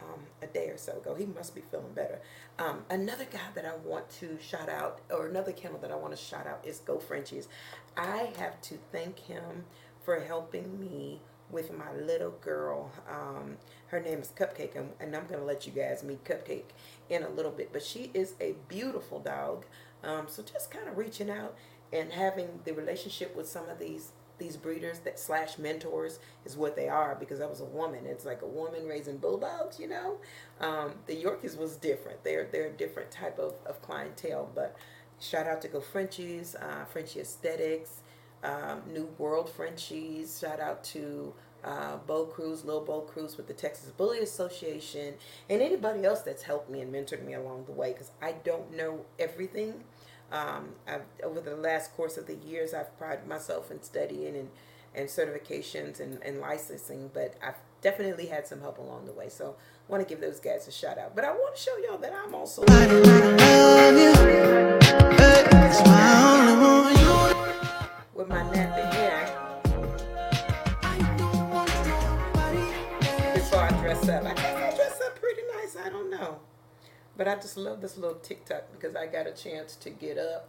um, 0.00 0.20
a 0.42 0.46
day 0.46 0.68
or 0.68 0.76
so 0.76 0.98
ago. 0.98 1.14
He 1.14 1.26
must 1.26 1.54
be 1.54 1.62
feeling 1.70 1.92
better. 1.94 2.20
Um, 2.58 2.84
another 2.90 3.24
guy 3.24 3.38
that 3.54 3.64
I 3.64 3.76
want 3.76 4.10
to 4.20 4.36
shout 4.40 4.68
out, 4.68 5.00
or 5.10 5.28
another 5.28 5.52
kennel 5.52 5.78
that 5.78 5.92
I 5.92 5.96
want 5.96 6.14
to 6.16 6.22
shout 6.22 6.46
out, 6.46 6.64
is 6.64 6.78
Go 6.80 6.98
Frenchies. 6.98 7.48
I 7.96 8.32
have 8.36 8.60
to 8.62 8.78
thank 8.90 9.18
him 9.20 9.64
for 10.04 10.20
helping 10.20 10.80
me 10.80 11.20
with 11.52 11.72
my 11.76 11.92
little 11.94 12.32
girl. 12.40 12.90
Um, 13.08 13.58
her 13.88 14.00
name 14.00 14.18
is 14.18 14.32
Cupcake, 14.36 14.74
and, 14.74 14.90
and 14.98 15.14
I'm 15.14 15.26
going 15.26 15.38
to 15.38 15.46
let 15.46 15.66
you 15.66 15.72
guys 15.72 16.02
meet 16.02 16.24
Cupcake 16.24 16.72
in 17.08 17.22
a 17.22 17.28
little 17.28 17.52
bit. 17.52 17.72
But 17.72 17.82
she 17.84 18.10
is 18.14 18.34
a 18.40 18.54
beautiful 18.68 19.20
dog. 19.20 19.66
Um, 20.02 20.26
so 20.28 20.42
just 20.42 20.70
kind 20.70 20.88
of 20.88 20.96
reaching 20.96 21.30
out 21.30 21.54
and 21.92 22.10
having 22.12 22.60
the 22.64 22.72
relationship 22.72 23.36
with 23.36 23.48
some 23.48 23.68
of 23.68 23.78
these 23.78 24.12
these 24.38 24.56
breeders 24.56 24.98
that 25.00 25.20
slash 25.20 25.56
mentors 25.58 26.18
is 26.44 26.56
what 26.56 26.74
they 26.74 26.88
are 26.88 27.14
because 27.14 27.40
I 27.40 27.46
was 27.46 27.60
a 27.60 27.64
woman. 27.64 28.06
It's 28.06 28.24
like 28.24 28.42
a 28.42 28.46
woman 28.46 28.88
raising 28.88 29.18
bulldogs, 29.18 29.78
you 29.78 29.88
know. 29.88 30.16
Um, 30.60 30.94
the 31.06 31.14
Yorkies 31.14 31.56
was 31.56 31.76
different. 31.76 32.24
They're 32.24 32.48
they're 32.50 32.66
a 32.66 32.72
different 32.72 33.10
type 33.10 33.38
of, 33.38 33.54
of 33.66 33.80
clientele. 33.82 34.50
But 34.52 34.74
shout 35.20 35.46
out 35.46 35.62
to 35.62 35.68
Go 35.68 35.80
Frenchies, 35.80 36.56
uh, 36.56 36.84
Frenchie 36.86 37.20
Aesthetics, 37.20 38.00
um, 38.42 38.82
New 38.92 39.08
World 39.18 39.50
Frenchies. 39.50 40.38
Shout 40.40 40.60
out 40.60 40.82
to 40.84 41.32
uh, 41.64 41.96
Bo 42.06 42.26
Cruz, 42.26 42.64
Lil 42.64 42.80
Bo 42.80 43.00
Cruz 43.02 43.36
with 43.36 43.46
the 43.46 43.52
Texas 43.52 43.90
Bully 43.90 44.18
Association, 44.20 45.14
and 45.48 45.62
anybody 45.62 46.04
else 46.04 46.22
that's 46.22 46.42
helped 46.42 46.68
me 46.70 46.80
and 46.80 46.92
mentored 46.92 47.24
me 47.24 47.34
along 47.34 47.64
the 47.66 47.72
way 47.72 47.92
because 47.92 48.10
I 48.20 48.32
don't 48.44 48.76
know 48.76 49.04
everything. 49.18 49.84
Um, 50.32 50.70
over 51.22 51.40
the 51.40 51.56
last 51.56 51.94
course 51.94 52.16
of 52.16 52.26
the 52.26 52.34
years, 52.36 52.72
I've 52.72 52.96
prided 52.98 53.26
myself 53.26 53.70
in 53.70 53.82
studying 53.82 54.34
and, 54.34 54.48
and 54.94 55.08
certifications 55.08 56.00
and, 56.00 56.22
and 56.22 56.40
licensing, 56.40 57.10
but 57.12 57.34
I've 57.42 57.58
definitely 57.82 58.26
had 58.26 58.46
some 58.46 58.60
help 58.60 58.78
along 58.78 59.04
the 59.04 59.12
way. 59.12 59.28
So 59.28 59.56
I 59.88 59.92
want 59.92 60.02
to 60.02 60.08
give 60.08 60.22
those 60.22 60.40
guys 60.40 60.66
a 60.66 60.72
shout 60.72 60.96
out. 60.96 61.14
But 61.14 61.26
I 61.26 61.32
want 61.32 61.54
to 61.54 61.62
show 61.62 61.76
y'all 61.86 61.98
that 61.98 62.14
I'm 62.14 62.34
also. 62.34 62.64
But 77.16 77.28
I 77.28 77.34
just 77.36 77.56
love 77.56 77.80
this 77.80 77.96
little 77.96 78.18
TikTok 78.18 78.72
because 78.72 78.96
I 78.96 79.06
got 79.06 79.26
a 79.26 79.32
chance 79.32 79.76
to 79.76 79.90
get 79.90 80.18
up, 80.18 80.48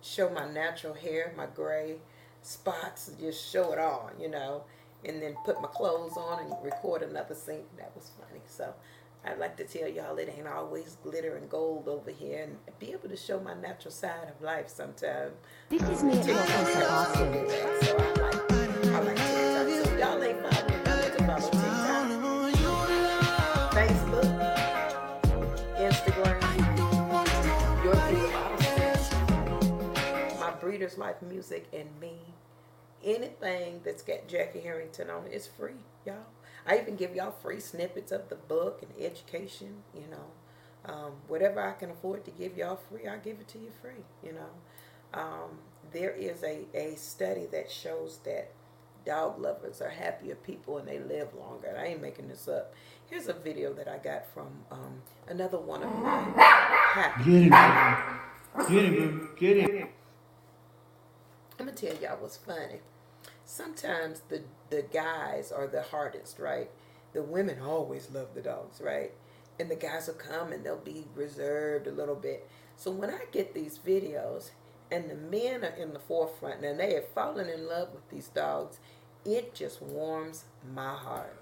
show 0.00 0.28
my 0.30 0.50
natural 0.50 0.94
hair, 0.94 1.32
my 1.36 1.46
gray 1.46 1.96
spots, 2.42 3.10
just 3.20 3.50
show 3.50 3.72
it 3.72 3.78
all, 3.78 4.10
you 4.20 4.28
know, 4.28 4.64
and 5.04 5.22
then 5.22 5.36
put 5.44 5.60
my 5.62 5.68
clothes 5.68 6.16
on 6.16 6.40
and 6.40 6.54
record 6.62 7.02
another 7.02 7.34
scene. 7.34 7.66
That 7.78 7.92
was 7.94 8.10
funny. 8.18 8.40
So 8.46 8.74
I'd 9.24 9.38
like 9.38 9.56
to 9.58 9.64
tell 9.64 9.88
y'all 9.88 10.16
it 10.18 10.32
ain't 10.36 10.48
always 10.48 10.96
glitter 11.02 11.36
and 11.36 11.48
gold 11.48 11.86
over 11.88 12.10
here 12.10 12.42
and 12.42 12.56
be 12.80 12.92
able 12.92 13.08
to 13.08 13.16
show 13.16 13.38
my 13.40 13.54
natural 13.54 13.92
side 13.92 14.28
of 14.28 14.42
life 14.42 14.68
sometime. 14.68 15.30
This 15.68 15.82
is 15.82 16.02
me 16.02 16.18
at 16.18 16.90
Austin. 16.90 18.11
Austin, 30.84 31.00
Life 31.00 31.22
Music, 31.22 31.66
and 31.72 31.88
me. 32.00 32.18
Anything 33.04 33.80
that's 33.84 34.02
got 34.02 34.28
Jackie 34.28 34.60
Harrington 34.60 35.10
on 35.10 35.26
it 35.26 35.32
is 35.32 35.46
free, 35.46 35.80
y'all. 36.06 36.26
I 36.66 36.78
even 36.78 36.96
give 36.96 37.16
y'all 37.16 37.32
free 37.32 37.60
snippets 37.60 38.12
of 38.12 38.28
the 38.28 38.36
book 38.36 38.82
and 38.82 39.04
education, 39.04 39.82
you 39.94 40.04
know. 40.10 40.26
Um, 40.84 41.12
whatever 41.28 41.60
I 41.60 41.72
can 41.72 41.90
afford 41.90 42.24
to 42.24 42.30
give 42.30 42.56
y'all 42.56 42.78
free, 42.90 43.08
I 43.08 43.16
give 43.16 43.40
it 43.40 43.48
to 43.48 43.58
you 43.58 43.70
free, 43.80 44.04
you 44.22 44.32
know. 44.32 45.20
Um, 45.20 45.58
there 45.92 46.10
is 46.10 46.42
a, 46.42 46.66
a 46.74 46.96
study 46.96 47.46
that 47.52 47.70
shows 47.70 48.18
that 48.24 48.50
dog 49.04 49.40
lovers 49.40 49.80
are 49.80 49.90
happier 49.90 50.36
people 50.36 50.78
and 50.78 50.86
they 50.86 51.00
live 51.00 51.28
longer. 51.34 51.76
I 51.78 51.86
ain't 51.86 52.02
making 52.02 52.28
this 52.28 52.46
up. 52.46 52.72
Here's 53.10 53.28
a 53.28 53.32
video 53.32 53.72
that 53.74 53.88
I 53.88 53.98
got 53.98 54.26
from 54.32 54.48
um, 54.70 55.02
another 55.28 55.58
one 55.58 55.82
of 55.82 55.92
my 55.96 56.20
happy. 56.36 57.24
Get 57.24 57.42
him, 57.42 58.18
Get 58.68 58.84
him. 58.84 59.28
Get 59.36 59.56
him. 59.56 59.88
I'm 61.62 61.68
gonna 61.68 61.76
tell 61.78 61.94
y'all 62.02 62.18
what's 62.18 62.38
funny. 62.38 62.80
Sometimes 63.44 64.22
the 64.28 64.42
the 64.70 64.82
guys 64.92 65.52
are 65.52 65.68
the 65.68 65.82
hardest, 65.82 66.40
right? 66.40 66.68
The 67.12 67.22
women 67.22 67.60
always 67.62 68.10
love 68.10 68.34
the 68.34 68.40
dogs, 68.40 68.80
right? 68.80 69.12
And 69.60 69.70
the 69.70 69.76
guys 69.76 70.08
will 70.08 70.14
come 70.14 70.52
and 70.52 70.66
they'll 70.66 70.76
be 70.76 71.04
reserved 71.14 71.86
a 71.86 71.92
little 71.92 72.16
bit. 72.16 72.50
So 72.74 72.90
when 72.90 73.10
I 73.10 73.26
get 73.30 73.54
these 73.54 73.78
videos 73.78 74.50
and 74.90 75.08
the 75.08 75.14
men 75.14 75.62
are 75.62 75.76
in 75.76 75.92
the 75.92 76.00
forefront 76.00 76.64
and 76.64 76.80
they 76.80 76.94
have 76.94 77.06
fallen 77.10 77.48
in 77.48 77.68
love 77.68 77.90
with 77.94 78.10
these 78.10 78.26
dogs, 78.26 78.80
it 79.24 79.54
just 79.54 79.80
warms 79.80 80.46
my 80.74 80.96
heart. 80.96 81.36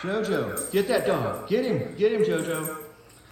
Jojo, 0.00 0.72
get 0.72 0.88
that 0.88 1.06
dog. 1.06 1.48
Get 1.48 1.66
him. 1.66 1.94
Get 1.96 2.14
him, 2.14 2.22
Jojo. 2.22 2.82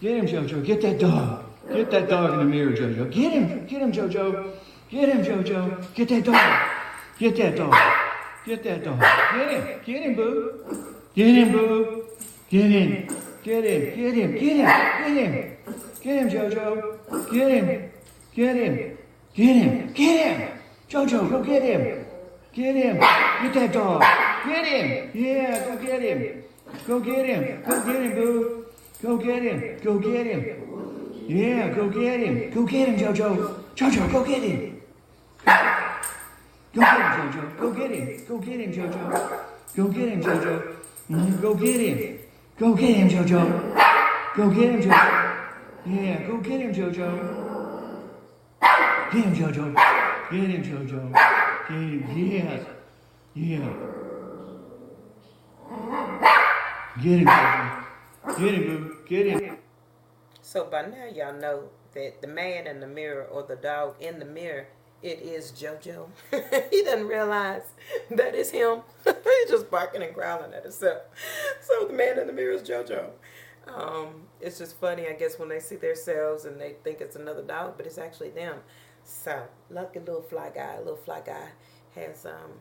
Get 0.01 0.17
him, 0.17 0.27
Jojo. 0.29 0.65
Get 0.65 0.81
that 0.83 1.01
dog. 1.01 1.45
Get 1.69 1.91
that 1.91 2.09
dog 2.09 2.35
in 2.35 2.39
the 2.39 2.45
mirror, 2.45 2.71
Jojo. 2.71 3.11
Get 3.11 3.33
him. 3.33 3.67
Get 3.67 3.83
him, 3.83 3.91
Jojo. 3.91 4.55
Get 4.95 5.09
him, 5.09 5.25
Jojo. 5.25 5.93
Get 5.93 6.09
that 6.09 6.25
dog. 6.25 6.71
Get 7.19 7.37
that 7.37 7.57
dog. 7.57 7.75
Get 8.47 8.63
that 8.63 8.85
dog. 8.85 9.01
Get 9.01 9.51
him. 9.51 9.81
Get 9.85 10.03
him, 10.05 10.15
boo. 10.15 10.87
Get 11.17 11.35
him, 11.35 11.51
boo. 11.51 12.05
Get 12.49 12.71
him. 12.71 13.09
Get 13.43 13.65
him. 13.65 13.97
Get 13.97 14.15
him. 14.15 14.33
Get 14.35 14.57
him. 14.57 14.63
Get 15.03 15.17
him. 15.17 15.57
Get 16.01 16.17
him, 16.21 16.29
Jojo. 16.31 17.33
Get 17.33 17.51
him. 17.51 17.91
Get 18.37 18.55
him. 18.55 18.99
Get 19.35 19.57
him. 19.57 19.93
Get 19.95 20.27
him. 20.27 20.59
Jojo, 20.89 21.29
go 21.29 21.43
get 21.43 21.63
him. 21.65 22.07
Get 22.53 22.77
him. 22.77 22.97
Get 23.01 23.55
that 23.55 23.73
dog. 23.73 24.01
Get 24.47 24.65
him. 24.65 25.11
Yeah, 25.13 25.65
go 25.65 25.77
get 25.83 26.03
him. 26.03 26.45
Go 26.87 27.01
get 27.01 27.27
him. 27.27 27.63
Go 27.69 27.85
get 27.85 28.01
him, 28.01 28.15
boo. 28.15 28.67
Go 29.03 29.17
get 29.17 29.43
him. 29.43 29.81
Go 29.83 29.99
get 29.99 30.27
him. 30.27 31.27
Yeah, 31.27 31.69
go 31.75 31.89
get 31.89 32.21
him. 32.21 32.51
Go 32.51 32.65
get 32.65 32.89
him, 32.91 32.97
Jojo. 32.97 33.65
Jojo, 33.75 34.13
go 34.13 34.25
get 34.25 34.41
him. 34.41 34.74
Go 35.45 36.81
get 36.81 37.01
him, 37.01 37.31
Jojo. 37.33 37.59
Go 37.59 37.71
get 37.73 37.91
him. 37.91 38.25
Go 38.27 38.39
get 38.39 38.61
him, 38.61 38.73
Jojo. 38.73 39.45
Go 39.77 39.89
get 39.89 40.09
him, 40.09 40.23
Jojo. 40.23 40.77
Mhm, 41.11 41.41
Go 41.43 41.55
get 41.55 41.81
him. 41.81 42.19
Go 42.59 42.75
get 42.75 42.97
him, 42.97 43.09
Jojo. 43.09 43.43
Go 44.37 44.51
get 44.51 44.71
him, 44.71 44.81
Jojo. 44.83 45.41
Yeah, 45.87 46.23
go 46.27 46.37
get 46.39 46.61
him, 46.61 46.73
Jojo. 46.73 47.11
Get 49.13 49.25
him, 49.25 49.35
Jojo. 49.35 49.75
Get 50.31 50.51
him, 50.51 50.63
Jojo. 50.63 51.13
Get 51.69 51.77
him. 51.77 52.31
Yes. 52.33 52.67
Yeah. 53.35 53.73
Get 57.03 57.19
him, 57.21 57.27
Jojo. 57.27 57.85
Get 58.39 58.55
him, 58.55 58.63
boo. 58.67 58.97
Get 59.07 59.27
him. 59.27 59.59
So 60.43 60.65
by 60.65 60.83
now 60.83 61.07
y'all 61.13 61.35
know 61.35 61.65
that 61.95 62.21
the 62.23 62.29
man 62.29 62.67
in 62.67 62.81
the 62.81 62.87
mirror 62.87 63.25
or 63.25 63.43
the 63.43 63.57
dog 63.57 63.97
in 64.01 64.19
the 64.19 64.25
mirror, 64.25 64.67
it 65.05 65.21
is 65.21 65.53
JoJo. 65.53 66.09
he 66.71 66.83
doesn't 66.83 67.07
realize 67.07 67.75
that 68.11 68.35
it's 68.35 68.51
him. 68.51 68.81
He's 69.05 69.51
just 69.51 69.71
barking 69.71 70.03
and 70.03 70.15
growling 70.15 70.55
at 70.55 70.63
himself. 70.63 71.03
So 71.61 71.87
the 71.87 71.93
man 71.93 72.19
in 72.19 72.27
the 72.27 72.33
mirror 72.33 72.53
is 72.53 72.63
JoJo. 72.63 73.11
Um, 73.67 74.23
it's 74.41 74.59
just 74.59 74.79
funny, 74.81 75.07
I 75.09 75.13
guess, 75.13 75.39
when 75.39 75.49
they 75.49 75.61
see 75.61 75.77
themselves 75.77 76.45
and 76.47 76.61
they 76.61 76.75
think 76.85 77.01
it's 77.01 77.17
another 77.17 77.43
dog, 77.43 77.75
but 77.77 77.87
it's 77.87 77.99
actually 77.99 78.31
them. 78.31 78.59
So 79.03 79.43
lucky 79.71 79.99
little 80.01 80.23
fly 80.23 80.51
guy, 80.55 80.79
little 80.79 80.97
fly 80.97 81.21
guy 81.25 81.49
has 81.95 82.27
um 82.27 82.53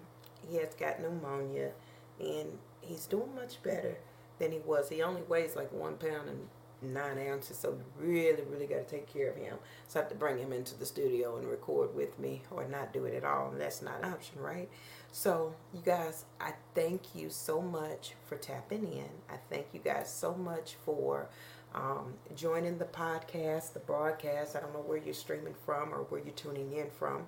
he 0.47 0.57
has 0.57 0.73
got 0.75 1.01
pneumonia 1.01 1.71
and 2.19 2.57
he's 2.81 3.05
doing 3.05 3.33
much 3.35 3.61
better 3.63 3.97
than 4.39 4.51
he 4.51 4.59
was. 4.59 4.89
He 4.89 5.01
only 5.01 5.21
weighs 5.23 5.55
like 5.55 5.71
one 5.71 5.95
pound 5.95 6.29
and 6.29 6.47
nine 6.84 7.17
ounces, 7.29 7.57
so 7.57 7.77
really, 7.99 8.43
really 8.49 8.67
got 8.67 8.88
to 8.88 8.95
take 8.95 9.11
care 9.11 9.29
of 9.29 9.38
him. 9.38 9.57
So 9.88 9.99
I 9.99 10.03
have 10.03 10.11
to 10.11 10.15
bring 10.15 10.38
him 10.38 10.53
into 10.53 10.77
the 10.77 10.86
studio 10.86 11.38
and 11.38 11.47
record 11.47 11.95
with 11.95 12.17
me, 12.19 12.41
or 12.51 12.65
not 12.67 12.93
do 12.93 13.05
it 13.05 13.13
at 13.13 13.23
all, 13.23 13.49
and 13.49 13.59
that's 13.59 13.81
not 13.81 14.03
an 14.03 14.11
option, 14.11 14.39
right? 14.39 14.69
So, 15.11 15.53
you 15.73 15.81
guys, 15.86 16.25
I 16.41 16.53
thank 16.73 17.13
you 17.13 17.29
so 17.29 17.61
much 17.61 18.13
for 18.25 18.36
tapping 18.36 18.91
in. 18.91 19.09
I 19.29 19.38
thank 19.49 19.67
you 19.71 19.79
guys 19.79 20.11
so 20.11 20.34
much 20.34 20.75
for 20.84 21.29
um, 21.75 22.13
joining 22.36 22.77
the 22.77 22.86
podcast, 22.86 23.73
the 23.73 23.79
broadcast. 23.79 24.55
I 24.55 24.59
don't 24.59 24.73
know 24.73 24.79
where 24.79 24.97
you're 24.97 25.13
streaming 25.13 25.53
from 25.65 25.93
or 25.93 25.99
where 26.09 26.19
you're 26.19 26.34
tuning 26.34 26.73
in 26.73 26.89
from. 26.89 27.25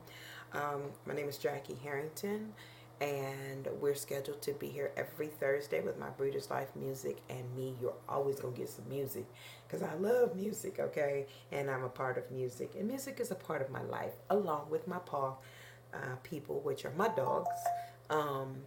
Um, 0.54 0.84
my 1.06 1.14
name 1.14 1.28
is 1.28 1.38
Jackie 1.38 1.78
Harrington, 1.84 2.54
and 3.02 3.68
we're 3.82 3.96
scheduled 3.96 4.42
to 4.44 4.54
be 4.54 4.68
here 4.68 4.92
every 4.96 5.28
Thursday 5.28 5.82
with 5.82 5.98
my 5.98 6.10
Breeders' 6.10 6.50
Life 6.50 6.70
music 6.76 7.18
and 7.30 7.44
me. 7.56 7.76
You're 7.82 7.94
always 8.08 8.38
to 8.38 8.52
get 8.56 8.70
some 8.70 8.88
music 8.90 9.26
because 9.68 9.84
I 9.84 9.94
love 9.96 10.36
music, 10.36 10.80
okay? 10.80 11.26
And 11.52 11.70
I'm 11.70 11.84
a 11.84 11.90
part 11.90 12.18
of 12.18 12.30
music, 12.32 12.74
and 12.78 12.88
music 12.88 13.20
is 13.20 13.32
a 13.32 13.36
part 13.36 13.62
of 13.62 13.70
my 13.70 13.82
life 13.84 14.14
along 14.30 14.70
with 14.70 14.88
my 14.88 15.00
paw 15.00 15.36
uh, 15.94 16.16
people, 16.24 16.62
which 16.62 16.86
are 16.86 16.94
my 16.98 17.10
dogs. 17.10 17.50
Um, 18.10 18.58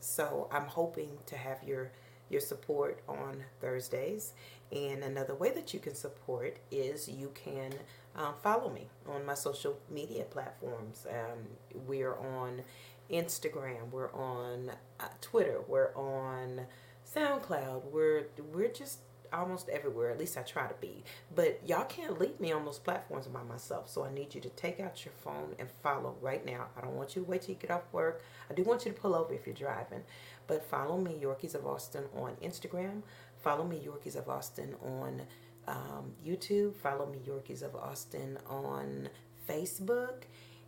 so 0.00 0.48
I'm 0.52 0.66
hoping 0.66 1.10
to 1.26 1.36
have 1.36 1.62
your 1.64 1.90
your 2.30 2.40
support 2.40 3.00
on 3.08 3.44
Thursdays. 3.60 4.32
And 4.72 5.04
another 5.04 5.34
way 5.34 5.50
that 5.50 5.72
you 5.74 5.80
can 5.80 5.94
support 5.94 6.58
is 6.70 7.08
you 7.08 7.30
can 7.34 7.72
um, 8.16 8.34
follow 8.42 8.70
me 8.70 8.88
on 9.06 9.24
my 9.26 9.34
social 9.34 9.78
media 9.90 10.24
platforms. 10.24 11.06
Um, 11.08 11.40
we're 11.86 12.16
on 12.16 12.62
Instagram, 13.10 13.90
we're 13.90 14.12
on 14.12 14.70
uh, 15.00 15.04
Twitter, 15.20 15.60
we're 15.66 15.94
on 15.94 16.66
SoundCloud. 17.14 17.84
We're 17.92 18.24
we're 18.52 18.72
just 18.72 18.98
almost 19.32 19.68
everywhere. 19.68 20.10
At 20.10 20.18
least 20.18 20.38
I 20.38 20.42
try 20.42 20.66
to 20.66 20.74
be. 20.80 21.04
But 21.34 21.60
y'all 21.66 21.84
can't 21.84 22.20
leave 22.20 22.38
me 22.40 22.52
on 22.52 22.64
those 22.64 22.78
platforms 22.78 23.26
by 23.26 23.42
myself. 23.42 23.88
So 23.88 24.04
I 24.04 24.12
need 24.12 24.34
you 24.34 24.40
to 24.40 24.48
take 24.50 24.80
out 24.80 25.04
your 25.04 25.14
phone 25.22 25.54
and 25.58 25.68
follow 25.82 26.16
right 26.20 26.44
now. 26.44 26.66
I 26.76 26.80
don't 26.80 26.94
want 26.94 27.16
you 27.16 27.24
to 27.24 27.30
wait 27.30 27.42
till 27.42 27.54
you 27.54 27.60
get 27.60 27.70
off 27.70 27.82
work. 27.92 28.22
I 28.50 28.54
do 28.54 28.62
want 28.62 28.84
you 28.84 28.92
to 28.92 28.98
pull 28.98 29.14
over 29.14 29.34
if 29.34 29.46
you're 29.46 29.54
driving. 29.54 30.02
But 30.46 30.64
follow 30.64 30.98
me, 30.98 31.18
Yorkies 31.20 31.54
of 31.54 31.66
Austin, 31.66 32.04
on 32.16 32.36
Instagram. 32.42 33.02
Follow 33.42 33.64
me, 33.64 33.80
Yorkies 33.84 34.16
of 34.16 34.28
Austin, 34.28 34.74
on 34.82 35.22
um, 35.66 36.12
YouTube. 36.24 36.74
Follow 36.76 37.06
me, 37.06 37.18
Yorkies 37.26 37.62
of 37.62 37.74
Austin, 37.74 38.38
on 38.48 39.08
Facebook. 39.48 40.22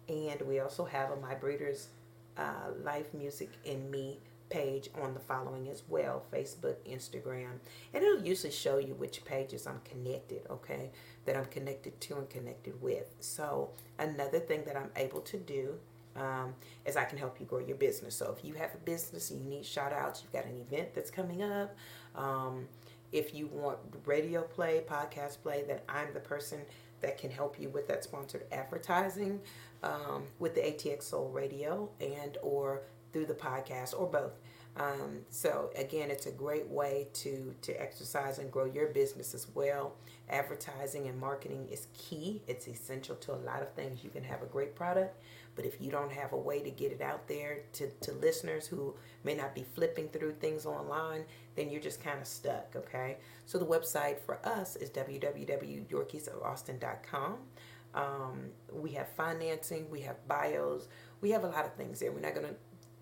And 0.09 0.41
we 0.43 0.61
also 0.61 0.85
have 0.85 1.11
a 1.11 1.17
My 1.17 1.35
Breeders 1.35 1.89
uh, 2.37 2.71
Life 2.85 3.13
Music 3.15 3.51
and 3.67 3.91
Me 3.91 4.19
page 4.49 4.91
on 5.01 5.13
the 5.15 5.21
following 5.21 5.69
as 5.69 5.83
well 5.89 6.23
Facebook, 6.33 6.77
Instagram, 6.89 7.59
and 7.93 8.05
it'll 8.05 8.25
usually 8.25 8.53
show 8.53 8.79
you 8.79 8.95
which 8.95 9.25
pages 9.25 9.67
I'm 9.67 9.81
connected, 9.85 10.43
okay, 10.51 10.91
that 11.25 11.37
I'm 11.37 11.47
connected 11.47 12.01
to 12.01 12.17
and 12.17 12.31
connected 12.31 12.81
with. 12.81 13.07
So, 13.21 13.71
another 13.99 14.39
thing 14.39 14.65
that 14.67 14.77
I'm 14.77 14.91
able 14.97 15.21
to 15.23 15.37
do 15.39 15.75
um, 16.15 16.55
is 16.85 16.97
I 16.97 17.05
can 17.05 17.19
help 17.19 17.41
you 17.41 17.47
grow 17.47 17.59
your 17.59 17.77
business. 17.77 18.15
So, 18.15 18.35
if 18.37 18.45
you 18.45 18.55
have 18.55 18.75
a 18.75 18.79
business 18.79 19.31
and 19.31 19.43
you 19.43 19.49
need 19.49 19.65
shout 19.65 19.93
outs, 19.93 20.23
you've 20.23 20.33
got 20.33 20.47
an 20.47 20.61
event 20.61 20.95
that's 20.95 21.11
coming 21.11 21.43
up, 21.43 21.75
um, 22.15 22.67
if 23.13 23.35
you 23.35 23.47
want 23.47 23.79
radio 24.05 24.43
play, 24.43 24.83
podcast 24.89 25.43
play, 25.43 25.65
then 25.67 25.81
I'm 25.89 26.13
the 26.13 26.21
person 26.21 26.61
that 27.01 27.19
can 27.19 27.31
help 27.31 27.61
you 27.61 27.69
with 27.69 27.87
that 27.89 28.05
sponsored 28.05 28.45
advertising 28.53 29.41
um, 29.83 30.25
with 30.39 30.55
the 30.55 30.61
ATX 30.61 31.05
Soul 31.05 31.31
Radio 31.31 31.89
and 32.01 32.37
or 32.43 32.83
through 33.13 33.27
the 33.27 33.35
podcast 33.35 33.99
or 33.99 34.07
both. 34.07 34.33
Um, 34.79 35.21
so 35.31 35.71
again, 35.75 36.11
it's 36.11 36.27
a 36.27 36.31
great 36.31 36.69
way 36.69 37.09
to 37.15 37.55
to 37.63 37.73
exercise 37.81 38.39
and 38.39 38.53
grow 38.53 38.67
your 38.67 38.89
business 38.89 39.33
as 39.33 39.47
well. 39.55 39.95
Advertising 40.29 41.09
and 41.09 41.19
marketing 41.19 41.67
is 41.71 41.87
key. 41.95 42.43
It's 42.47 42.69
essential 42.69 43.17
to 43.17 43.33
a 43.33 43.37
lot 43.37 43.63
of 43.63 43.73
things. 43.73 44.05
You 44.05 44.11
can 44.11 44.23
have 44.25 44.43
a 44.43 44.47
great 44.47 44.75
product, 44.75 45.19
but 45.55 45.65
if 45.65 45.81
you 45.81 45.91
don't 45.91 46.13
have 46.13 46.35
a 46.35 46.37
way 46.37 46.61
to 46.61 46.71
get 46.71 46.93
it 46.93 47.01
out 47.01 47.27
there 47.27 47.61
to, 47.75 47.89
to 48.03 48.13
listeners 48.13 48.67
who 48.67 48.95
may 49.25 49.35
not 49.35 49.55
be 49.55 49.63
flipping 49.63 50.09
through 50.09 50.35
things 50.35 50.67
online, 50.67 51.25
then 51.55 51.71
you're 51.71 51.81
just 51.81 52.03
kind 52.03 52.21
of 52.21 52.27
stuck, 52.27 52.75
okay? 52.77 53.17
So 53.47 53.57
the 53.59 53.65
website 53.65 54.21
for 54.21 54.47
us 54.47 54.77
is 54.77 54.91
www.yorkiesofaustin.com. 54.91 57.39
Um, 57.95 58.51
we 58.73 58.93
have 58.93 59.09
financing, 59.11 59.91
we 59.91 60.01
have 60.03 60.17
bios, 60.29 60.89
we 61.21 61.31
have 61.31 61.45
a 61.45 61.49
lot 61.49 61.65
of 61.65 61.75
things 61.75 62.01
there. 62.01 62.13
We're 62.13 62.21
not 62.21 62.35
going 62.35 62.49
to 62.49 62.55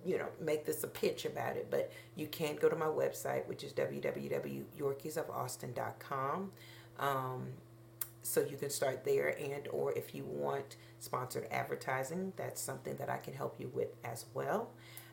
you 0.04 0.18
know, 0.18 0.28
make 0.38 0.66
this 0.66 0.84
a 0.84 0.86
pitch 0.86 1.24
about 1.24 1.56
it, 1.56 1.68
but 1.70 1.90
you 2.14 2.26
can 2.26 2.56
go 2.56 2.68
to 2.68 2.76
my 2.76 2.84
website, 2.86 3.46
which 3.46 3.64
is 3.64 3.72
www.yorkiesofaustin.com. 3.72 6.52
Um, 7.00 7.46
so 8.24 8.40
you 8.40 8.56
can 8.56 8.70
start 8.70 9.04
there 9.04 9.36
and 9.38 9.68
or 9.68 9.92
if 9.92 10.14
you 10.14 10.24
want 10.24 10.76
sponsored 10.98 11.46
advertising 11.50 12.32
that's 12.36 12.60
something 12.60 12.96
that 12.96 13.10
i 13.10 13.18
can 13.18 13.34
help 13.34 13.60
you 13.60 13.70
with 13.74 13.88
as 14.02 14.24
well 14.32 14.70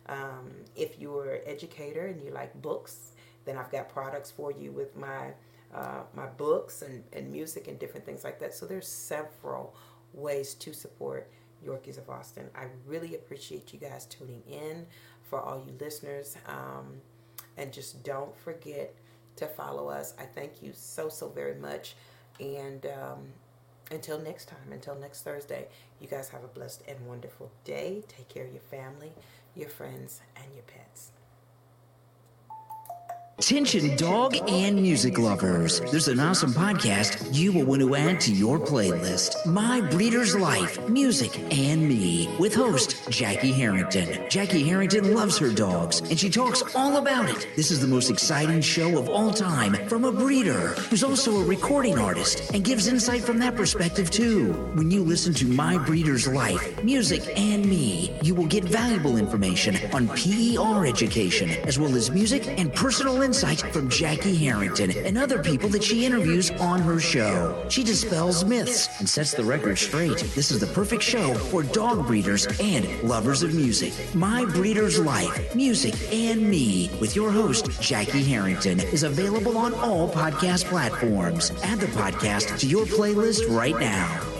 um, 0.07 0.49
if 0.75 0.97
you're 0.97 1.35
an 1.35 1.41
educator 1.45 2.07
and 2.07 2.21
you 2.21 2.31
like 2.31 2.59
books 2.61 3.11
then 3.43 3.57
i've 3.57 3.69
got 3.69 3.89
products 3.89 4.31
for 4.31 4.51
you 4.51 4.71
with 4.71 4.95
my 4.95 5.31
uh, 5.73 6.01
my 6.13 6.25
books 6.25 6.81
and, 6.81 7.03
and 7.13 7.31
music 7.31 7.67
and 7.67 7.79
different 7.79 8.05
things 8.05 8.23
like 8.23 8.39
that. 8.39 8.53
So 8.53 8.65
there's 8.65 8.87
several 8.87 9.75
ways 10.13 10.53
to 10.55 10.73
support 10.73 11.29
yorkies 11.65 11.97
of 11.97 12.09
austin. 12.09 12.49
I 12.55 12.65
really 12.87 13.15
appreciate 13.15 13.71
you 13.71 13.79
guys 13.79 14.05
tuning 14.05 14.43
in. 14.47 14.85
For 15.29 15.39
all 15.39 15.63
you 15.65 15.73
listeners 15.79 16.35
um, 16.45 16.99
and 17.55 17.71
just 17.71 18.03
don't 18.03 18.35
forget 18.35 18.93
to 19.37 19.47
follow 19.47 19.87
us. 19.87 20.13
I 20.19 20.23
thank 20.23 20.61
you 20.61 20.73
so 20.75 21.07
so 21.07 21.29
very 21.29 21.55
much. 21.55 21.95
And 22.41 22.85
um, 22.87 23.19
until 23.91 24.19
next 24.19 24.49
time, 24.49 24.71
until 24.71 24.95
next 24.95 25.21
Thursday, 25.21 25.67
you 26.01 26.07
guys 26.07 26.27
have 26.29 26.43
a 26.43 26.47
blessed 26.47 26.83
and 26.87 26.97
wonderful 27.07 27.49
day. 27.63 28.03
Take 28.09 28.27
care 28.27 28.45
of 28.45 28.51
your 28.51 28.61
family, 28.61 29.13
your 29.55 29.69
friends, 29.69 30.21
and 30.35 30.53
your 30.53 30.63
pets. 30.63 31.11
Attention 33.37 33.95
dog 33.95 34.37
and 34.47 34.75
music 34.75 35.17
lovers. 35.17 35.79
There's 35.89 36.07
an 36.07 36.19
awesome 36.19 36.51
podcast 36.51 37.33
you 37.33 37.51
will 37.51 37.65
want 37.65 37.81
to 37.81 37.95
add 37.95 38.19
to 38.21 38.31
your 38.31 38.59
playlist. 38.59 39.47
My 39.47 39.81
Breeder's 39.81 40.35
Life, 40.35 40.87
Music, 40.87 41.39
and 41.51 41.87
Me 41.89 42.29
with 42.37 42.53
host 42.53 43.09
Jackie 43.09 43.51
Harrington. 43.51 44.29
Jackie 44.29 44.61
Harrington 44.61 45.15
loves 45.15 45.39
her 45.39 45.51
dogs 45.51 46.01
and 46.01 46.19
she 46.19 46.29
talks 46.29 46.75
all 46.75 46.97
about 46.97 47.29
it. 47.29 47.47
This 47.55 47.71
is 47.71 47.81
the 47.81 47.87
most 47.87 48.11
exciting 48.11 48.61
show 48.61 48.99
of 48.99 49.09
all 49.09 49.33
time 49.33 49.73
from 49.87 50.05
a 50.05 50.11
breeder 50.11 50.75
who's 50.89 51.03
also 51.03 51.41
a 51.41 51.43
recording 51.43 51.97
artist 51.97 52.53
and 52.53 52.63
gives 52.63 52.87
insight 52.87 53.23
from 53.23 53.39
that 53.39 53.55
perspective 53.55 54.11
too. 54.11 54.53
When 54.75 54.91
you 54.91 55.03
listen 55.03 55.33
to 55.35 55.47
My 55.47 55.79
Breeder's 55.79 56.27
Life, 56.27 56.83
Music, 56.83 57.23
and 57.35 57.65
Me, 57.65 58.15
you 58.21 58.35
will 58.35 58.47
get 58.47 58.63
valuable 58.65 59.17
information 59.17 59.77
on 59.93 60.09
PER 60.09 60.85
education 60.85 61.49
as 61.65 61.79
well 61.79 61.95
as 61.95 62.11
music 62.11 62.47
and 62.59 62.71
personal 62.73 63.20
insight 63.21 63.61
from 63.73 63.89
Jackie 63.89 64.35
Harrington 64.35 64.91
and 64.91 65.17
other 65.17 65.41
people 65.41 65.69
that 65.69 65.83
she 65.83 66.05
interviews 66.05 66.51
on 66.51 66.79
her 66.81 66.99
show. 66.99 67.65
She 67.69 67.83
dispels 67.83 68.45
myths 68.45 68.87
and 68.99 69.07
sets 69.07 69.31
the 69.31 69.43
record 69.43 69.77
straight. 69.77 70.17
This 70.35 70.51
is 70.51 70.59
the 70.59 70.67
perfect 70.67 71.03
show 71.03 71.33
for 71.33 71.63
dog 71.63 72.07
breeders 72.07 72.47
and 72.59 72.87
lovers 73.03 73.43
of 73.43 73.53
music. 73.53 73.93
My 74.15 74.45
Breeder's 74.45 74.99
Life, 74.99 75.55
Music, 75.55 75.93
and 76.11 76.41
Me 76.41 76.89
with 76.99 77.15
your 77.15 77.31
host, 77.31 77.81
Jackie 77.81 78.23
Harrington, 78.23 78.79
is 78.79 79.03
available 79.03 79.57
on 79.57 79.73
all 79.75 80.09
podcast 80.09 80.65
platforms. 80.65 81.51
Add 81.63 81.79
the 81.79 81.87
podcast 81.87 82.59
to 82.59 82.67
your 82.67 82.85
playlist 82.85 83.49
right 83.55 83.79
now. 83.79 84.30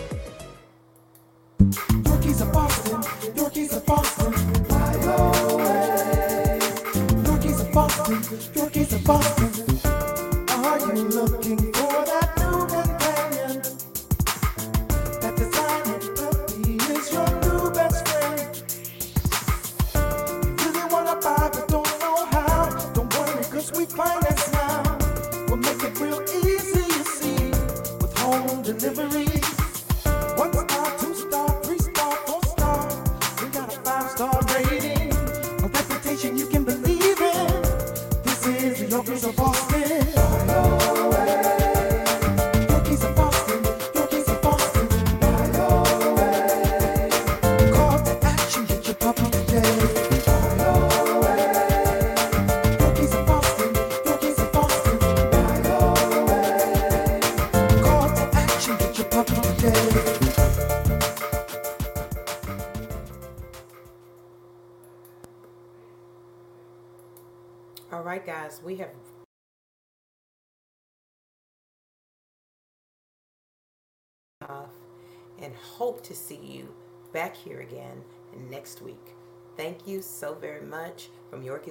Yorkies 9.08 9.51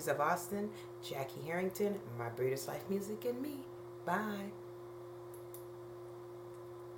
of 0.07 0.19
Austin, 0.19 0.69
Jackie 1.03 1.41
Harrington, 1.45 1.99
My 2.17 2.29
Breeder's 2.29 2.67
Life 2.67 2.83
Music, 2.89 3.25
and 3.25 3.41
me. 3.41 3.57
Bye. 4.05 4.51